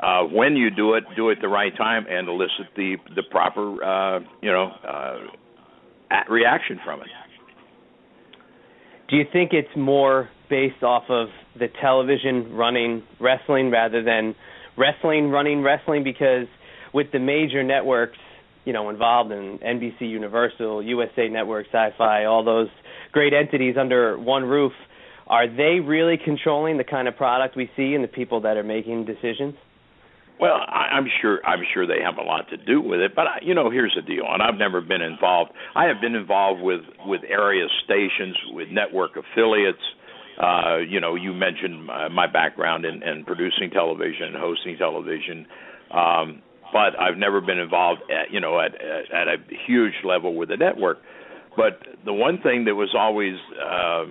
uh, 0.00 0.22
when 0.22 0.56
you 0.56 0.70
do 0.70 0.94
it, 0.94 1.04
do 1.16 1.30
it 1.30 1.38
the 1.40 1.48
right 1.48 1.76
time 1.76 2.06
and 2.08 2.28
elicit 2.28 2.66
the 2.76 2.96
the 3.14 3.22
proper 3.30 3.82
uh, 3.82 4.20
you 4.40 4.50
know 4.50 4.70
uh, 4.86 5.18
reaction 6.30 6.78
from 6.84 7.00
it. 7.00 7.08
Do 9.08 9.16
you 9.16 9.24
think 9.32 9.52
it's 9.52 9.74
more 9.76 10.28
based 10.50 10.82
off 10.82 11.04
of 11.08 11.28
the 11.58 11.68
television 11.80 12.52
running 12.52 13.02
wrestling 13.20 13.70
rather 13.70 14.02
than 14.02 14.34
wrestling 14.76 15.30
running 15.30 15.62
wrestling? 15.62 16.04
Because 16.04 16.46
with 16.94 17.10
the 17.12 17.18
major 17.18 17.62
networks, 17.62 18.18
you 18.64 18.72
know, 18.72 18.90
involved 18.90 19.32
in 19.32 19.58
NBC 19.58 20.02
Universal, 20.02 20.82
USA 20.82 21.28
Network, 21.28 21.66
Sci-Fi, 21.72 22.24
all 22.26 22.44
those 22.44 22.68
great 23.12 23.32
entities 23.32 23.76
under 23.80 24.18
one 24.18 24.44
roof, 24.44 24.72
are 25.28 25.46
they 25.46 25.80
really 25.80 26.18
controlling 26.22 26.78
the 26.78 26.84
kind 26.84 27.06
of 27.06 27.16
product 27.16 27.56
we 27.56 27.70
see 27.76 27.94
and 27.94 28.02
the 28.02 28.08
people 28.08 28.40
that 28.42 28.56
are 28.56 28.62
making 28.64 29.04
decisions? 29.04 29.54
Well, 30.40 30.54
I, 30.54 30.94
I'm 30.96 31.06
sure 31.20 31.44
I'm 31.44 31.62
sure 31.74 31.86
they 31.86 32.00
have 32.02 32.16
a 32.16 32.22
lot 32.22 32.48
to 32.50 32.56
do 32.56 32.80
with 32.80 33.00
it, 33.00 33.14
but 33.14 33.26
I, 33.26 33.38
you 33.42 33.54
know, 33.54 33.70
here's 33.70 33.94
the 33.94 34.02
deal. 34.02 34.24
And 34.28 34.42
I've 34.42 34.54
never 34.54 34.80
been 34.80 35.02
involved. 35.02 35.50
I 35.74 35.84
have 35.86 36.00
been 36.00 36.14
involved 36.14 36.62
with 36.62 36.82
with 37.06 37.22
area 37.28 37.66
stations, 37.84 38.36
with 38.52 38.68
network 38.70 39.12
affiliates. 39.16 39.82
Uh, 40.40 40.78
you 40.88 41.00
know, 41.00 41.16
you 41.16 41.34
mentioned 41.34 41.90
uh, 41.90 42.08
my 42.08 42.30
background 42.30 42.84
in, 42.84 43.02
in 43.02 43.24
producing 43.24 43.70
television, 43.70 44.28
and 44.28 44.36
hosting 44.36 44.76
television, 44.78 45.44
um, 45.90 46.40
but 46.72 46.94
I've 46.98 47.18
never 47.18 47.40
been 47.40 47.58
involved 47.58 48.02
at 48.02 48.32
you 48.32 48.40
know 48.40 48.60
at, 48.60 48.74
at 48.76 49.12
at 49.12 49.28
a 49.28 49.36
huge 49.66 49.94
level 50.04 50.36
with 50.36 50.52
a 50.52 50.56
network. 50.56 50.98
But 51.56 51.80
the 52.04 52.12
one 52.12 52.40
thing 52.40 52.66
that 52.66 52.76
was 52.76 52.94
always 52.96 53.34
uh, 53.60 54.04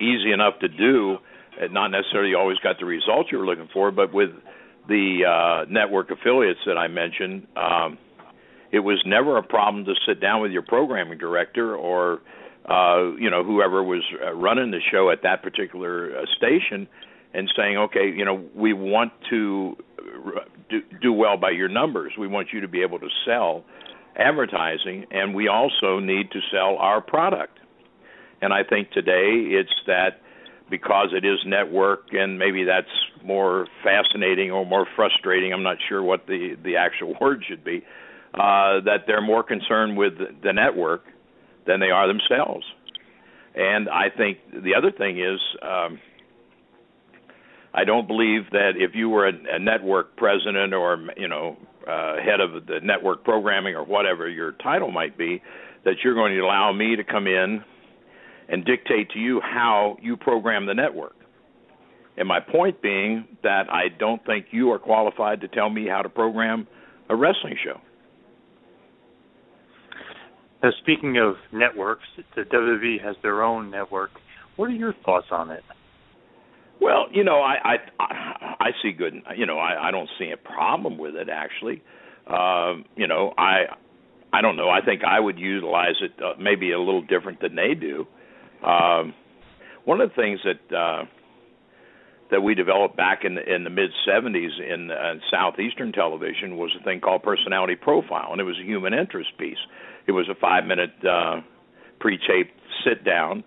easy 0.00 0.32
enough 0.32 0.58
to 0.60 0.68
do. 0.68 1.18
and 1.60 1.72
not 1.72 1.88
necessarily 1.88 2.34
always 2.34 2.58
got 2.58 2.78
the 2.78 2.84
results 2.84 3.30
you 3.32 3.38
were 3.38 3.46
looking 3.46 3.68
for, 3.72 3.90
but 3.90 4.12
with 4.12 4.30
the 4.88 5.24
uh, 5.24 5.70
network 5.70 6.10
affiliates 6.10 6.60
that 6.66 6.78
I 6.78 6.88
mentioned, 6.88 7.46
um, 7.56 7.98
it 8.70 8.80
was 8.80 9.02
never 9.04 9.36
a 9.36 9.42
problem 9.42 9.84
to 9.86 9.94
sit 10.06 10.20
down 10.20 10.42
with 10.42 10.52
your 10.52 10.62
programming 10.62 11.18
director 11.18 11.74
or 11.74 12.20
uh, 12.68 13.14
you 13.16 13.30
know 13.30 13.42
whoever 13.42 13.82
was 13.82 14.02
uh, 14.22 14.32
running 14.34 14.70
the 14.70 14.80
show 14.92 15.10
at 15.10 15.22
that 15.22 15.42
particular 15.42 16.18
uh, 16.18 16.26
station 16.36 16.86
and 17.34 17.50
saying, 17.56 17.76
okay, 17.76 18.10
you 18.14 18.24
know, 18.24 18.42
we 18.54 18.72
want 18.72 19.12
to 19.30 19.76
uh, 19.98 20.40
do, 20.70 20.80
do 21.00 21.12
well 21.12 21.36
by 21.36 21.50
your 21.50 21.68
numbers. 21.68 22.12
We 22.18 22.26
want 22.26 22.48
you 22.52 22.60
to 22.60 22.68
be 22.68 22.82
able 22.82 22.98
to 23.00 23.08
sell 23.26 23.64
advertising, 24.16 25.06
and 25.10 25.34
we 25.34 25.48
also 25.48 26.00
need 26.00 26.30
to 26.32 26.40
sell 26.50 26.76
our 26.78 27.00
product. 27.00 27.58
And 28.40 28.52
I 28.52 28.62
think 28.62 28.90
today 28.90 29.46
it's 29.50 29.74
that 29.86 30.20
because 30.70 31.08
it 31.12 31.24
is 31.24 31.38
network, 31.46 32.12
and 32.12 32.38
maybe 32.38 32.64
that's 32.64 32.86
more 33.24 33.66
fascinating 33.82 34.50
or 34.50 34.66
more 34.66 34.86
frustrating. 34.94 35.52
I'm 35.52 35.62
not 35.62 35.78
sure 35.88 36.02
what 36.02 36.26
the 36.26 36.56
the 36.62 36.76
actual 36.76 37.14
word 37.20 37.44
should 37.48 37.64
be. 37.64 37.84
Uh, 38.34 38.80
that 38.84 39.04
they're 39.06 39.22
more 39.22 39.42
concerned 39.42 39.96
with 39.96 40.12
the 40.42 40.52
network 40.52 41.04
than 41.66 41.80
they 41.80 41.90
are 41.90 42.06
themselves. 42.06 42.64
And 43.54 43.88
I 43.88 44.10
think 44.14 44.38
the 44.52 44.74
other 44.76 44.92
thing 44.92 45.18
is, 45.18 45.40
um, 45.62 45.98
I 47.72 47.84
don't 47.84 48.06
believe 48.06 48.50
that 48.52 48.72
if 48.76 48.94
you 48.94 49.08
were 49.08 49.28
a, 49.28 49.32
a 49.54 49.58
network 49.58 50.16
president 50.16 50.74
or 50.74 51.08
you 51.16 51.26
know 51.26 51.56
uh, 51.86 52.16
head 52.16 52.40
of 52.40 52.66
the 52.66 52.80
network 52.82 53.24
programming 53.24 53.74
or 53.74 53.84
whatever 53.84 54.28
your 54.28 54.52
title 54.52 54.90
might 54.90 55.16
be, 55.16 55.42
that 55.84 55.94
you're 56.04 56.14
going 56.14 56.34
to 56.34 56.40
allow 56.40 56.72
me 56.72 56.96
to 56.96 57.04
come 57.04 57.26
in 57.26 57.64
and 58.48 58.64
dictate 58.64 59.10
to 59.10 59.18
you 59.18 59.40
how 59.40 59.96
you 60.02 60.16
program 60.16 60.66
the 60.66 60.74
network. 60.74 61.14
And 62.16 62.26
my 62.26 62.40
point 62.40 62.82
being 62.82 63.28
that 63.42 63.70
I 63.70 63.88
don't 63.96 64.24
think 64.26 64.46
you 64.50 64.72
are 64.72 64.78
qualified 64.78 65.40
to 65.42 65.48
tell 65.48 65.70
me 65.70 65.86
how 65.88 66.02
to 66.02 66.08
program 66.08 66.66
a 67.08 67.14
wrestling 67.14 67.56
show. 67.64 67.80
Now, 70.62 70.70
speaking 70.82 71.18
of 71.18 71.36
networks, 71.52 72.04
the 72.34 72.42
WWE 72.42 73.04
has 73.04 73.14
their 73.22 73.42
own 73.42 73.70
network. 73.70 74.10
What 74.56 74.66
are 74.66 74.74
your 74.74 74.94
thoughts 75.04 75.28
on 75.30 75.52
it? 75.52 75.62
Well, 76.80 77.06
you 77.12 77.24
know, 77.24 77.40
I 77.40 77.76
I 78.00 78.06
I 78.60 78.70
see 78.82 78.92
good. 78.92 79.14
You 79.36 79.46
know, 79.46 79.58
I 79.58 79.88
I 79.88 79.90
don't 79.90 80.08
see 80.18 80.30
a 80.32 80.36
problem 80.36 80.98
with 80.98 81.14
it 81.14 81.28
actually. 81.28 81.82
Um, 82.26 82.84
you 82.96 83.06
know, 83.06 83.34
I 83.38 83.66
I 84.32 84.42
don't 84.42 84.56
know. 84.56 84.68
I 84.68 84.80
think 84.84 85.02
I 85.04 85.18
would 85.20 85.38
utilize 85.38 85.96
it 86.00 86.12
uh, 86.22 86.34
maybe 86.40 86.72
a 86.72 86.78
little 86.78 87.02
different 87.02 87.40
than 87.40 87.54
they 87.54 87.74
do. 87.74 88.06
Um, 88.62 89.14
one 89.84 90.00
of 90.00 90.10
the 90.10 90.14
things 90.14 90.40
that 90.44 90.76
uh, 90.76 91.04
that 92.30 92.42
we 92.42 92.54
developed 92.54 92.96
back 92.96 93.24
in 93.24 93.36
the, 93.36 93.54
in 93.54 93.64
the 93.64 93.70
mid 93.70 93.90
70s 94.06 94.60
in 94.60 94.90
uh, 94.90 95.14
southeastern 95.30 95.92
television 95.92 96.56
was 96.56 96.70
a 96.78 96.84
thing 96.84 97.00
called 97.00 97.22
personality 97.22 97.74
profile, 97.74 98.28
and 98.32 98.40
it 98.40 98.44
was 98.44 98.58
a 98.60 98.64
human 98.64 98.92
interest 98.92 99.30
piece. 99.38 99.58
It 100.06 100.12
was 100.12 100.28
a 100.28 100.34
five 100.34 100.64
minute 100.66 100.92
uh, 101.08 101.40
pre-taped 102.00 102.52
sit 102.84 103.04
down, 103.04 103.44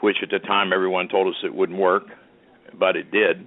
which 0.00 0.16
at 0.22 0.30
the 0.30 0.38
time 0.38 0.72
everyone 0.72 1.08
told 1.08 1.28
us 1.28 1.34
it 1.44 1.54
wouldn't 1.54 1.78
work, 1.78 2.04
but 2.78 2.96
it 2.96 3.10
did. 3.10 3.46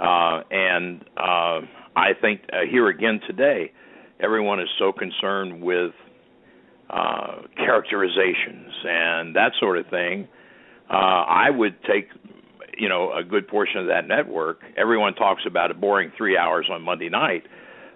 Uh, 0.00 0.42
and 0.50 1.04
uh, 1.16 1.60
I 1.94 2.14
think 2.20 2.40
uh, 2.52 2.66
here 2.68 2.88
again 2.88 3.20
today, 3.26 3.72
everyone 4.18 4.60
is 4.60 4.68
so 4.78 4.92
concerned 4.92 5.62
with 5.62 5.92
uh, 6.90 7.42
characterizations 7.56 8.72
and 8.84 9.36
that 9.36 9.52
sort 9.60 9.78
of 9.78 9.86
thing 9.88 10.28
uh, 10.90 10.94
I 10.94 11.50
would 11.50 11.76
take 11.84 12.08
you 12.76 12.88
know 12.88 13.12
a 13.12 13.22
good 13.22 13.48
portion 13.48 13.80
of 13.80 13.86
that 13.88 14.06
network. 14.06 14.60
Everyone 14.76 15.14
talks 15.14 15.42
about 15.46 15.70
a 15.70 15.74
boring 15.74 16.12
three 16.16 16.36
hours 16.36 16.68
on 16.70 16.82
Monday 16.82 17.08
night. 17.08 17.44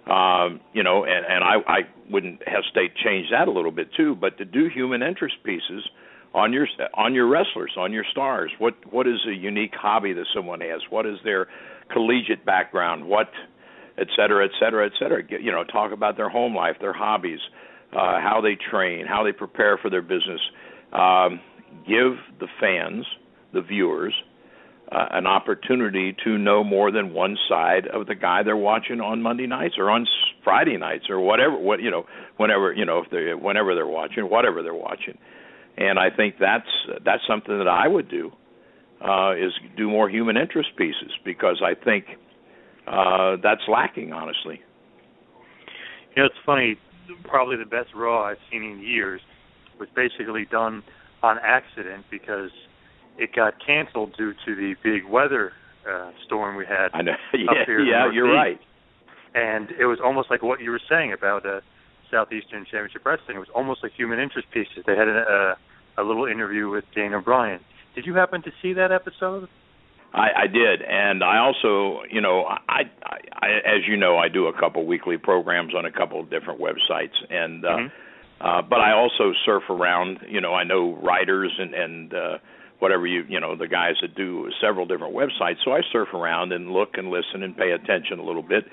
Um, 0.09 0.61
you 0.73 0.83
know, 0.83 1.03
and, 1.03 1.25
and 1.25 1.43
I, 1.43 1.55
I 1.67 1.79
wouldn't 2.09 2.41
hesitate 2.47 2.95
to 2.95 3.03
change 3.03 3.27
that 3.31 3.49
a 3.49 3.51
little 3.51 3.71
bit 3.71 3.89
too. 3.97 4.15
But 4.15 4.37
to 4.37 4.45
do 4.45 4.69
human 4.73 5.03
interest 5.03 5.35
pieces 5.43 5.83
on 6.33 6.53
your 6.53 6.67
on 6.93 7.13
your 7.13 7.27
wrestlers, 7.27 7.73
on 7.77 7.91
your 7.91 8.05
stars, 8.09 8.51
what 8.57 8.75
what 8.91 9.07
is 9.07 9.19
a 9.27 9.33
unique 9.33 9.73
hobby 9.75 10.13
that 10.13 10.25
someone 10.33 10.61
has? 10.61 10.81
What 10.89 11.05
is 11.05 11.17
their 11.25 11.47
collegiate 11.91 12.45
background? 12.45 13.05
What 13.05 13.29
et 13.97 14.07
cetera, 14.15 14.45
et 14.45 14.51
cetera, 14.59 14.85
et 14.85 14.93
cetera. 14.99 15.23
You 15.29 15.51
know, 15.51 15.63
talk 15.63 15.91
about 15.91 16.17
their 16.17 16.29
home 16.29 16.55
life, 16.55 16.77
their 16.79 16.93
hobbies, 16.93 17.39
uh, 17.91 18.19
how 18.21 18.39
they 18.41 18.55
train, 18.55 19.05
how 19.05 19.23
they 19.23 19.31
prepare 19.31 19.77
for 19.77 19.89
their 19.89 20.01
business. 20.01 20.41
Um, 20.93 21.39
give 21.87 22.17
the 22.39 22.47
fans, 22.59 23.05
the 23.53 23.61
viewers, 23.61 24.13
uh, 24.91 25.05
an 25.11 25.27
opportunity 25.27 26.15
to 26.23 26.37
know 26.37 26.63
more 26.63 26.91
than 26.91 27.13
one 27.13 27.37
side 27.49 27.87
of 27.87 28.07
the 28.07 28.15
guy 28.15 28.43
they're 28.43 28.55
watching 28.55 29.01
on 29.01 29.21
Monday 29.21 29.47
nights 29.47 29.75
or 29.77 29.89
on 29.89 30.07
Friday 30.43 30.77
nights 30.77 31.05
or 31.09 31.19
whatever 31.19 31.57
what 31.57 31.81
you 31.81 31.91
know 31.91 32.05
whenever 32.37 32.71
you 32.71 32.85
know 32.85 32.99
if 32.99 33.11
they 33.11 33.33
whenever 33.33 33.75
they're 33.75 33.85
watching 33.85 34.23
whatever 34.29 34.63
they're 34.63 34.73
watching. 34.73 35.17
And 35.77 35.99
I 35.99 36.09
think 36.09 36.35
that's 36.39 36.69
that's 37.03 37.21
something 37.27 37.57
that 37.57 37.67
I 37.67 37.87
would 37.87 38.09
do 38.09 38.31
uh 39.05 39.33
is 39.33 39.51
do 39.75 39.89
more 39.89 40.09
human 40.09 40.37
interest 40.37 40.69
pieces 40.77 41.11
because 41.25 41.61
I 41.61 41.75
think 41.75 42.05
uh 42.87 43.35
that's 43.43 43.67
lacking 43.67 44.13
honestly. 44.13 44.61
You 46.15 46.23
know 46.23 46.27
it's 46.27 46.45
funny 46.45 46.77
probably 47.23 47.57
the 47.57 47.65
best 47.65 47.89
raw 47.93 48.23
I've 48.23 48.37
seen 48.49 48.63
in 48.63 48.79
years 48.79 49.19
was 49.79 49.89
basically 49.95 50.45
done 50.45 50.81
on 51.23 51.37
accident 51.43 52.05
because 52.09 52.51
it 53.17 53.33
got 53.35 53.53
canceled 53.65 54.15
due 54.17 54.33
to 54.45 54.55
the 54.55 54.75
big 54.83 55.05
weather 55.05 55.51
uh, 55.89 56.11
storm 56.25 56.55
we 56.55 56.65
had. 56.65 56.89
I 56.93 57.01
know. 57.01 57.13
yeah, 57.33 57.63
yeah, 57.67 58.11
you're 58.11 58.31
right. 58.31 58.59
And 59.33 59.69
it 59.79 59.85
was 59.85 59.99
almost 60.03 60.29
like 60.29 60.41
what 60.41 60.61
you 60.61 60.71
were 60.71 60.81
saying 60.89 61.13
about 61.13 61.45
uh, 61.45 61.61
Southeastern 62.09 62.65
Championship 62.65 63.05
Wrestling. 63.05 63.37
It 63.37 63.39
was 63.39 63.49
almost 63.53 63.83
like 63.83 63.91
human 63.93 64.19
interest 64.19 64.47
pieces. 64.51 64.83
They 64.85 64.95
had 64.95 65.07
a, 65.07 65.55
a, 65.97 66.01
a 66.01 66.03
little 66.03 66.25
interview 66.25 66.69
with 66.69 66.85
Daniel 66.95 67.21
Bryan. 67.21 67.59
Did 67.95 68.05
you 68.05 68.13
happen 68.13 68.41
to 68.43 68.51
see 68.61 68.73
that 68.73 68.91
episode? 68.91 69.47
I, 70.13 70.43
I 70.43 70.47
did, 70.47 70.81
and 70.81 71.21
I 71.21 71.37
also, 71.37 72.01
you 72.09 72.21
know, 72.21 72.45
I, 72.45 72.83
I, 73.03 73.17
I, 73.33 73.47
as 73.65 73.87
you 73.87 73.97
know, 73.97 74.17
I 74.17 74.29
do 74.29 74.47
a 74.47 74.57
couple 74.57 74.85
weekly 74.85 75.17
programs 75.17 75.75
on 75.75 75.85
a 75.85 75.91
couple 75.91 76.19
of 76.21 76.29
different 76.29 76.61
websites, 76.61 77.13
and 77.29 77.65
uh, 77.65 77.69
mm-hmm 77.69 77.87
uh, 78.41 78.61
but 78.61 78.79
I 78.79 78.93
also 78.93 79.33
surf 79.45 79.63
around. 79.69 80.19
You 80.27 80.41
know, 80.41 80.53
I 80.53 80.63
know 80.63 80.95
writers 80.95 81.51
and 81.57 81.73
and 81.73 82.13
uh, 82.13 82.37
whatever 82.79 83.07
you 83.07 83.23
you 83.27 83.39
know 83.39 83.55
the 83.55 83.67
guys 83.67 83.95
that 84.01 84.15
do 84.15 84.49
several 84.61 84.85
different 84.85 85.15
websites. 85.15 85.57
So 85.65 85.71
I 85.71 85.81
surf 85.91 86.09
around 86.13 86.51
and 86.51 86.71
look 86.71 86.89
and 86.93 87.09
listen 87.09 87.43
and 87.43 87.55
pay 87.55 87.71
attention 87.71 88.19
a 88.19 88.23
little 88.23 88.43
bit. 88.43 88.65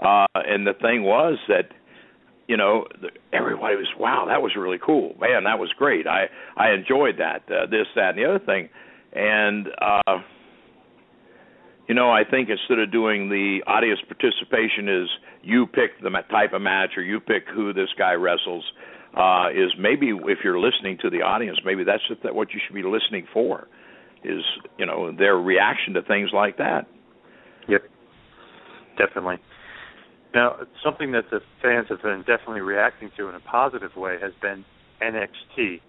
Uh, 0.00 0.26
and 0.34 0.66
the 0.66 0.74
thing 0.74 1.04
was 1.04 1.38
that 1.48 1.68
you 2.48 2.56
know 2.56 2.86
everybody 3.32 3.76
was 3.76 3.88
wow 3.98 4.26
that 4.26 4.42
was 4.42 4.52
really 4.56 4.78
cool 4.84 5.14
man 5.20 5.44
that 5.44 5.60
was 5.60 5.70
great 5.78 6.08
I 6.08 6.24
I 6.56 6.72
enjoyed 6.72 7.18
that 7.18 7.42
uh, 7.46 7.66
this 7.66 7.86
that 7.94 8.10
and 8.10 8.18
the 8.18 8.24
other 8.24 8.44
thing 8.44 8.68
and. 9.12 9.68
uh 9.80 10.18
you 11.88 11.94
know, 11.94 12.10
I 12.10 12.22
think 12.24 12.48
instead 12.48 12.78
of 12.78 12.92
doing 12.92 13.28
the 13.28 13.60
audience 13.66 14.00
participation 14.06 14.88
is 14.88 15.08
you 15.42 15.66
pick 15.66 16.00
the 16.00 16.10
type 16.30 16.52
of 16.52 16.62
match 16.62 16.90
or 16.96 17.02
you 17.02 17.20
pick 17.20 17.44
who 17.52 17.72
this 17.72 17.88
guy 17.98 18.12
wrestles, 18.12 18.64
uh, 18.64 19.01
is 19.54 19.72
maybe 19.78 20.10
if 20.10 20.38
you're 20.44 20.58
listening 20.58 20.98
to 21.02 21.10
the 21.10 21.22
audience, 21.22 21.58
maybe 21.64 21.84
that's 21.84 22.02
what 22.32 22.52
you 22.52 22.60
should 22.66 22.74
be 22.74 22.82
listening 22.82 23.26
for, 23.32 23.68
is 24.24 24.42
you 24.78 24.86
know 24.86 25.12
their 25.16 25.36
reaction 25.36 25.94
to 25.94 26.02
things 26.02 26.30
like 26.32 26.58
that. 26.58 26.86
Yep, 27.68 27.82
definitely. 28.98 29.36
Now, 30.34 30.56
something 30.82 31.12
that 31.12 31.24
the 31.30 31.40
fans 31.60 31.86
have 31.90 32.02
been 32.02 32.20
definitely 32.20 32.62
reacting 32.62 33.10
to 33.18 33.28
in 33.28 33.34
a 33.34 33.40
positive 33.40 33.94
way 33.96 34.16
has 34.20 34.32
been 34.40 34.64
NXT. 35.02 35.80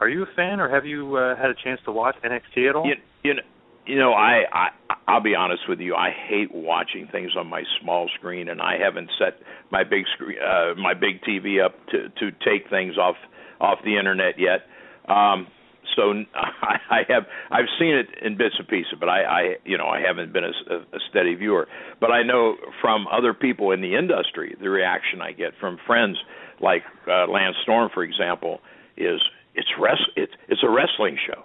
Are 0.00 0.08
you 0.08 0.22
a 0.22 0.26
fan, 0.36 0.60
or 0.60 0.68
have 0.68 0.84
you 0.84 1.16
uh, 1.16 1.36
had 1.36 1.48
a 1.48 1.54
chance 1.64 1.80
to 1.86 1.92
watch 1.92 2.16
NXT 2.22 2.68
at 2.68 2.76
all? 2.76 2.86
You, 2.86 2.94
you 3.22 3.34
know, 3.34 3.42
you 3.86 3.96
know, 3.96 4.12
I, 4.12 4.42
I 4.52 4.68
I'll 5.08 5.22
be 5.22 5.34
honest 5.34 5.62
with 5.68 5.80
you. 5.80 5.94
I 5.94 6.10
hate 6.10 6.52
watching 6.52 7.08
things 7.10 7.32
on 7.36 7.46
my 7.46 7.62
small 7.80 8.08
screen, 8.18 8.48
and 8.48 8.60
I 8.60 8.76
haven't 8.78 9.10
set 9.18 9.38
my 9.70 9.84
big 9.84 10.04
screen, 10.14 10.38
uh, 10.42 10.74
my 10.74 10.94
big 10.94 11.22
TV 11.22 11.64
up 11.64 11.74
to 11.90 12.08
to 12.08 12.30
take 12.44 12.68
things 12.68 12.98
off 12.98 13.16
off 13.60 13.78
the 13.84 13.96
internet 13.96 14.34
yet. 14.38 14.66
Um, 15.08 15.46
so 15.94 16.12
I, 16.34 17.02
have 17.08 17.24
I've 17.50 17.70
seen 17.78 17.94
it 17.94 18.08
in 18.20 18.36
bits 18.36 18.56
and 18.58 18.66
pieces, 18.66 18.94
but 18.98 19.08
I, 19.08 19.22
I 19.22 19.42
you 19.64 19.78
know 19.78 19.86
I 19.86 20.00
haven't 20.00 20.32
been 20.32 20.44
a, 20.44 20.74
a 20.74 20.98
steady 21.08 21.34
viewer. 21.34 21.68
But 22.00 22.10
I 22.10 22.22
know 22.22 22.56
from 22.80 23.06
other 23.06 23.32
people 23.32 23.70
in 23.70 23.80
the 23.80 23.94
industry, 23.94 24.56
the 24.60 24.68
reaction 24.68 25.22
I 25.22 25.32
get 25.32 25.52
from 25.60 25.78
friends 25.86 26.18
like 26.60 26.82
uh, 27.06 27.26
Lance 27.30 27.56
Storm, 27.62 27.90
for 27.94 28.02
example, 28.02 28.60
is 28.96 29.20
it's 29.54 29.68
res- 29.80 30.10
it's 30.16 30.32
it's 30.48 30.62
a 30.64 30.70
wrestling 30.70 31.16
show 31.26 31.44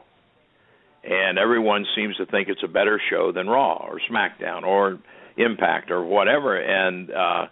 and 1.03 1.37
everyone 1.37 1.85
seems 1.95 2.15
to 2.17 2.25
think 2.25 2.47
it's 2.47 2.63
a 2.63 2.67
better 2.67 3.01
show 3.09 3.31
than 3.31 3.47
Raw 3.47 3.85
or 3.87 3.99
SmackDown 4.09 4.63
or 4.63 4.99
Impact 5.37 5.91
or 5.91 6.03
whatever. 6.03 6.57
And 6.57 7.09
uh, 7.09 7.45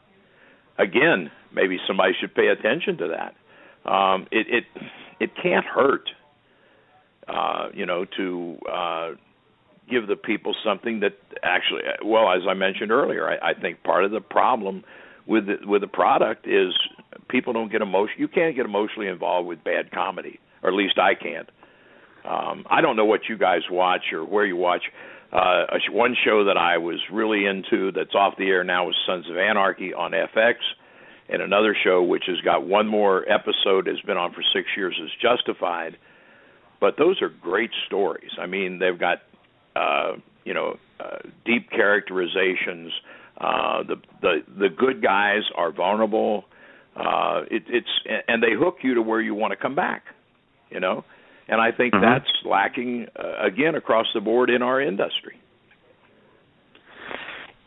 again, 0.78 1.32
maybe 1.54 1.78
somebody 1.88 2.14
should 2.20 2.36
pay 2.36 2.48
attention 2.48 2.98
to 2.98 3.08
that. 3.16 3.90
Um, 3.90 4.28
it 4.32 4.48
it 4.50 4.64
it 5.20 5.32
can't 5.42 5.66
hurt, 5.66 6.10
uh, 7.28 7.70
you 7.74 7.86
know, 7.86 8.06
to 8.18 8.58
uh, 8.72 9.12
give 9.90 10.08
the 10.08 10.16
people 10.16 10.56
something 10.64 11.00
that 11.00 11.14
actually, 11.42 11.82
well, 12.04 12.32
as 12.32 12.42
I 12.48 12.54
mentioned 12.54 12.92
earlier, 12.92 13.28
I, 13.28 13.52
I 13.52 13.54
think 13.54 13.84
part 13.84 14.06
of 14.06 14.12
the 14.12 14.22
problem 14.22 14.84
with 15.26 15.48
the, 15.48 15.58
with 15.66 15.82
the 15.82 15.88
product 15.88 16.48
is 16.48 16.74
people 17.30 17.54
don't 17.54 17.72
get 17.72 17.82
emotion. 17.82 18.16
You 18.18 18.28
can't 18.28 18.56
get 18.56 18.66
emotionally 18.66 19.08
involved 19.08 19.48
with 19.48 19.64
bad 19.64 19.92
comedy, 19.92 20.40
or 20.64 20.70
at 20.70 20.76
least 20.76 21.00
I 21.00 21.16
can't. 21.16 21.50
Um, 22.26 22.66
I 22.70 22.82
don't 22.82 22.96
know 22.96 23.06
what 23.06 23.22
you 23.30 23.38
guys 23.38 23.62
watch 23.70 24.12
or 24.12 24.26
where 24.26 24.46
you 24.46 24.56
watch. 24.56 24.84
Uh, 25.32 25.66
one 25.92 26.16
show 26.26 26.46
that 26.46 26.58
I 26.58 26.78
was 26.78 27.00
really 27.12 27.46
into 27.46 27.92
that's 27.92 28.16
off 28.16 28.36
the 28.38 28.48
air 28.48 28.64
now 28.64 28.90
is 28.90 28.96
Sons 29.06 29.30
of 29.30 29.38
Anarchy 29.38 29.94
on 29.94 30.12
FX, 30.12 30.56
and 31.30 31.42
another 31.42 31.76
show 31.84 32.02
which 32.02 32.24
has 32.28 32.42
got 32.42 32.66
one 32.66 32.88
more 32.88 33.26
episode 33.30 33.88
has 33.88 34.00
been 34.02 34.18
on 34.18 34.34
for 34.34 34.44
six 34.54 34.68
years 34.76 35.00
is 35.04 35.12
Justified. 35.22 35.98
But 36.82 36.96
those 36.98 37.22
are 37.22 37.30
great 37.30 37.72
stories. 37.86 38.32
I 38.40 38.48
mean, 38.48 38.80
they've 38.80 38.98
got 38.98 39.20
uh, 39.76 40.14
you 40.46 40.54
know 40.54 40.78
uh, 41.00 41.18
deep 41.46 41.70
characterizations. 41.70 42.92
Uh, 43.40 43.84
the 43.84 43.96
the 44.22 44.40
the 44.58 44.70
good 44.70 45.04
guys 45.04 45.42
are 45.56 45.72
vulnerable. 45.72 46.46
Uh, 46.96 47.44
it, 47.52 47.64
it's 47.68 48.24
and 48.28 48.42
they 48.42 48.54
hook 48.58 48.78
you 48.82 48.96
to 48.96 49.02
where 49.02 49.22
you 49.22 49.36
want 49.36 49.52
to 49.52 49.58
come 49.58 49.76
back. 49.76 50.04
You 50.72 50.80
know, 50.80 51.04
and 51.50 51.60
I 51.60 51.72
think 51.72 51.94
mm-hmm. 51.94 52.04
that's 52.04 52.32
lacking 52.46 53.08
uh, 53.18 53.46
again 53.46 53.76
across 53.76 54.08
the 54.14 54.22
board 54.22 54.50
in 54.50 54.62
our 54.62 54.82
industry. 54.82 55.40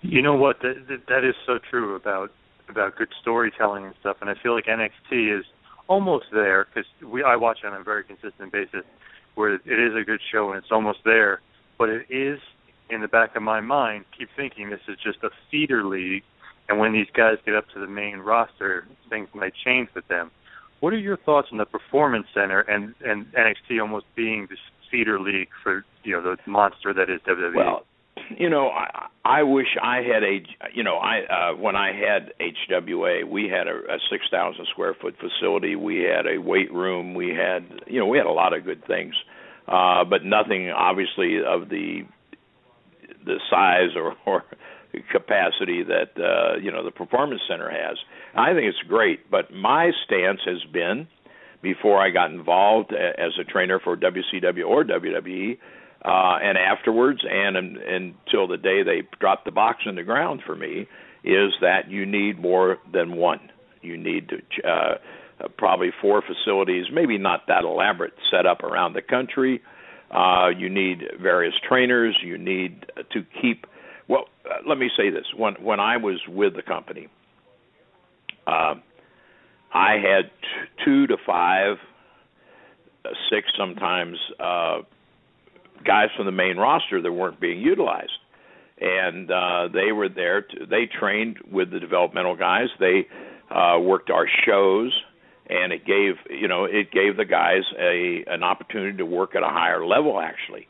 You 0.00 0.22
know 0.22 0.34
what? 0.34 0.56
That, 0.62 1.02
that 1.08 1.24
is 1.24 1.34
so 1.46 1.58
true 1.70 1.94
about 1.94 2.30
about 2.68 2.96
good 2.96 3.08
storytelling 3.20 3.84
and 3.84 3.94
stuff. 4.00 4.16
And 4.20 4.30
I 4.30 4.34
feel 4.42 4.54
like 4.54 4.64
NXT 4.66 5.38
is 5.38 5.44
almost 5.88 6.26
there 6.32 6.66
because 6.66 6.88
we 7.04 7.22
I 7.22 7.36
watch 7.36 7.58
it 7.62 7.66
on 7.66 7.80
a 7.80 7.84
very 7.84 8.04
consistent 8.04 8.52
basis, 8.52 8.84
where 9.34 9.54
it 9.54 9.60
is 9.66 9.94
a 10.00 10.04
good 10.04 10.20
show 10.32 10.50
and 10.50 10.58
it's 10.58 10.72
almost 10.72 11.00
there. 11.04 11.40
But 11.78 11.88
it 11.88 12.06
is 12.10 12.38
in 12.90 13.00
the 13.00 13.08
back 13.08 13.36
of 13.36 13.42
my 13.42 13.60
mind, 13.60 14.04
keep 14.16 14.28
thinking 14.36 14.70
this 14.70 14.80
is 14.88 14.96
just 15.02 15.18
a 15.22 15.30
feeder 15.50 15.84
league, 15.84 16.22
and 16.68 16.78
when 16.78 16.92
these 16.92 17.06
guys 17.16 17.36
get 17.44 17.54
up 17.54 17.64
to 17.74 17.80
the 17.80 17.86
main 17.86 18.18
roster, 18.18 18.86
things 19.08 19.28
might 19.34 19.52
change 19.64 19.88
with 19.94 20.06
them. 20.08 20.30
What 20.82 20.92
are 20.92 20.98
your 20.98 21.16
thoughts 21.16 21.46
on 21.52 21.58
the 21.58 21.64
Performance 21.64 22.26
Center 22.34 22.58
and 22.58 22.92
and 23.04 23.26
NXT 23.34 23.80
almost 23.80 24.04
being 24.16 24.48
this 24.50 24.58
feeder 24.90 25.20
league 25.20 25.46
for 25.62 25.84
you 26.02 26.10
know 26.10 26.22
the 26.22 26.50
monster 26.50 26.92
that 26.92 27.08
is 27.08 27.20
WWE? 27.20 27.54
Well, 27.54 27.86
you 28.36 28.50
know, 28.50 28.68
I, 28.70 29.06
I 29.24 29.42
wish 29.44 29.68
I 29.80 29.98
had 29.98 30.24
a 30.24 30.42
you 30.74 30.82
know 30.82 30.96
I 30.96 31.20
uh, 31.20 31.56
when 31.56 31.76
I 31.76 31.92
had 31.92 32.32
HWA, 32.40 33.24
we 33.30 33.44
had 33.44 33.68
a, 33.68 33.94
a 33.94 33.98
six 34.10 34.24
thousand 34.28 34.66
square 34.72 34.96
foot 35.00 35.14
facility. 35.20 35.76
We 35.76 36.00
had 36.00 36.26
a 36.26 36.40
weight 36.40 36.72
room. 36.72 37.14
We 37.14 37.28
had 37.28 37.62
you 37.86 38.00
know 38.00 38.06
we 38.06 38.18
had 38.18 38.26
a 38.26 38.32
lot 38.32 38.52
of 38.52 38.64
good 38.64 38.84
things, 38.84 39.14
uh, 39.68 40.02
but 40.02 40.24
nothing 40.24 40.70
obviously 40.70 41.36
of 41.46 41.68
the 41.68 42.02
the 43.24 43.38
size 43.48 43.94
or, 43.94 44.16
or 44.26 44.42
capacity 45.12 45.84
that 45.84 46.10
uh, 46.20 46.58
you 46.58 46.72
know 46.72 46.84
the 46.84 46.90
performance 46.90 47.42
center 47.48 47.70
has. 47.70 47.96
I 48.34 48.54
think 48.54 48.66
it's 48.66 48.88
great, 48.88 49.30
but 49.30 49.52
my 49.52 49.90
stance 50.04 50.40
has 50.46 50.64
been 50.72 51.06
before 51.62 52.00
I 52.00 52.10
got 52.10 52.30
involved 52.30 52.92
as 52.92 53.32
a 53.40 53.44
trainer 53.44 53.78
for 53.78 53.96
WCW 53.96 54.66
or 54.66 54.84
WWE, 54.84 55.58
uh, 56.04 56.38
and 56.42 56.58
afterwards, 56.58 57.20
and, 57.28 57.56
and 57.56 57.76
until 57.76 58.48
the 58.48 58.56
day 58.56 58.82
they 58.82 59.02
dropped 59.20 59.44
the 59.44 59.52
box 59.52 59.82
in 59.86 59.94
the 59.94 60.02
ground 60.02 60.42
for 60.44 60.56
me, 60.56 60.88
is 61.24 61.52
that 61.60 61.88
you 61.88 62.04
need 62.04 62.40
more 62.40 62.78
than 62.92 63.16
one. 63.16 63.50
You 63.80 63.96
need 63.96 64.28
to. 64.30 64.68
Uh, 64.68 64.94
probably 65.58 65.90
four 66.00 66.22
facilities, 66.22 66.86
maybe 66.92 67.18
not 67.18 67.46
that 67.48 67.64
elaborate, 67.64 68.12
set 68.30 68.46
up 68.46 68.62
around 68.62 68.92
the 68.92 69.02
country. 69.02 69.60
Uh, 70.10 70.48
you 70.56 70.68
need 70.68 71.02
various 71.20 71.54
trainers. 71.66 72.16
You 72.22 72.38
need 72.38 72.86
to 73.12 73.24
keep 73.40 73.66
well, 74.08 74.24
uh, 74.44 74.56
let 74.68 74.78
me 74.78 74.90
say 74.96 75.10
this: 75.10 75.24
when 75.36 75.54
when 75.54 75.80
I 75.80 75.96
was 75.96 76.20
with 76.28 76.54
the 76.54 76.62
company, 76.62 77.08
uh, 78.46 78.74
I 79.72 79.92
had 79.94 80.30
t- 80.42 80.84
two 80.84 81.06
to 81.06 81.16
five, 81.26 81.76
uh, 83.04 83.08
six 83.30 83.48
sometimes 83.56 84.18
uh, 84.38 84.82
guys 85.84 86.08
from 86.16 86.26
the 86.26 86.32
main 86.32 86.56
roster 86.56 87.00
that 87.00 87.12
weren't 87.12 87.40
being 87.40 87.60
utilized, 87.60 88.12
and 88.80 89.30
uh, 89.30 89.68
they 89.72 89.92
were 89.92 90.08
there. 90.08 90.42
To, 90.42 90.66
they 90.66 90.86
trained 90.86 91.38
with 91.50 91.70
the 91.70 91.80
developmental 91.80 92.36
guys. 92.36 92.68
They 92.78 93.06
uh, 93.50 93.78
worked 93.80 94.10
our 94.10 94.26
shows, 94.46 94.92
and 95.48 95.72
it 95.72 95.84
gave 95.86 96.14
you 96.30 96.48
know 96.48 96.64
it 96.64 96.90
gave 96.90 97.16
the 97.16 97.24
guys 97.24 97.62
a 97.78 98.24
an 98.26 98.42
opportunity 98.42 98.98
to 98.98 99.06
work 99.06 99.34
at 99.34 99.42
a 99.42 99.48
higher 99.48 99.86
level 99.86 100.20
actually. 100.20 100.68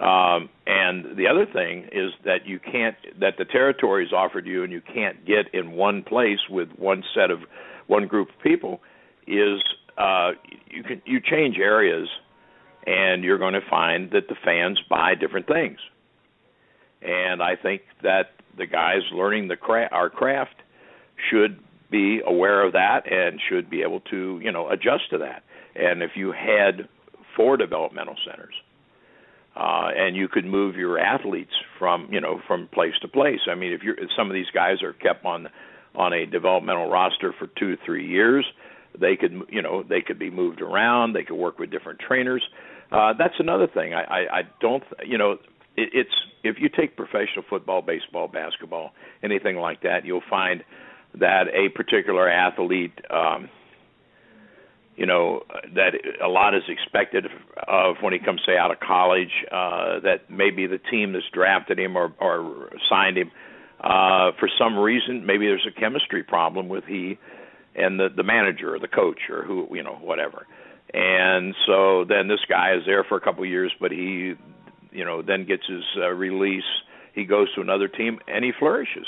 Um, 0.00 0.48
and 0.66 1.18
the 1.18 1.26
other 1.28 1.44
thing 1.44 1.88
is 1.92 2.12
that 2.24 2.46
you 2.46 2.58
can't 2.58 2.96
that 3.20 3.34
the 3.36 3.44
territory 3.44 4.06
is 4.06 4.12
offered 4.14 4.46
you, 4.46 4.64
and 4.64 4.72
you 4.72 4.80
can't 4.80 5.26
get 5.26 5.52
in 5.52 5.72
one 5.72 6.02
place 6.02 6.38
with 6.48 6.70
one 6.76 7.04
set 7.14 7.30
of 7.30 7.40
one 7.86 8.06
group 8.06 8.30
of 8.30 8.42
people. 8.42 8.80
Is 9.26 9.60
uh, 9.98 10.30
you 10.70 10.82
can 10.82 11.02
you 11.04 11.20
change 11.20 11.58
areas, 11.58 12.08
and 12.86 13.22
you're 13.22 13.36
going 13.36 13.52
to 13.52 13.68
find 13.68 14.10
that 14.12 14.28
the 14.28 14.36
fans 14.42 14.80
buy 14.88 15.14
different 15.14 15.46
things. 15.46 15.78
And 17.02 17.42
I 17.42 17.56
think 17.56 17.82
that 18.02 18.30
the 18.56 18.66
guys 18.66 19.02
learning 19.12 19.48
the 19.48 19.56
cra- 19.56 19.90
our 19.92 20.08
craft 20.08 20.62
should 21.30 21.60
be 21.90 22.22
aware 22.26 22.64
of 22.64 22.72
that 22.72 23.10
and 23.10 23.38
should 23.50 23.68
be 23.68 23.82
able 23.82 24.00
to 24.12 24.40
you 24.42 24.50
know 24.50 24.70
adjust 24.70 25.10
to 25.10 25.18
that. 25.18 25.42
And 25.74 26.02
if 26.02 26.12
you 26.16 26.32
had 26.32 26.88
four 27.36 27.58
developmental 27.58 28.16
centers 28.26 28.54
uh, 29.56 29.88
and 29.96 30.16
you 30.16 30.28
could 30.28 30.44
move 30.44 30.76
your 30.76 30.98
athletes 30.98 31.52
from 31.78 32.08
you 32.10 32.20
know 32.20 32.40
from 32.46 32.68
place 32.68 32.94
to 33.02 33.08
place. 33.08 33.40
I 33.50 33.54
mean, 33.54 33.72
if 33.72 33.82
you're 33.82 33.98
if 33.98 34.10
some 34.16 34.28
of 34.28 34.34
these 34.34 34.50
guys 34.54 34.82
are 34.82 34.92
kept 34.92 35.24
on 35.24 35.48
on 35.94 36.12
a 36.12 36.26
developmental 36.26 36.88
roster 36.88 37.34
for 37.38 37.48
two 37.58 37.76
three 37.84 38.06
years, 38.06 38.46
they 38.98 39.16
could 39.16 39.32
you 39.48 39.62
know 39.62 39.82
they 39.82 40.00
could 40.00 40.18
be 40.18 40.30
moved 40.30 40.60
around. 40.60 41.14
They 41.14 41.24
could 41.24 41.36
work 41.36 41.58
with 41.58 41.70
different 41.70 42.00
trainers. 42.00 42.42
Uh, 42.92 43.12
that's 43.18 43.34
another 43.38 43.68
thing. 43.72 43.94
I, 43.94 44.02
I, 44.02 44.38
I 44.38 44.42
don't 44.60 44.84
you 45.04 45.18
know 45.18 45.32
it, 45.76 45.90
it's 45.92 46.14
if 46.42 46.56
you 46.58 46.68
take 46.68 46.96
professional 46.96 47.44
football, 47.48 47.82
baseball, 47.82 48.28
basketball, 48.28 48.92
anything 49.22 49.56
like 49.56 49.82
that, 49.82 50.04
you'll 50.04 50.22
find 50.30 50.62
that 51.18 51.44
a 51.48 51.68
particular 51.76 52.28
athlete. 52.28 52.92
Um, 53.10 53.48
you 54.96 55.06
know 55.06 55.42
that 55.74 55.92
a 56.22 56.28
lot 56.28 56.54
is 56.54 56.62
expected 56.68 57.26
of 57.68 57.96
when 58.00 58.12
he 58.12 58.18
comes 58.18 58.40
say 58.44 58.56
out 58.56 58.70
of 58.70 58.80
college 58.80 59.44
uh 59.50 60.00
that 60.00 60.28
maybe 60.28 60.66
the 60.66 60.78
team 60.90 61.12
that's 61.12 61.24
drafted 61.32 61.78
him 61.78 61.96
or 61.96 62.12
or 62.20 62.70
signed 62.88 63.16
him 63.16 63.30
uh 63.80 64.32
for 64.38 64.48
some 64.58 64.76
reason 64.78 65.24
maybe 65.24 65.46
there's 65.46 65.66
a 65.66 65.80
chemistry 65.80 66.22
problem 66.22 66.68
with 66.68 66.84
he 66.84 67.18
and 67.74 67.98
the 67.98 68.08
the 68.14 68.22
manager 68.22 68.74
or 68.74 68.78
the 68.78 68.88
coach 68.88 69.20
or 69.30 69.44
who 69.44 69.68
you 69.72 69.82
know 69.82 69.98
whatever. 70.00 70.46
And 70.92 71.54
so 71.66 72.04
then 72.04 72.26
this 72.26 72.40
guy 72.48 72.74
is 72.74 72.82
there 72.84 73.04
for 73.04 73.16
a 73.16 73.20
couple 73.20 73.44
of 73.44 73.48
years 73.48 73.72
but 73.80 73.90
he 73.90 74.34
you 74.92 75.04
know 75.04 75.22
then 75.22 75.46
gets 75.46 75.66
his 75.68 75.84
uh, 75.96 76.08
release. 76.08 76.64
He 77.14 77.24
goes 77.24 77.52
to 77.54 77.60
another 77.60 77.88
team 77.88 78.18
and 78.26 78.44
he 78.44 78.52
flourishes. 78.58 79.06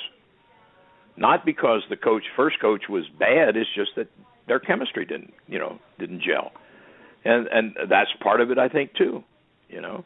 Not 1.16 1.44
because 1.44 1.82
the 1.90 1.96
coach 1.96 2.24
first 2.36 2.60
coach 2.60 2.84
was 2.88 3.04
bad 3.18 3.56
it's 3.56 3.70
just 3.74 3.90
that 3.96 4.08
their 4.52 4.60
chemistry 4.60 5.06
didn't 5.06 5.32
you 5.48 5.58
know 5.58 5.78
didn't 5.98 6.20
gel. 6.20 6.52
And 7.24 7.46
and 7.46 7.74
that's 7.88 8.10
part 8.22 8.42
of 8.42 8.50
it 8.50 8.58
i 8.58 8.68
think 8.68 8.92
too 8.94 9.24
you 9.70 9.80
know. 9.80 10.04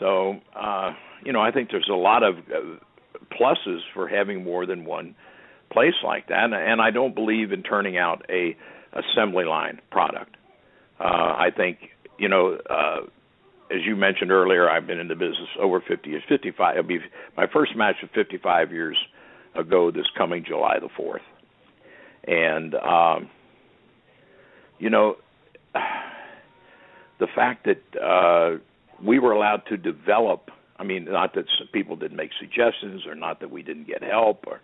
So 0.00 0.40
uh 0.56 0.94
you 1.24 1.32
know 1.32 1.40
i 1.40 1.52
think 1.52 1.70
there's 1.70 1.88
a 1.88 1.94
lot 1.94 2.24
of 2.24 2.38
uh, 2.38 2.78
pluses 3.30 3.78
for 3.94 4.08
having 4.08 4.42
more 4.42 4.66
than 4.66 4.84
one 4.84 5.14
place 5.70 5.94
like 6.02 6.26
that. 6.28 6.42
And, 6.42 6.54
and 6.54 6.80
i 6.82 6.90
don't 6.90 7.14
believe 7.14 7.52
in 7.52 7.62
turning 7.62 7.96
out 7.96 8.26
a 8.28 8.56
assembly 8.92 9.44
line 9.44 9.80
product. 9.92 10.36
Uh 10.98 11.04
i 11.46 11.48
think 11.56 11.78
you 12.18 12.28
know 12.28 12.58
uh 12.68 13.02
as 13.70 13.82
you 13.86 13.94
mentioned 13.94 14.32
earlier 14.32 14.68
i've 14.68 14.88
been 14.88 14.98
in 14.98 15.06
the 15.06 15.14
business 15.14 15.50
over 15.60 15.80
50 15.80 16.10
years 16.10 16.24
55 16.28 16.78
it'll 16.78 16.88
be 16.88 16.98
my 17.36 17.46
first 17.46 17.76
match 17.76 17.96
of 18.02 18.10
55 18.10 18.72
years 18.72 18.98
ago 19.54 19.92
this 19.92 20.10
coming 20.18 20.44
july 20.44 20.78
the 20.80 20.88
4th 20.88 21.26
and 22.26 22.74
um 22.74 23.30
you 24.82 24.90
know, 24.90 25.14
the 25.74 27.28
fact 27.36 27.66
that 27.66 28.02
uh, 28.02 28.58
we 29.00 29.20
were 29.20 29.30
allowed 29.30 29.62
to 29.68 29.76
develop. 29.76 30.50
I 30.76 30.82
mean, 30.82 31.04
not 31.04 31.36
that 31.36 31.44
people 31.72 31.94
didn't 31.94 32.16
make 32.16 32.30
suggestions, 32.40 33.06
or 33.06 33.14
not 33.14 33.38
that 33.40 33.52
we 33.52 33.62
didn't 33.62 33.86
get 33.86 34.02
help, 34.02 34.44
or, 34.44 34.60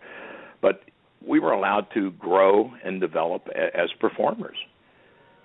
but 0.61 0.83
we 1.25 1.39
were 1.39 1.53
allowed 1.53 1.87
to 1.93 2.11
grow 2.11 2.73
and 2.83 2.99
develop 2.99 3.47
a, 3.47 3.77
as 3.79 3.91
performers. 4.01 4.57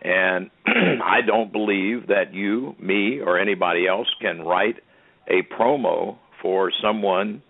And 0.03 0.51
I 0.67 1.21
don't 1.25 1.53
believe 1.53 2.09
that 2.09 2.35
you, 2.35 2.75
me, 2.81 3.21
or 3.21 3.39
anybody 3.39 3.87
else 3.87 4.09
can 4.21 4.43
write 4.43 4.83
a 5.29 5.43
promo 5.57 6.19
for 6.43 6.73
someone. 6.83 7.45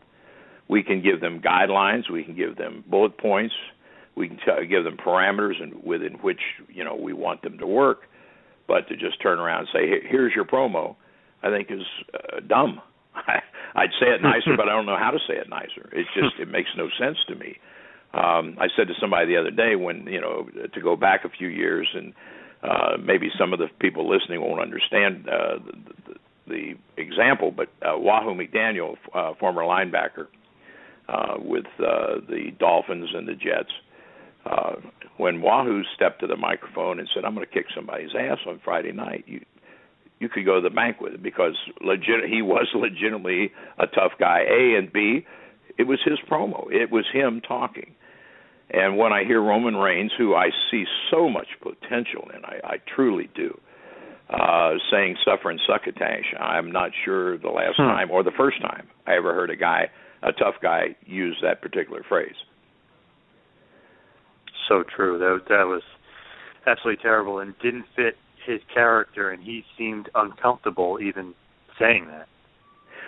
We 0.68 0.82
can 0.82 1.02
give 1.02 1.22
them 1.22 1.40
guidelines, 1.40 2.10
we 2.10 2.22
can 2.22 2.36
give 2.36 2.56
them 2.56 2.84
bullet 2.86 3.16
points, 3.16 3.54
we 4.16 4.28
can 4.28 4.38
tell, 4.38 4.64
give 4.64 4.84
them 4.84 4.96
parameters 4.96 5.62
and 5.62 5.82
within 5.82 6.14
which 6.14 6.40
you 6.68 6.84
know 6.84 6.94
we 6.94 7.12
want 7.12 7.42
them 7.42 7.58
to 7.58 7.66
work. 7.66 8.02
But 8.66 8.88
to 8.88 8.96
just 8.96 9.20
turn 9.20 9.38
around 9.38 9.60
and 9.60 9.68
say, 9.72 10.08
"Here's 10.08 10.34
your 10.34 10.44
promo," 10.44 10.96
I 11.42 11.50
think 11.50 11.70
is 11.70 11.86
uh, 12.14 12.40
dumb. 12.40 12.80
I'd 13.76 13.90
say 14.00 14.06
it 14.06 14.22
nicer, 14.22 14.56
but 14.56 14.68
I 14.68 14.72
don't 14.72 14.86
know 14.86 14.98
how 14.98 15.10
to 15.10 15.18
say 15.28 15.34
it 15.34 15.48
nicer. 15.48 15.88
It 15.92 16.06
just 16.14 16.40
it 16.40 16.48
makes 16.48 16.70
no 16.76 16.88
sense 16.98 17.18
to 17.28 17.34
me. 17.34 17.58
Um, 18.14 18.56
I 18.60 18.68
said 18.76 18.86
to 18.88 18.94
somebody 19.00 19.26
the 19.26 19.40
other 19.40 19.50
day 19.50 19.76
when 19.76 20.06
you 20.06 20.20
know 20.20 20.48
to 20.72 20.80
go 20.80 20.96
back 20.96 21.24
a 21.24 21.28
few 21.28 21.48
years 21.48 21.88
and 21.94 22.14
uh, 22.62 22.96
maybe 23.02 23.28
some 23.38 23.52
of 23.52 23.58
the 23.58 23.68
people 23.78 24.08
listening 24.08 24.40
won't 24.40 24.60
understand 24.60 25.28
uh, 25.28 25.58
the, 25.58 25.94
the, 26.06 26.74
the 26.96 27.02
example, 27.02 27.50
but 27.50 27.68
uh, 27.82 27.98
Wahoo 27.98 28.34
McDaniel, 28.34 28.96
uh, 29.12 29.34
former 29.38 29.62
linebacker 29.62 30.28
uh, 31.08 31.34
with 31.38 31.66
uh, 31.78 32.20
the 32.28 32.52
Dolphins 32.58 33.10
and 33.14 33.28
the 33.28 33.34
Jets, 33.34 33.72
when 35.16 35.40
Wahoo 35.40 35.82
stepped 35.94 36.20
to 36.20 36.26
the 36.26 36.36
microphone 36.36 36.98
and 36.98 37.08
said, 37.14 37.24
"I'm 37.24 37.34
going 37.34 37.46
to 37.46 37.52
kick 37.52 37.66
somebody's 37.74 38.14
ass 38.18 38.38
on 38.46 38.60
Friday 38.64 38.92
night," 38.92 39.24
you 39.26 39.40
you 40.20 40.28
could 40.28 40.44
go 40.44 40.56
to 40.56 40.60
the 40.60 40.74
bank 40.74 41.00
with 41.00 41.14
it 41.14 41.22
because 41.22 41.56
legit 41.80 42.28
he 42.28 42.42
was 42.42 42.66
legitimately 42.74 43.52
a 43.78 43.86
tough 43.86 44.12
guy. 44.18 44.40
A 44.48 44.78
and 44.78 44.92
B, 44.92 45.26
it 45.78 45.84
was 45.84 46.00
his 46.04 46.18
promo. 46.30 46.70
It 46.70 46.90
was 46.90 47.04
him 47.12 47.40
talking. 47.46 47.94
And 48.70 48.96
when 48.96 49.12
I 49.12 49.24
hear 49.24 49.42
Roman 49.42 49.76
Reigns, 49.76 50.12
who 50.16 50.34
I 50.34 50.48
see 50.70 50.84
so 51.10 51.28
much 51.28 51.48
potential 51.60 52.30
in, 52.34 52.44
I, 52.44 52.60
I 52.64 52.76
truly 52.96 53.28
do, 53.34 53.58
uh, 54.30 54.74
saying 54.90 55.16
"suffer 55.24 55.50
and 55.50 55.60
succotash," 55.66 56.34
I'm 56.38 56.72
not 56.72 56.90
sure 57.04 57.38
the 57.38 57.50
last 57.50 57.76
hmm. 57.76 57.82
time 57.82 58.10
or 58.10 58.22
the 58.22 58.32
first 58.36 58.60
time 58.62 58.88
I 59.06 59.16
ever 59.16 59.34
heard 59.34 59.50
a 59.50 59.56
guy, 59.56 59.90
a 60.22 60.32
tough 60.32 60.56
guy, 60.62 60.96
use 61.06 61.36
that 61.42 61.60
particular 61.60 62.02
phrase. 62.08 62.34
So 64.68 64.84
true. 64.96 65.18
That 65.18 65.48
that 65.48 65.64
was 65.64 65.82
absolutely 66.66 67.02
terrible 67.02 67.38
and 67.38 67.54
didn't 67.62 67.86
fit 67.94 68.16
his 68.46 68.60
character, 68.72 69.30
and 69.30 69.42
he 69.42 69.64
seemed 69.76 70.08
uncomfortable 70.14 70.98
even 71.00 71.34
saying 71.78 72.06
that. 72.08 72.28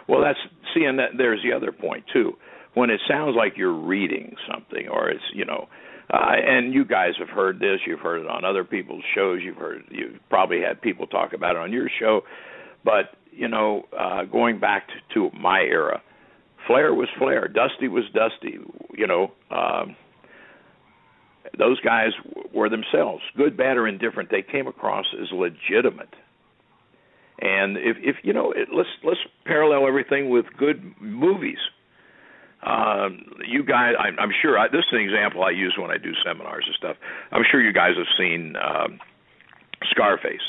Well, 0.09 0.23
that's 0.23 0.39
see, 0.75 0.85
and 0.85 0.99
that, 0.99 1.11
there's 1.17 1.43
the 1.43 1.53
other 1.53 1.73
point 1.73 2.05
too. 2.13 2.37
When 2.75 2.91
it 2.91 3.01
sounds 3.09 3.35
like 3.37 3.55
you're 3.57 3.73
reading 3.73 4.37
something, 4.51 4.89
or 4.89 5.09
it's 5.09 5.23
you 5.35 5.45
know, 5.45 5.69
uh, 6.13 6.33
and 6.37 6.73
you 6.73 6.85
guys 6.85 7.13
have 7.19 7.29
heard 7.29 7.59
this, 7.59 7.81
you've 7.87 8.01
heard 8.01 8.23
it 8.23 8.29
on 8.29 8.45
other 8.45 8.65
people's 8.65 9.05
shows, 9.15 9.41
you've 9.43 9.57
heard, 9.57 9.85
you've 9.91 10.21
probably 10.29 10.61
had 10.61 10.81
people 10.81 11.07
talk 11.07 11.33
about 11.33 11.57
it 11.57 11.59
on 11.59 11.73
your 11.73 11.91
show, 11.99 12.21
but 12.85 13.17
you 13.33 13.49
know, 13.49 13.85
uh, 13.99 14.25
going 14.25 14.59
back 14.61 14.87
to, 14.89 15.31
to 15.31 15.37
my 15.37 15.61
era, 15.61 16.01
Flair 16.67 16.95
was 16.95 17.09
Flair, 17.19 17.49
Dusty 17.49 17.89
was 17.89 18.05
Dusty, 18.15 18.59
you 18.97 19.07
know. 19.07 19.33
Um, 19.51 19.97
those 21.59 21.81
guys 21.81 22.11
were 22.53 22.69
themselves, 22.69 23.23
good, 23.37 23.57
bad, 23.57 23.77
or 23.77 23.87
indifferent. 23.87 24.31
They 24.31 24.43
came 24.43 24.67
across 24.67 25.07
as 25.21 25.29
legitimate. 25.33 26.15
And 27.41 27.77
if, 27.77 27.97
if 28.01 28.17
you 28.23 28.33
know, 28.33 28.53
it, 28.53 28.69
let's 28.73 28.89
let's 29.05 29.21
parallel 29.45 29.87
everything 29.87 30.31
with 30.31 30.47
good 30.59 30.83
movies. 31.01 31.59
Um, 32.63 33.27
you 33.47 33.63
guys, 33.63 33.93
I'm, 33.99 34.19
I'm 34.19 34.33
sure 34.43 34.59
I, 34.59 34.69
this 34.69 34.81
is 34.81 34.93
an 34.93 35.01
example 35.01 35.45
I 35.45 35.51
use 35.51 35.77
when 35.79 35.91
I 35.91 35.99
do 35.99 36.13
seminars 36.25 36.65
and 36.67 36.75
stuff. 36.77 36.97
I'm 37.31 37.43
sure 37.51 37.61
you 37.61 37.73
guys 37.73 37.93
have 37.97 38.07
seen 38.19 38.57
um, 38.57 38.99
Scarface. 39.91 40.41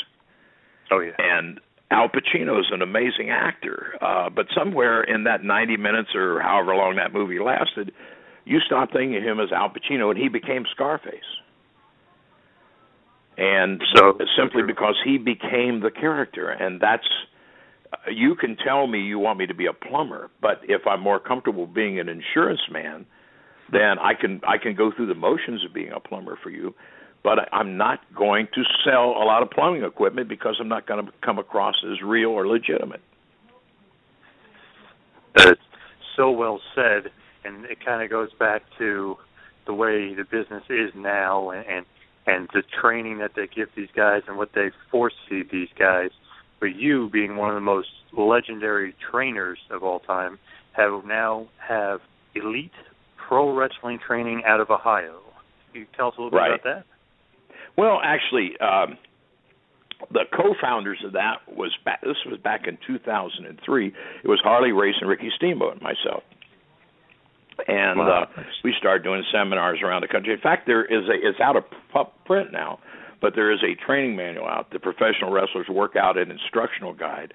Oh 0.90 1.00
yeah. 1.00 1.12
And 1.20 1.60
Al 1.92 2.10
Pacino 2.10 2.60
is 2.60 2.68
an 2.72 2.82
amazing 2.82 3.30
actor, 3.30 3.94
uh, 4.02 4.30
but 4.30 4.48
somewhere 4.56 5.04
in 5.04 5.26
that 5.26 5.44
90 5.44 5.78
minutes 5.78 6.10
or 6.16 6.42
however 6.42 6.76
long 6.76 6.96
that 6.96 7.14
movie 7.14 7.40
lasted, 7.40 7.92
you 8.48 8.60
stopped 8.62 8.94
thinking 8.94 9.18
of 9.18 9.24
him 9.24 9.40
as 9.40 9.52
Al 9.52 9.70
Pacino, 9.70 10.10
and 10.10 10.18
he 10.18 10.30
became 10.30 10.66
Scarface. 10.72 11.20
And 13.38 13.82
so 13.94 14.18
simply 14.38 14.64
because 14.64 14.96
he 15.04 15.18
became 15.18 15.82
the 15.82 15.92
character, 15.92 16.50
and 16.50 16.82
that's 16.82 17.08
you 18.12 18.36
can 18.36 18.58
tell 18.58 18.88
me 18.88 19.02
you 19.02 19.20
want 19.20 19.38
me 19.38 19.46
to 19.46 19.54
be 19.54 19.68
a 19.68 19.74
plumber, 19.74 20.30
but 20.42 20.62
if 20.64 20.88
I'm 20.88 21.02
more 21.02 21.20
comfortable 21.20 21.68
being 21.68 22.00
an 22.00 22.10
insurance 22.10 22.62
man, 22.72 23.06
then 23.72 24.00
I 24.00 24.14
can 24.20 24.42
I 24.48 24.58
can 24.58 24.76
go 24.76 24.92
through 24.96 25.08
the 25.08 25.16
motions 25.16 25.64
of 25.66 25.74
being 25.74 25.92
a 25.92 26.00
plumber 26.00 26.40
for 26.42 26.50
you, 26.50 26.74
but 27.24 27.54
I'm 27.54 27.78
not 27.78 28.00
going 28.16 28.48
to 28.56 28.64
sell 28.84 29.10
a 29.10 29.26
lot 29.26 29.44
of 29.44 29.52
plumbing 29.52 29.84
equipment 29.84 30.30
because 30.30 30.56
I'm 30.60 30.70
not 30.70 30.88
going 30.88 31.06
to 31.06 31.12
come 31.24 31.38
across 31.38 31.76
as 31.84 32.02
real 32.02 32.30
or 32.30 32.48
legitimate. 32.48 33.02
That's 35.36 35.60
so 36.16 36.32
well 36.32 36.60
said 36.74 37.12
and 37.48 37.66
it 37.66 37.84
kind 37.84 38.04
of 38.04 38.10
goes 38.10 38.30
back 38.38 38.64
to 38.78 39.16
the 39.66 39.74
way 39.74 40.14
the 40.14 40.24
business 40.24 40.64
is 40.70 40.92
now 40.96 41.50
and, 41.52 41.66
and 41.68 41.86
and 42.26 42.50
the 42.54 42.62
training 42.82 43.20
that 43.20 43.32
they 43.38 43.48
give 43.48 43.70
these 43.76 43.88
guys 43.96 44.22
and 44.28 44.38
what 44.38 44.50
they 44.54 44.70
force 44.92 45.14
these 45.30 45.70
guys. 45.80 46.10
But 46.60 46.76
you, 46.76 47.10
being 47.10 47.38
one 47.38 47.50
of 47.50 47.56
the 47.56 47.62
most 47.62 47.88
legendary 48.18 48.94
trainers 49.10 49.60
of 49.72 49.82
all 49.82 50.00
time, 50.00 50.38
have 50.74 51.06
now 51.06 51.48
have 51.66 52.02
elite 52.36 52.72
pro 53.16 53.56
wrestling 53.56 54.00
training 54.06 54.42
out 54.46 54.60
of 54.60 54.70
Ohio. 54.70 55.22
Can 55.72 55.82
you 55.82 55.88
tell 55.96 56.10
us 56.10 56.16
a 56.18 56.22
little 56.22 56.38
bit 56.38 56.48
about 56.48 56.64
that? 56.66 56.84
Well, 57.78 58.02
actually, 58.04 58.58
um, 58.60 58.98
the 60.12 60.26
co-founders 60.36 61.00
of 61.06 61.14
that 61.14 61.38
was 61.48 61.72
back, 61.86 62.02
this 62.02 62.18
was 62.26 62.40
back 62.40 62.68
in 62.68 62.78
2003. 62.86 63.88
It 63.88 64.28
was 64.28 64.42
Harley 64.44 64.74
Race 64.74 64.96
and 65.00 65.10
Ricky 65.10 65.32
Steamboat 65.38 65.74
and 65.74 65.82
myself 65.82 66.24
and 67.68 68.00
wow. 68.00 68.28
uh, 68.36 68.44
we 68.64 68.74
started 68.78 69.04
doing 69.04 69.24
seminars 69.32 69.80
around 69.84 70.02
the 70.02 70.08
country. 70.08 70.34
In 70.34 70.40
fact, 70.40 70.68
there 70.68 70.86
is 70.86 71.08
a 71.10 71.28
it's 71.28 71.40
out 71.40 71.56
of 71.56 71.64
print 72.26 72.52
now, 72.52 72.80
but 73.22 73.34
there 73.36 73.52
is 73.52 73.60
a 73.64 73.76
training 73.86 74.16
manual 74.16 74.48
out, 74.48 74.72
the 74.72 74.80
Professional 74.80 75.32
Wrestlers 75.32 75.68
Workout 75.70 76.18
and 76.18 76.32
Instructional 76.32 76.94
Guide 76.94 77.34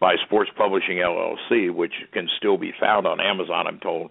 by 0.00 0.16
Sports 0.26 0.50
Publishing 0.56 0.96
LLC, 0.96 1.72
which 1.74 1.92
can 2.12 2.28
still 2.36 2.58
be 2.58 2.72
found 2.78 3.06
on 3.06 3.20
Amazon. 3.20 3.66
I'm 3.66 3.80
told 3.80 4.10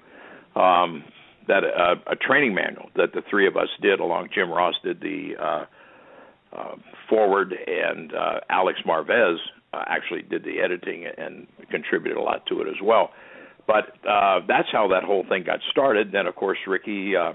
um, 0.55 1.03
that 1.47 1.63
uh, 1.63 1.95
a 2.11 2.15
training 2.15 2.55
manual 2.55 2.89
that 2.95 3.13
the 3.13 3.21
three 3.29 3.47
of 3.47 3.55
us 3.55 3.69
did, 3.81 3.99
along 3.99 4.29
Jim 4.33 4.49
Ross 4.49 4.75
did 4.83 5.01
the 5.01 5.33
uh, 5.39 5.65
uh, 6.55 6.75
forward, 7.09 7.53
and 7.67 8.13
uh, 8.13 8.39
Alex 8.49 8.79
Marvez 8.85 9.37
uh, 9.73 9.83
actually 9.87 10.21
did 10.21 10.43
the 10.43 10.59
editing 10.63 11.05
and 11.17 11.47
contributed 11.69 12.17
a 12.17 12.21
lot 12.21 12.45
to 12.47 12.61
it 12.61 12.67
as 12.67 12.81
well. 12.81 13.11
But 13.67 13.95
uh, 14.07 14.41
that's 14.47 14.67
how 14.71 14.89
that 14.89 15.03
whole 15.03 15.25
thing 15.27 15.43
got 15.43 15.59
started. 15.71 16.11
Then, 16.11 16.27
of 16.27 16.35
course, 16.35 16.59
Ricky 16.67 17.15
uh, 17.15 17.33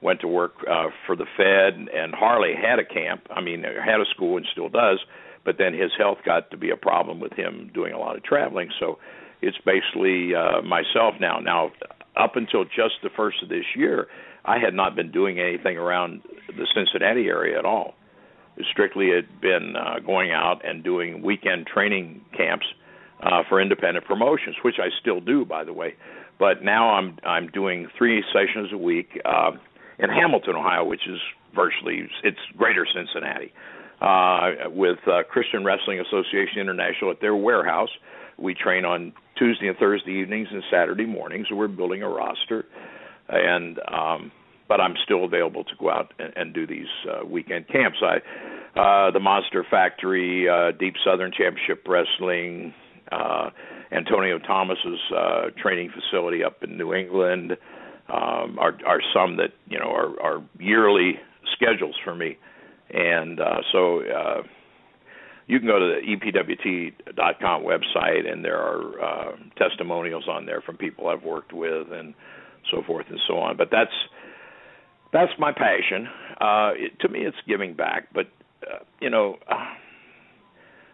went 0.00 0.20
to 0.20 0.28
work 0.28 0.54
uh, 0.68 0.88
for 1.06 1.16
the 1.16 1.26
Fed, 1.36 1.88
and 1.94 2.14
Harley 2.14 2.54
had 2.54 2.78
a 2.78 2.84
camp. 2.84 3.26
I 3.30 3.40
mean, 3.40 3.62
had 3.62 4.00
a 4.00 4.06
school 4.14 4.36
and 4.36 4.46
still 4.52 4.68
does. 4.68 4.98
But 5.44 5.56
then 5.58 5.74
his 5.74 5.90
health 5.96 6.18
got 6.24 6.50
to 6.50 6.56
be 6.56 6.70
a 6.70 6.76
problem 6.76 7.20
with 7.20 7.32
him 7.32 7.70
doing 7.72 7.92
a 7.92 7.98
lot 7.98 8.16
of 8.16 8.24
traveling. 8.24 8.70
So 8.80 8.98
it's 9.42 9.58
basically 9.64 10.34
uh, 10.34 10.62
myself 10.62 11.14
now. 11.20 11.38
Now, 11.38 11.70
up 12.16 12.36
until 12.36 12.64
just 12.64 12.94
the 13.02 13.10
first 13.14 13.42
of 13.42 13.48
this 13.48 13.64
year, 13.76 14.08
I 14.44 14.58
had 14.58 14.74
not 14.74 14.96
been 14.96 15.12
doing 15.12 15.38
anything 15.38 15.76
around 15.76 16.22
the 16.48 16.66
Cincinnati 16.74 17.26
area 17.26 17.58
at 17.58 17.64
all. 17.64 17.94
Strictly 18.72 19.10
had 19.10 19.40
been 19.40 19.74
uh, 19.76 19.98
going 20.04 20.32
out 20.32 20.64
and 20.64 20.82
doing 20.82 21.22
weekend 21.22 21.66
training 21.66 22.22
camps 22.36 22.66
uh, 23.22 23.42
for 23.48 23.60
independent 23.60 24.04
promotions, 24.04 24.56
which 24.62 24.76
I 24.78 24.88
still 25.00 25.20
do, 25.20 25.44
by 25.44 25.64
the 25.64 25.72
way. 25.72 25.94
But 26.38 26.62
now 26.62 26.90
I'm 26.90 27.18
I'm 27.24 27.48
doing 27.48 27.88
three 27.96 28.22
sessions 28.32 28.70
a 28.72 28.76
week 28.76 29.20
uh, 29.24 29.52
in 29.98 30.10
Hamilton, 30.10 30.56
Ohio, 30.56 30.84
which 30.84 31.06
is 31.08 31.18
virtually 31.54 32.08
it's 32.22 32.38
Greater 32.56 32.86
Cincinnati, 32.92 33.52
uh, 34.00 34.70
with 34.70 34.98
uh, 35.06 35.22
Christian 35.30 35.64
Wrestling 35.64 36.00
Association 36.00 36.58
International 36.60 37.10
at 37.10 37.20
their 37.20 37.34
warehouse. 37.34 37.88
We 38.38 38.54
train 38.54 38.84
on 38.84 39.14
Tuesday 39.38 39.68
and 39.68 39.78
Thursday 39.78 40.12
evenings 40.12 40.48
and 40.50 40.62
Saturday 40.70 41.06
mornings. 41.06 41.46
We're 41.50 41.68
building 41.68 42.02
a 42.02 42.08
roster, 42.08 42.66
and 43.28 43.78
um, 43.90 44.30
but 44.68 44.80
I'm 44.80 44.94
still 45.04 45.24
available 45.24 45.64
to 45.64 45.72
go 45.78 45.90
out 45.90 46.12
and, 46.18 46.32
and 46.36 46.54
do 46.54 46.66
these 46.66 46.86
uh, 47.08 47.24
weekend 47.24 47.68
camps. 47.68 47.98
I, 48.02 48.16
uh, 48.78 49.10
the 49.10 49.20
Monster 49.20 49.64
Factory, 49.70 50.46
uh, 50.48 50.72
Deep 50.78 50.94
Southern 51.02 51.32
Championship 51.32 51.86
Wrestling, 51.88 52.74
uh, 53.12 53.50
Antonio 53.92 54.38
Thomas's 54.38 55.00
uh, 55.14 55.42
training 55.60 55.90
facility 55.90 56.42
up 56.42 56.62
in 56.62 56.76
New 56.76 56.94
England 56.94 57.56
um, 58.08 58.58
are 58.58 58.76
are 58.86 59.00
some 59.14 59.36
that 59.36 59.52
you 59.68 59.78
know 59.78 59.90
are, 59.90 60.20
are 60.20 60.42
yearly 60.58 61.18
schedules 61.52 61.96
for 62.04 62.14
me, 62.14 62.38
and 62.90 63.40
uh, 63.40 63.60
so 63.72 64.00
uh, 64.00 64.42
you 65.46 65.58
can 65.58 65.68
go 65.68 65.78
to 65.78 66.00
the 66.00 66.16
epwt.com 66.16 67.62
website, 67.62 68.30
and 68.30 68.44
there 68.44 68.58
are 68.58 69.02
uh, 69.02 69.36
testimonials 69.56 70.24
on 70.28 70.46
there 70.46 70.60
from 70.60 70.76
people 70.76 71.08
I've 71.08 71.22
worked 71.22 71.52
with 71.52 71.92
and 71.92 72.14
so 72.70 72.82
forth 72.86 73.06
and 73.10 73.20
so 73.26 73.38
on. 73.38 73.56
But 73.56 73.68
that's 73.70 73.94
that's 75.12 75.32
my 75.38 75.52
passion. 75.52 76.08
Uh, 76.40 76.70
it, 76.74 77.00
to 77.00 77.08
me, 77.08 77.20
it's 77.20 77.36
giving 77.48 77.74
back, 77.74 78.08
but 78.14 78.26
uh, 78.62 78.84
you 79.00 79.10
know. 79.10 79.36
Uh, 79.48 79.64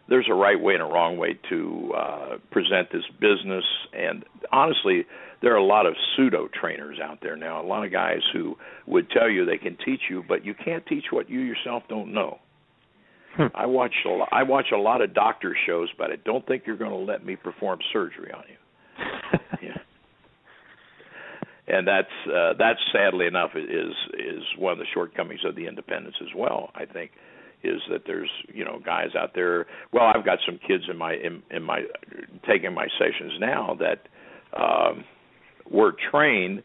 there's 0.09 0.27
a 0.29 0.35
right 0.35 0.61
way 0.61 0.75
and 0.75 0.83
a 0.83 0.87
wrong 0.87 1.17
way 1.17 1.39
to 1.49 1.93
uh, 1.97 2.37
present 2.51 2.89
this 2.93 3.05
business. 3.21 3.65
And 3.93 4.25
honestly, 4.51 5.07
there 5.43 5.53
are 5.53 5.59
a 5.59 5.65
lot 5.65 5.87
of 5.87 5.95
pseudo 6.15 6.49
trainers 6.49 6.99
out 7.03 7.19
there 7.23 7.37
now. 7.37 7.63
A 7.63 7.67
lot 7.67 7.85
of 7.85 7.93
guys 7.93 8.21
who 8.33 8.57
would 8.87 9.11
tell 9.11 9.29
you 9.29 9.45
they 9.45 9.59
can 9.59 9.77
teach 9.85 10.01
you, 10.11 10.25
but 10.27 10.45
you 10.45 10.55
can't 10.55 10.85
teach 10.87 11.05
what 11.11 11.31
you 11.31 11.41
yourself 11.41 11.83
don't 11.89 12.13
know. 12.13 12.39
Hmm. 13.37 13.47
I 13.55 13.67
watch 13.67 13.95
a 14.05 14.11
lot, 14.11 14.29
I 14.31 14.43
watch 14.43 14.67
a 14.75 14.79
lot 14.79 15.01
of 15.01 15.15
doctor 15.15 15.57
shows, 15.67 15.89
but 15.97 16.11
I 16.11 16.17
don't 16.25 16.47
think 16.47 16.65
you're 16.67 16.77
going 16.77 16.91
to 16.91 16.97
let 16.97 17.25
me 17.25 17.37
perform 17.37 17.79
surgery 17.93 18.31
on 18.33 18.45
you. 18.49 19.39
yeah. 19.63 19.79
and 21.67 21.89
that's 21.89 22.09
uh, 22.27 22.53
that's 22.59 22.79
sadly 22.93 23.27
enough 23.27 23.53
is 23.57 23.95
is 24.19 24.43
one 24.59 24.73
of 24.73 24.79
the 24.79 24.85
shortcomings 24.93 25.41
of 25.47 25.57
the 25.57 25.67
independents 25.67 26.19
as 26.21 26.29
well. 26.37 26.71
I 26.75 26.85
think 26.85 27.13
is 27.65 27.81
that 27.91 28.03
there's 28.07 28.31
you 28.53 28.65
know 28.65 28.81
guys 28.85 29.11
out 29.19 29.31
there. 29.35 29.67
Well, 29.93 30.05
I've 30.05 30.25
got 30.25 30.39
some 30.47 30.59
kids 30.67 30.85
in 30.91 30.97
my 30.97 31.15
in, 31.15 31.43
in 31.51 31.63
my 31.63 31.83
taking 32.47 32.75
my 32.75 32.89
sessions 32.99 33.33
now 33.41 33.79
that 33.81 34.09
um, 34.59 35.05
were 35.71 35.95
trained, 36.11 36.63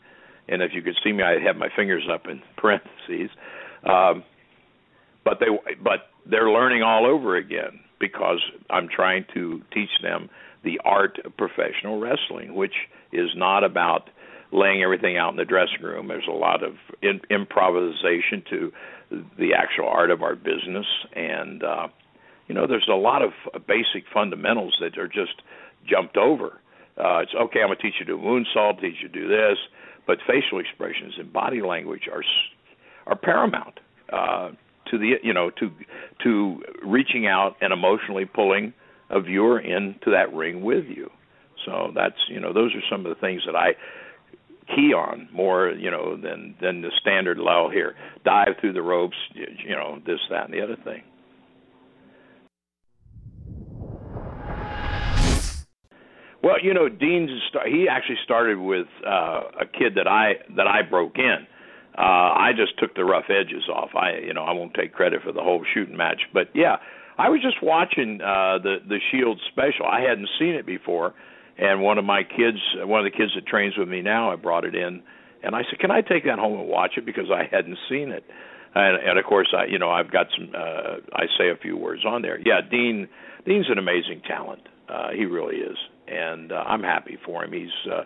and 0.47 0.61
if 0.61 0.71
you 0.73 0.81
could 0.81 0.95
see 1.03 1.11
me, 1.11 1.23
I 1.23 1.39
have 1.45 1.55
my 1.55 1.69
fingers 1.75 2.03
up 2.11 2.25
in 2.27 2.41
parentheses. 2.57 3.29
Um, 3.83 4.23
but 5.23 5.39
they 5.39 5.47
but 5.83 6.09
they're 6.25 6.49
learning 6.49 6.83
all 6.83 7.05
over 7.05 7.35
again 7.35 7.81
because 7.99 8.39
I'm 8.69 8.87
trying 8.87 9.25
to 9.33 9.61
teach 9.73 9.89
them 10.01 10.29
the 10.63 10.79
art 10.83 11.19
of 11.25 11.35
professional 11.37 11.99
wrestling, 11.99 12.55
which 12.55 12.73
is 13.11 13.29
not 13.35 13.63
about 13.63 14.09
laying 14.51 14.81
everything 14.81 15.17
out 15.17 15.31
in 15.31 15.37
the 15.37 15.45
dressing 15.45 15.81
room. 15.81 16.07
There's 16.07 16.27
a 16.27 16.35
lot 16.35 16.63
of 16.63 16.73
in, 17.01 17.21
improvisation 17.29 18.43
to 18.49 18.71
the 19.09 19.53
actual 19.53 19.87
art 19.87 20.11
of 20.11 20.21
our 20.21 20.35
business, 20.35 20.85
and 21.13 21.63
uh, 21.63 21.87
you 22.47 22.55
know, 22.55 22.67
there's 22.67 22.87
a 22.89 22.95
lot 22.95 23.21
of 23.21 23.31
basic 23.67 24.03
fundamentals 24.13 24.77
that 24.81 24.97
are 24.97 25.07
just 25.07 25.41
jumped 25.85 26.17
over. 26.17 26.59
Uh, 26.97 27.19
it's 27.19 27.33
okay. 27.35 27.61
I'm 27.61 27.67
gonna 27.67 27.75
teach 27.75 27.95
you 27.99 28.05
to 28.05 28.13
do 28.13 28.17
moonsault, 28.17 28.81
teach 28.81 28.95
you 29.01 29.09
to 29.09 29.13
do 29.13 29.27
this, 29.27 29.57
but 30.05 30.19
facial 30.25 30.59
expressions 30.59 31.15
and 31.17 31.31
body 31.31 31.61
language 31.61 32.07
are 32.11 32.23
are 33.05 33.15
paramount 33.15 33.79
uh, 34.11 34.49
to 34.89 34.97
the 34.97 35.15
you 35.23 35.33
know 35.33 35.51
to 35.51 35.71
to 36.23 36.63
reaching 36.83 37.27
out 37.27 37.55
and 37.61 37.71
emotionally 37.71 38.25
pulling 38.25 38.73
a 39.09 39.21
viewer 39.21 39.59
into 39.59 40.11
that 40.11 40.33
ring 40.33 40.63
with 40.63 40.85
you. 40.85 41.09
So 41.65 41.91
that's 41.93 42.17
you 42.29 42.39
know 42.39 42.53
those 42.53 42.73
are 42.73 42.81
some 42.89 43.05
of 43.05 43.13
the 43.13 43.19
things 43.19 43.43
that 43.45 43.55
I 43.55 43.75
key 44.75 44.93
on 44.93 45.29
more, 45.33 45.69
you 45.69 45.91
know, 45.91 46.17
than 46.17 46.55
than 46.61 46.81
the 46.81 46.91
standard 47.01 47.37
low 47.37 47.69
here. 47.71 47.95
Dive 48.25 48.55
through 48.59 48.73
the 48.73 48.81
ropes, 48.81 49.17
you 49.33 49.75
know, 49.75 49.99
this, 50.05 50.19
that, 50.29 50.45
and 50.45 50.53
the 50.53 50.61
other 50.61 50.77
thing. 50.83 51.03
Well, 56.43 56.55
you 56.61 56.73
know, 56.73 56.87
Dean's 56.87 57.29
he 57.65 57.87
actually 57.89 58.19
started 58.23 58.57
with 58.59 58.87
uh, 59.05 59.41
a 59.61 59.65
kid 59.65 59.95
that 59.95 60.07
I 60.07 60.33
that 60.55 60.67
I 60.67 60.81
broke 60.81 61.17
in. 61.17 61.47
Uh, 61.97 62.01
I 62.01 62.51
just 62.55 62.77
took 62.77 62.95
the 62.95 63.03
rough 63.03 63.25
edges 63.29 63.67
off. 63.73 63.89
I, 63.95 64.19
you 64.23 64.33
know, 64.33 64.43
I 64.43 64.53
won't 64.53 64.73
take 64.75 64.93
credit 64.93 65.23
for 65.23 65.31
the 65.31 65.41
whole 65.41 65.65
shooting 65.73 65.97
match, 65.97 66.21
but 66.31 66.47
yeah, 66.53 66.77
I 67.17 67.29
was 67.29 67.41
just 67.41 67.63
watching 67.63 68.21
uh, 68.21 68.59
the 68.61 68.77
the 68.87 68.99
Shield 69.11 69.41
special. 69.51 69.87
I 69.87 70.01
hadn't 70.01 70.29
seen 70.39 70.53
it 70.53 70.65
before, 70.65 71.15
and 71.57 71.81
one 71.81 71.97
of 71.97 72.05
my 72.05 72.23
kids, 72.23 72.57
one 72.77 73.05
of 73.05 73.11
the 73.11 73.17
kids 73.17 73.31
that 73.35 73.45
trains 73.47 73.77
with 73.77 73.87
me 73.87 74.01
now, 74.01 74.31
I 74.31 74.35
brought 74.35 74.65
it 74.65 74.75
in, 74.75 75.01
and 75.43 75.55
I 75.55 75.63
said, 75.69 75.79
"Can 75.79 75.91
I 75.91 76.01
take 76.01 76.25
that 76.25 76.39
home 76.39 76.59
and 76.59 76.69
watch 76.69 76.91
it?" 76.97 77.05
Because 77.05 77.31
I 77.31 77.43
hadn't 77.49 77.77
seen 77.89 78.11
it, 78.11 78.23
and, 78.75 79.09
and 79.09 79.19
of 79.19 79.25
course, 79.25 79.53
I, 79.57 79.65
you 79.65 79.79
know, 79.79 79.89
I've 79.89 80.11
got 80.11 80.27
some. 80.37 80.51
Uh, 80.55 80.97
I 81.13 81.25
say 81.37 81.49
a 81.49 81.55
few 81.55 81.77
words 81.77 82.05
on 82.05 82.21
there. 82.21 82.39
Yeah, 82.39 82.61
Dean, 82.69 83.07
Dean's 83.45 83.67
an 83.69 83.77
amazing 83.77 84.21
talent. 84.27 84.61
Uh, 84.89 85.09
he 85.11 85.25
really 85.25 85.57
is, 85.57 85.77
and 86.07 86.51
uh, 86.51 86.63
I'm 86.67 86.83
happy 86.83 87.17
for 87.25 87.43
him. 87.43 87.53
He's 87.53 87.91
uh, 87.91 88.03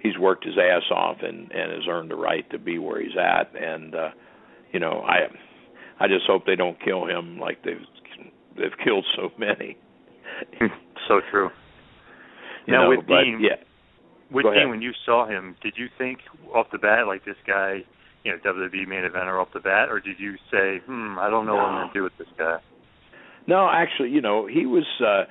he's 0.00 0.18
worked 0.18 0.44
his 0.44 0.56
ass 0.58 0.90
off 0.90 1.18
and 1.22 1.50
and 1.52 1.72
has 1.72 1.88
earned 1.88 2.10
the 2.10 2.16
right 2.16 2.48
to 2.50 2.58
be 2.58 2.78
where 2.78 3.00
he's 3.00 3.16
at, 3.16 3.52
and 3.54 3.94
uh, 3.94 4.08
you 4.72 4.80
know, 4.80 5.02
I 5.06 5.28
I 6.00 6.08
just 6.08 6.26
hope 6.26 6.46
they 6.46 6.56
don't 6.56 6.82
kill 6.84 7.06
him 7.06 7.38
like 7.38 7.62
they've 7.62 7.84
they've 8.56 8.76
killed 8.84 9.06
so 9.16 9.30
many. 9.38 9.76
so 11.08 11.20
true. 11.30 11.50
You 12.68 12.74
now 12.74 12.82
know, 12.84 12.90
with 12.90 13.06
but, 13.06 13.24
Dean, 13.24 13.40
yeah. 13.40 13.56
with 14.30 14.44
Dean, 14.44 14.68
when 14.68 14.82
you 14.82 14.92
saw 15.06 15.26
him, 15.26 15.56
did 15.62 15.74
you 15.76 15.88
think 15.96 16.18
off 16.54 16.66
the 16.70 16.78
bat 16.78 17.06
like 17.06 17.24
this 17.24 17.40
guy, 17.46 17.80
you 18.24 18.32
know, 18.32 18.38
WWE 18.44 18.86
main 18.86 19.08
eventer 19.08 19.40
off 19.40 19.48
the 19.54 19.60
bat, 19.60 19.88
or 19.88 20.00
did 20.00 20.20
you 20.20 20.34
say, 20.52 20.84
hmm, 20.84 21.18
I 21.18 21.30
don't 21.30 21.46
know 21.46 21.54
what 21.54 21.64
I'm 21.64 21.80
going 21.80 21.88
to 21.88 21.94
do 21.94 22.02
with 22.02 22.12
this 22.18 22.28
guy? 22.36 22.58
No, 23.46 23.70
actually, 23.72 24.10
you 24.10 24.20
know, 24.20 24.46
he 24.46 24.66
was. 24.66 24.84
uh 25.00 25.24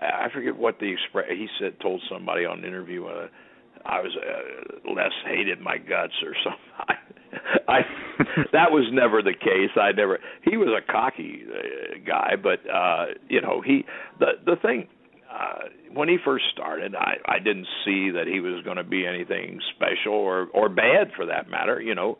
I 0.00 0.28
forget 0.32 0.56
what 0.56 0.78
the 0.78 0.92
express. 0.92 1.26
He 1.30 1.48
said, 1.58 1.80
told 1.80 2.02
somebody 2.10 2.44
on 2.44 2.58
an 2.58 2.64
interview, 2.64 3.06
uh, 3.06 3.26
I 3.84 4.00
was 4.00 4.16
uh, 4.16 4.92
less 4.92 5.12
hated 5.26 5.60
my 5.60 5.78
guts 5.78 6.12
or 6.22 6.34
something. 6.44 7.00
I, 7.68 7.72
I 7.72 7.80
that 8.52 8.70
was 8.70 8.88
never 8.92 9.22
the 9.22 9.34
case. 9.34 9.70
I 9.80 9.92
never. 9.92 10.18
He 10.42 10.56
was 10.56 10.68
a 10.68 10.92
cocky 10.92 11.44
uh, 11.50 11.98
guy, 12.06 12.34
but 12.40 12.60
uh, 12.70 13.06
you 13.28 13.40
know, 13.40 13.60
he 13.60 13.84
the 14.20 14.32
the 14.44 14.56
thing 14.56 14.88
uh, 15.36 15.68
when 15.92 16.08
he 16.08 16.16
first 16.24 16.44
started, 16.52 16.94
I 16.94 17.16
I 17.26 17.38
didn't 17.38 17.66
see 17.84 18.10
that 18.10 18.26
he 18.26 18.40
was 18.40 18.64
going 18.64 18.76
to 18.76 18.84
be 18.84 19.06
anything 19.06 19.60
special 19.74 20.14
or 20.14 20.46
or 20.54 20.68
bad 20.68 21.12
for 21.16 21.26
that 21.26 21.50
matter. 21.50 21.80
You 21.80 21.94
know. 21.94 22.18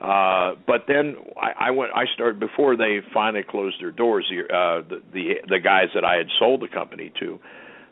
Uh, 0.00 0.56
but 0.66 0.82
then 0.88 1.16
I, 1.36 1.68
I 1.68 1.70
went. 1.70 1.92
I 1.94 2.04
started 2.14 2.40
before 2.40 2.76
they 2.76 2.98
finally 3.12 3.44
closed 3.48 3.76
their 3.80 3.92
doors. 3.92 4.26
The, 4.28 4.42
uh, 4.42 4.88
the 4.88 5.02
the 5.12 5.34
the 5.48 5.60
guys 5.60 5.88
that 5.94 6.04
I 6.04 6.16
had 6.16 6.26
sold 6.38 6.62
the 6.62 6.68
company 6.68 7.12
to, 7.20 7.38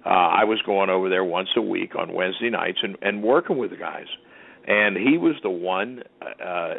uh, 0.05 0.09
I 0.09 0.45
was 0.45 0.61
going 0.67 0.91
over 0.91 1.09
there 1.09 1.25
once 1.25 1.49
a 1.57 1.63
week 1.63 1.95
on 1.97 2.13
Wednesday 2.13 2.51
nights 2.51 2.79
and 2.83 2.97
and 3.03 3.23
working 3.23 3.57
with 3.57 3.71
the 3.71 3.77
guys. 3.77 4.07
And 4.67 4.97
he 4.97 5.17
was 5.19 5.35
the 5.43 5.51
one 5.51 6.03
uh, 6.23 6.75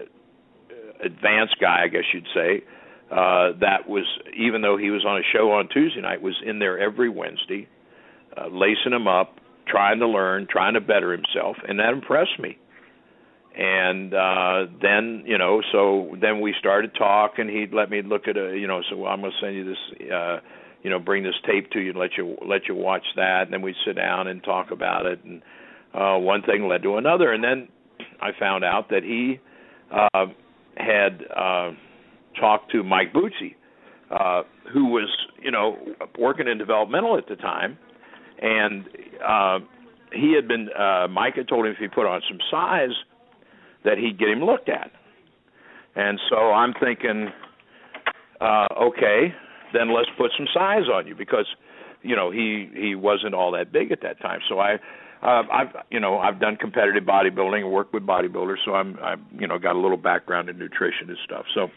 advanced 1.03 1.55
guy, 1.59 1.83
I 1.83 1.87
guess 1.87 2.03
you'd 2.13 2.27
say, 2.33 2.63
uh, 3.11 3.57
that 3.59 3.87
was 3.87 4.05
even 4.37 4.61
though 4.61 4.77
he 4.77 4.89
was 4.89 5.05
on 5.05 5.17
a 5.17 5.23
show 5.33 5.51
on 5.51 5.69
Tuesday 5.69 6.01
night, 6.01 6.21
was 6.21 6.35
in 6.45 6.59
there 6.59 6.79
every 6.79 7.09
Wednesday, 7.09 7.67
uh, 8.37 8.47
lacing 8.47 8.93
him 8.93 9.07
up, 9.07 9.37
trying 9.67 9.99
to 9.99 10.07
learn, 10.07 10.47
trying 10.49 10.73
to 10.73 10.81
better 10.81 11.11
himself, 11.11 11.57
and 11.67 11.79
that 11.79 11.93
impressed 11.93 12.39
me. 12.39 12.57
And 13.55 14.15
uh 14.15 14.65
then 14.81 15.23
you 15.27 15.37
know 15.37 15.61
so 15.71 16.15
then 16.19 16.41
we 16.41 16.55
started 16.57 16.95
talk 16.95 17.33
and 17.37 17.47
he'd 17.47 17.71
let 17.71 17.87
me 17.91 18.01
look 18.01 18.27
at 18.27 18.35
a 18.35 18.57
you 18.57 18.65
know 18.65 18.81
so 18.89 19.05
i'm 19.05 19.21
going 19.21 19.31
to 19.31 19.45
send 19.45 19.55
you 19.55 19.63
this 19.63 20.11
uh 20.11 20.37
you 20.81 20.89
know 20.89 20.97
bring 20.97 21.21
this 21.21 21.35
tape 21.45 21.69
to 21.69 21.79
you 21.79 21.91
and 21.91 21.99
let 21.99 22.17
you 22.17 22.35
let 22.47 22.67
you 22.67 22.73
watch 22.73 23.05
that. 23.15 23.43
And 23.43 23.53
then 23.53 23.61
we'd 23.61 23.75
sit 23.85 23.95
down 23.95 24.27
and 24.27 24.43
talk 24.43 24.71
about 24.71 25.05
it 25.05 25.23
and 25.23 25.43
uh 25.93 26.17
one 26.17 26.41
thing 26.41 26.67
led 26.67 26.81
to 26.81 26.97
another. 26.97 27.31
And 27.31 27.43
then 27.43 27.67
i 28.19 28.31
found 28.39 28.63
out 28.63 28.89
that 28.89 29.03
he 29.03 29.39
uh 29.91 30.25
had 30.75 31.21
uh 31.35 31.73
talked 32.39 32.71
to 32.71 32.83
mike 32.83 33.13
Bucci, 33.13 33.53
uh 34.09 34.41
who 34.73 34.85
was 34.85 35.15
you 35.43 35.51
know 35.51 35.77
working 36.17 36.47
in 36.47 36.57
developmental 36.57 37.19
at 37.19 37.27
the 37.27 37.35
time 37.35 37.77
and 38.43 38.85
uh 39.25 39.59
he 40.13 40.35
had 40.35 40.47
been 40.47 40.69
uh 40.77 41.07
mike 41.07 41.35
had 41.35 41.47
told 41.47 41.65
him 41.65 41.71
if 41.71 41.79
he 41.79 41.87
put 41.87 42.05
on 42.05 42.21
some 42.29 42.37
size 42.51 42.93
that 43.83 43.97
he'd 43.97 44.17
get 44.17 44.29
him 44.29 44.43
looked 44.43 44.69
at. 44.69 44.91
And 45.95 46.19
so 46.29 46.51
I'm 46.51 46.73
thinking, 46.73 47.29
uh, 48.41 48.67
okay, 48.81 49.33
then 49.73 49.93
let's 49.93 50.09
put 50.17 50.31
some 50.37 50.47
size 50.53 50.87
on 50.91 51.07
you 51.07 51.15
because, 51.15 51.45
you 52.01 52.15
know, 52.15 52.31
he 52.31 52.69
he 52.73 52.95
wasn't 52.95 53.33
all 53.33 53.51
that 53.51 53.71
big 53.71 53.91
at 53.91 54.01
that 54.01 54.19
time. 54.19 54.39
So 54.49 54.59
I, 54.59 54.73
uh, 55.21 55.43
I've 55.51 55.75
you 55.89 55.99
know 55.99 56.17
I've 56.17 56.39
done 56.39 56.57
competitive 56.57 57.03
bodybuilding 57.03 57.61
and 57.61 57.71
worked 57.71 57.93
with 57.93 58.03
bodybuilders, 58.03 58.57
so 58.65 58.73
I'm 58.73 58.97
I 59.01 59.15
you 59.39 59.47
know 59.47 59.57
got 59.57 59.75
a 59.75 59.79
little 59.79 59.97
background 59.97 60.49
in 60.49 60.57
nutrition 60.57 61.09
and 61.09 61.17
stuff. 61.23 61.45
So 61.53 61.67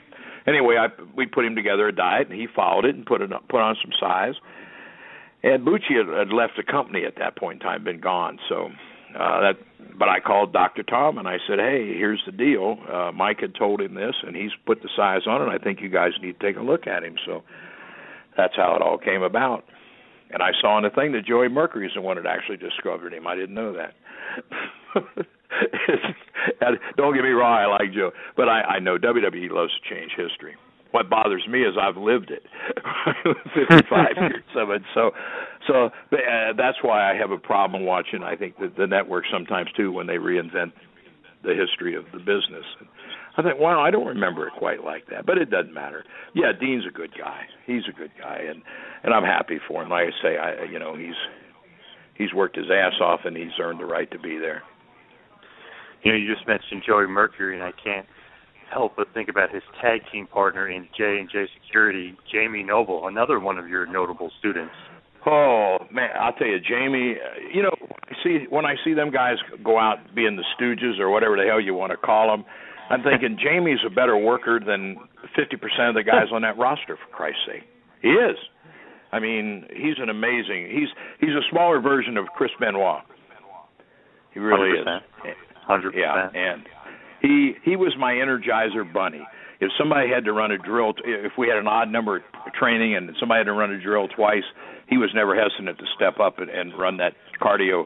anyway, 0.46 0.76
I 0.78 0.88
we 1.14 1.26
put 1.26 1.44
him 1.44 1.54
together 1.54 1.86
a 1.86 1.94
diet 1.94 2.28
and 2.28 2.40
he 2.40 2.48
followed 2.54 2.86
it 2.86 2.96
and 2.96 3.06
put 3.06 3.20
it 3.22 3.30
put 3.48 3.60
on 3.60 3.76
some 3.80 3.92
size. 4.00 4.34
And 5.46 5.64
Bucci 5.64 5.96
had, 5.96 6.08
had 6.08 6.34
left 6.34 6.54
the 6.56 6.64
company 6.64 7.04
at 7.04 7.14
that 7.18 7.36
point 7.36 7.62
in 7.62 7.66
time, 7.68 7.84
been 7.84 8.00
gone. 8.00 8.40
So 8.48 8.68
uh, 9.14 9.40
that, 9.40 9.54
but 9.96 10.08
I 10.08 10.18
called 10.18 10.52
Dr. 10.52 10.82
Tom 10.82 11.18
and 11.18 11.28
I 11.28 11.36
said, 11.46 11.60
"Hey, 11.60 11.94
here's 11.96 12.20
the 12.26 12.32
deal. 12.32 12.78
Uh, 12.92 13.12
Mike 13.12 13.38
had 13.40 13.54
told 13.54 13.80
him 13.80 13.94
this, 13.94 14.16
and 14.26 14.34
he's 14.34 14.50
put 14.66 14.82
the 14.82 14.88
size 14.96 15.22
on 15.28 15.42
it. 15.42 15.48
I 15.48 15.58
think 15.62 15.80
you 15.80 15.88
guys 15.88 16.10
need 16.20 16.40
to 16.40 16.46
take 16.46 16.56
a 16.56 16.62
look 16.62 16.88
at 16.88 17.04
him." 17.04 17.14
So 17.24 17.44
that's 18.36 18.56
how 18.56 18.74
it 18.74 18.82
all 18.82 18.98
came 18.98 19.22
about. 19.22 19.64
And 20.30 20.42
I 20.42 20.50
saw 20.60 20.76
in 20.78 20.82
the 20.82 20.90
thing 20.90 21.12
that 21.12 21.24
Joey 21.24 21.48
Mercury's 21.48 21.92
the 21.94 22.00
one 22.00 22.16
that 22.16 22.26
actually 22.26 22.56
discovered 22.56 23.14
him. 23.14 23.28
I 23.28 23.36
didn't 23.36 23.54
know 23.54 23.72
that. 23.74 23.94
Don't 26.96 27.14
get 27.14 27.22
me 27.22 27.30
wrong, 27.30 27.56
I 27.56 27.66
like 27.66 27.94
Joe, 27.94 28.10
but 28.36 28.48
I, 28.48 28.62
I 28.62 28.78
know 28.80 28.98
WWE 28.98 29.50
loves 29.52 29.72
to 29.72 29.94
change 29.94 30.10
history. 30.16 30.56
What 30.96 31.10
bothers 31.10 31.46
me 31.46 31.60
is 31.60 31.74
I've 31.78 31.98
lived 31.98 32.30
it, 32.30 32.42
55 33.68 34.06
years 34.16 34.42
of 34.56 34.70
it. 34.70 34.80
So, 34.94 35.10
so 35.66 35.86
uh, 35.86 36.54
that's 36.56 36.78
why 36.80 37.12
I 37.12 37.14
have 37.14 37.30
a 37.32 37.36
problem 37.36 37.84
watching. 37.84 38.22
I 38.22 38.34
think 38.34 38.56
that 38.60 38.78
the 38.78 38.86
network 38.86 39.24
sometimes 39.30 39.68
too 39.76 39.92
when 39.92 40.06
they 40.06 40.14
reinvent 40.14 40.72
the 41.44 41.52
history 41.52 41.94
of 41.94 42.06
the 42.14 42.18
business. 42.18 42.64
I 43.36 43.42
think, 43.42 43.60
well, 43.60 43.78
I 43.78 43.90
don't 43.90 44.06
remember 44.06 44.46
it 44.46 44.54
quite 44.56 44.84
like 44.84 45.04
that, 45.10 45.26
but 45.26 45.36
it 45.36 45.50
doesn't 45.50 45.74
matter. 45.74 46.02
Yeah, 46.34 46.52
Dean's 46.58 46.86
a 46.88 46.90
good 46.90 47.10
guy. 47.12 47.42
He's 47.66 47.82
a 47.86 47.92
good 47.92 48.12
guy, 48.18 48.38
and 48.48 48.62
and 49.04 49.12
I'm 49.12 49.22
happy 49.22 49.58
for 49.68 49.82
him. 49.82 49.90
Like 49.90 50.06
I 50.06 50.22
say, 50.22 50.38
I 50.38 50.64
you 50.64 50.78
know 50.78 50.96
he's 50.96 51.20
he's 52.14 52.32
worked 52.32 52.56
his 52.56 52.70
ass 52.72 52.94
off, 53.02 53.20
and 53.26 53.36
he's 53.36 53.52
earned 53.60 53.80
the 53.80 53.84
right 53.84 54.10
to 54.12 54.18
be 54.18 54.38
there. 54.38 54.62
You 56.04 56.12
know, 56.12 56.16
you 56.16 56.34
just 56.34 56.48
mentioned 56.48 56.84
Joey 56.86 57.06
Mercury, 57.06 57.54
and 57.54 57.62
I 57.62 57.72
can't 57.84 58.06
help 58.72 58.94
but 58.96 59.08
think 59.14 59.28
about 59.28 59.52
his 59.54 59.62
tag 59.80 60.00
team 60.12 60.26
partner 60.26 60.68
in 60.68 60.88
J 60.96 61.18
and 61.20 61.28
J 61.30 61.46
Security, 61.62 62.14
Jamie 62.32 62.62
Noble, 62.62 63.06
another 63.08 63.38
one 63.40 63.58
of 63.58 63.68
your 63.68 63.86
notable 63.86 64.30
students. 64.38 64.74
Oh 65.24 65.78
man, 65.90 66.10
I'll 66.20 66.32
tell 66.34 66.46
you, 66.46 66.58
Jamie. 66.60 67.16
You 67.52 67.62
know, 67.62 67.74
I 68.08 68.12
see 68.22 68.46
when 68.50 68.64
I 68.64 68.74
see 68.84 68.94
them 68.94 69.10
guys 69.10 69.36
go 69.64 69.78
out 69.78 69.98
being 70.14 70.36
the 70.36 70.44
Stooges 70.58 70.98
or 71.00 71.10
whatever 71.10 71.36
the 71.36 71.44
hell 71.48 71.60
you 71.60 71.74
want 71.74 71.90
to 71.92 71.96
call 71.96 72.30
them, 72.30 72.44
I'm 72.90 73.02
thinking 73.02 73.36
Jamie's 73.42 73.80
a 73.84 73.90
better 73.90 74.16
worker 74.16 74.60
than 74.64 74.96
50% 75.36 75.88
of 75.88 75.94
the 75.96 76.04
guys 76.04 76.26
on 76.32 76.42
that 76.42 76.56
roster. 76.58 76.96
For 76.96 77.10
Christ's 77.16 77.40
sake, 77.46 77.64
he 78.02 78.08
is. 78.10 78.36
I 79.12 79.18
mean, 79.20 79.64
he's 79.74 79.98
an 79.98 80.10
amazing. 80.10 80.68
He's 80.70 80.88
he's 81.20 81.34
a 81.34 81.42
smaller 81.50 81.80
version 81.80 82.16
of 82.16 82.26
Chris 82.36 82.50
Benoit. 82.60 83.02
He 84.32 84.40
really 84.40 84.78
100%. 84.78 84.96
is. 84.96 85.02
Hundred 85.66 85.94
Yeah, 85.96 86.28
percent. 86.28 86.36
and 86.36 86.62
he 87.20 87.54
he 87.64 87.76
was 87.76 87.94
my 87.98 88.12
energizer 88.12 88.90
bunny. 88.92 89.26
If 89.60 89.70
somebody 89.78 90.10
had 90.10 90.24
to 90.26 90.32
run 90.32 90.52
a 90.52 90.58
drill, 90.58 90.92
if 91.04 91.32
we 91.38 91.48
had 91.48 91.56
an 91.56 91.66
odd 91.66 91.90
number 91.90 92.16
of 92.16 92.22
training 92.58 92.94
and 92.94 93.10
somebody 93.18 93.38
had 93.40 93.44
to 93.44 93.52
run 93.52 93.70
a 93.70 93.80
drill 93.80 94.06
twice, 94.08 94.44
he 94.88 94.98
was 94.98 95.10
never 95.14 95.34
hesitant 95.34 95.78
to 95.78 95.84
step 95.94 96.20
up 96.20 96.38
and, 96.38 96.50
and 96.50 96.78
run 96.78 96.98
that 96.98 97.14
cardio 97.40 97.84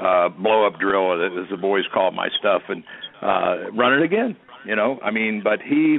uh 0.00 0.28
blow 0.28 0.66
up 0.66 0.80
drill 0.80 1.12
as 1.24 1.48
the 1.50 1.56
boys 1.56 1.84
call 1.92 2.10
my 2.10 2.28
stuff 2.38 2.62
and 2.68 2.82
uh 3.22 3.70
run 3.72 3.94
it 3.94 4.02
again. 4.02 4.36
You 4.66 4.74
know, 4.74 4.98
I 5.04 5.10
mean, 5.10 5.42
but 5.44 5.60
he 5.60 5.98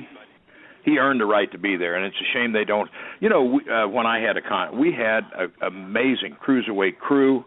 he 0.86 0.99
earned 0.99 1.19
the 1.19 1.26
right 1.26 1.51
to 1.51 1.57
be 1.57 1.78
there, 1.78 1.95
and 1.95 2.05
it's 2.05 2.15
a 2.17 2.34
shame 2.34 2.53
they 2.53 2.63
don't. 2.63 2.89
You 3.19 3.30
know, 3.30 3.43
we, 3.43 3.69
uh, 3.69 3.88
when 3.88 4.05
I 4.05 4.19
had 4.19 4.38
a 4.38 4.41
con, 4.41 4.78
we 4.78 4.93
had 4.93 5.21
an 5.38 5.51
amazing 5.61 6.38
cruiserweight 6.45 6.99
crew. 6.99 7.43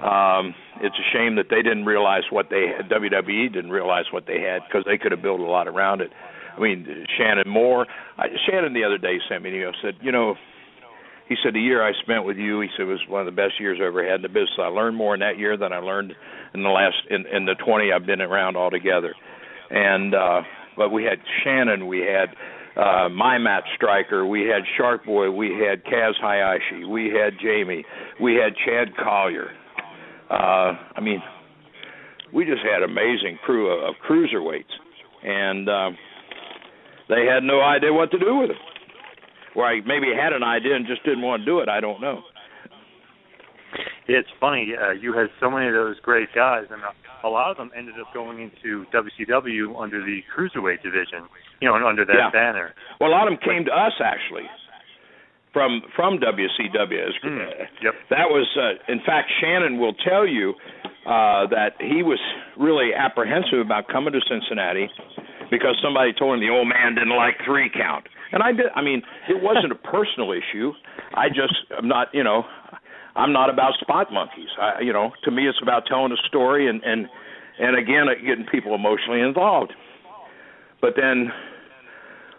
Um, 0.00 0.54
it's 0.80 0.94
a 0.94 1.06
shame 1.12 1.36
that 1.36 1.46
they 1.50 1.62
didn't 1.62 1.84
realize 1.84 2.22
what 2.30 2.46
they 2.50 2.66
had. 2.76 2.88
WWE 2.88 3.52
didn't 3.52 3.70
realize 3.70 4.04
what 4.12 4.26
they 4.26 4.40
had 4.40 4.62
because 4.66 4.84
they 4.86 4.96
could 4.96 5.10
have 5.10 5.22
built 5.22 5.40
a 5.40 5.44
lot 5.44 5.66
around 5.66 6.00
it. 6.00 6.10
I 6.56 6.60
mean, 6.60 7.06
Shannon 7.16 7.48
Moore. 7.48 7.86
I, 8.16 8.26
Shannon 8.48 8.74
the 8.74 8.84
other 8.84 8.98
day 8.98 9.18
sent 9.28 9.42
me, 9.42 9.50
you 9.50 9.64
know, 9.64 9.72
said, 9.82 9.94
you 10.00 10.12
know, 10.12 10.34
he 11.28 11.36
said 11.42 11.54
the 11.54 11.60
year 11.60 11.86
I 11.86 11.92
spent 12.02 12.24
with 12.24 12.36
you, 12.36 12.60
he 12.60 12.68
said 12.76 12.86
was 12.86 13.00
one 13.08 13.20
of 13.20 13.26
the 13.26 13.36
best 13.36 13.60
years 13.60 13.78
I 13.82 13.86
ever 13.86 14.02
had 14.02 14.16
in 14.16 14.22
the 14.22 14.28
business. 14.28 14.58
I 14.58 14.68
learned 14.68 14.96
more 14.96 15.14
in 15.14 15.20
that 15.20 15.38
year 15.38 15.56
than 15.56 15.72
I 15.72 15.78
learned 15.78 16.14
in 16.54 16.62
the 16.62 16.70
last 16.70 16.96
in, 17.10 17.26
in 17.26 17.44
the 17.44 17.54
20 17.54 17.92
I've 17.92 18.06
been 18.06 18.22
around 18.22 18.56
altogether. 18.56 19.14
And 19.70 20.14
uh, 20.14 20.42
but 20.76 20.90
we 20.90 21.04
had 21.04 21.18
Shannon, 21.44 21.86
we 21.86 22.00
had 22.00 22.34
uh, 22.80 23.08
my 23.10 23.36
Matt 23.36 23.64
Striker, 23.76 24.24
we 24.24 24.42
had 24.42 24.62
Shark 24.78 25.04
Boy, 25.04 25.30
we 25.30 25.50
had 25.50 25.84
Kaz 25.84 26.14
Hayashi, 26.20 26.84
we 26.84 27.06
had 27.12 27.34
Jamie, 27.42 27.84
we 28.20 28.36
had 28.36 28.54
Chad 28.64 28.96
Collier. 28.96 29.50
Uh, 30.30 30.72
I 30.96 31.00
mean, 31.00 31.22
we 32.32 32.44
just 32.44 32.60
had 32.62 32.82
amazing 32.82 33.38
crew 33.44 33.70
of, 33.72 33.88
of 33.88 33.94
cruiserweights, 34.08 34.64
and 35.22 35.68
uh, 35.68 35.90
they 37.08 37.24
had 37.24 37.42
no 37.42 37.60
idea 37.62 37.92
what 37.92 38.10
to 38.10 38.18
do 38.18 38.36
with 38.36 38.50
it. 38.50 38.56
Or 39.56 39.64
I 39.66 39.80
maybe 39.86 40.08
had 40.14 40.32
an 40.32 40.42
idea 40.42 40.76
and 40.76 40.86
just 40.86 41.02
didn't 41.04 41.22
want 41.22 41.40
to 41.40 41.46
do 41.46 41.60
it. 41.60 41.68
I 41.68 41.80
don't 41.80 42.00
know. 42.00 42.20
It's 44.06 44.28
funny. 44.40 44.72
Uh, 44.80 44.92
you 44.92 45.12
had 45.12 45.28
so 45.40 45.50
many 45.50 45.66
of 45.68 45.74
those 45.74 45.96
great 46.00 46.28
guys, 46.34 46.64
and 46.70 46.80
a, 46.82 47.26
a 47.26 47.30
lot 47.30 47.50
of 47.50 47.56
them 47.56 47.70
ended 47.76 47.94
up 48.00 48.12
going 48.14 48.40
into 48.40 48.84
WCW 48.92 49.80
under 49.80 50.00
the 50.04 50.20
cruiserweight 50.34 50.82
division. 50.82 51.28
You 51.60 51.68
know, 51.68 51.74
under 51.86 52.04
that 52.04 52.14
Yeah. 52.16 52.30
banner. 52.30 52.74
Well, 53.00 53.10
a 53.10 53.12
lot 53.12 53.26
of 53.26 53.32
them 53.38 53.40
came 53.44 53.64
to 53.66 53.72
us 53.72 53.92
actually 54.00 54.44
from 55.58 55.82
from 55.96 56.18
WCW. 56.18 57.10
Mm, 57.24 57.50
yep. 57.82 57.94
That 58.10 58.30
was, 58.30 58.46
uh, 58.54 58.92
in 58.92 59.00
fact, 59.04 59.32
Shannon 59.40 59.80
will 59.80 59.94
tell 59.94 60.26
you 60.26 60.54
uh, 61.04 61.50
that 61.50 61.74
he 61.80 62.04
was 62.04 62.20
really 62.56 62.94
apprehensive 62.94 63.58
about 63.58 63.88
coming 63.88 64.12
to 64.12 64.20
Cincinnati 64.30 64.88
because 65.50 65.74
somebody 65.82 66.12
told 66.12 66.34
him 66.34 66.40
the 66.40 66.54
old 66.54 66.68
man 66.68 66.94
didn't 66.94 67.16
like 67.16 67.34
three 67.44 67.70
count. 67.74 68.06
And 68.30 68.42
I 68.42 68.52
did. 68.52 68.66
I 68.76 68.82
mean, 68.82 69.02
it 69.28 69.42
wasn't 69.42 69.72
a 69.72 69.80
personal 69.90 70.30
issue. 70.30 70.72
I 71.14 71.28
just 71.28 71.58
I'm 71.76 71.88
not, 71.88 72.08
you 72.14 72.22
know, 72.22 72.44
I'm 73.16 73.32
not 73.32 73.50
about 73.50 73.74
spot 73.80 74.12
monkeys. 74.12 74.50
I, 74.60 74.80
you 74.80 74.92
know, 74.92 75.10
to 75.24 75.30
me, 75.32 75.48
it's 75.48 75.58
about 75.60 75.86
telling 75.86 76.12
a 76.12 76.28
story 76.28 76.68
and 76.68 76.82
and 76.84 77.08
and 77.58 77.76
again, 77.76 78.06
uh, 78.06 78.14
getting 78.14 78.46
people 78.46 78.76
emotionally 78.76 79.20
involved. 79.20 79.72
But 80.80 80.94
then 80.94 81.32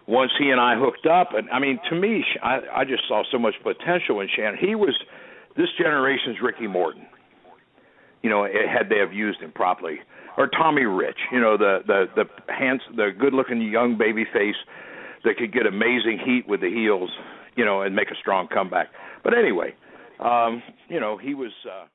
once 0.10 0.32
he 0.40 0.50
and 0.50 0.60
I 0.60 0.76
hooked 0.76 1.06
up, 1.06 1.30
and 1.36 1.48
I 1.52 1.60
mean, 1.60 1.80
to 1.90 1.96
me, 1.96 2.26
I, 2.42 2.82
I 2.82 2.84
just 2.84 3.04
saw 3.08 3.22
so 3.32 3.38
much 3.38 3.54
potential 3.62 4.20
in 4.22 4.28
Shannon. 4.36 4.58
He 4.60 4.74
was 4.74 4.98
this 5.56 5.68
generation's 5.78 6.38
Ricky 6.42 6.66
Morton. 6.66 7.06
You 8.24 8.30
know, 8.32 8.44
had 8.44 8.90
they 8.90 8.98
have 8.98 9.14
used 9.14 9.40
him 9.40 9.52
properly, 9.52 10.00
or 10.36 10.48
Tommy 10.48 10.86
Rich. 10.86 11.20
You 11.32 11.40
know, 11.40 11.58
the 11.58 11.80
the 11.86 12.06
the 12.16 12.26
hands, 12.52 12.82
the 12.96 13.12
good-looking 13.18 13.62
young 13.62 13.98
baby 13.98 14.26
face 14.34 14.56
that 15.24 15.38
could 15.38 15.54
get 15.54 15.68
amazing 15.68 16.20
heat 16.26 16.48
with 16.48 16.62
the 16.62 16.70
heels. 16.70 17.12
You 17.56 17.64
know, 17.64 17.82
and 17.84 17.96
make 17.96 18.10
a 18.10 18.16
strong 18.16 18.48
comeback. 18.48 18.88
But 19.24 19.38
anyway, 19.38 19.76
um, 20.20 20.64
you 20.90 21.00
know, 21.00 21.18
he 21.18 21.36
was. 21.36 21.52
uh 21.66 21.86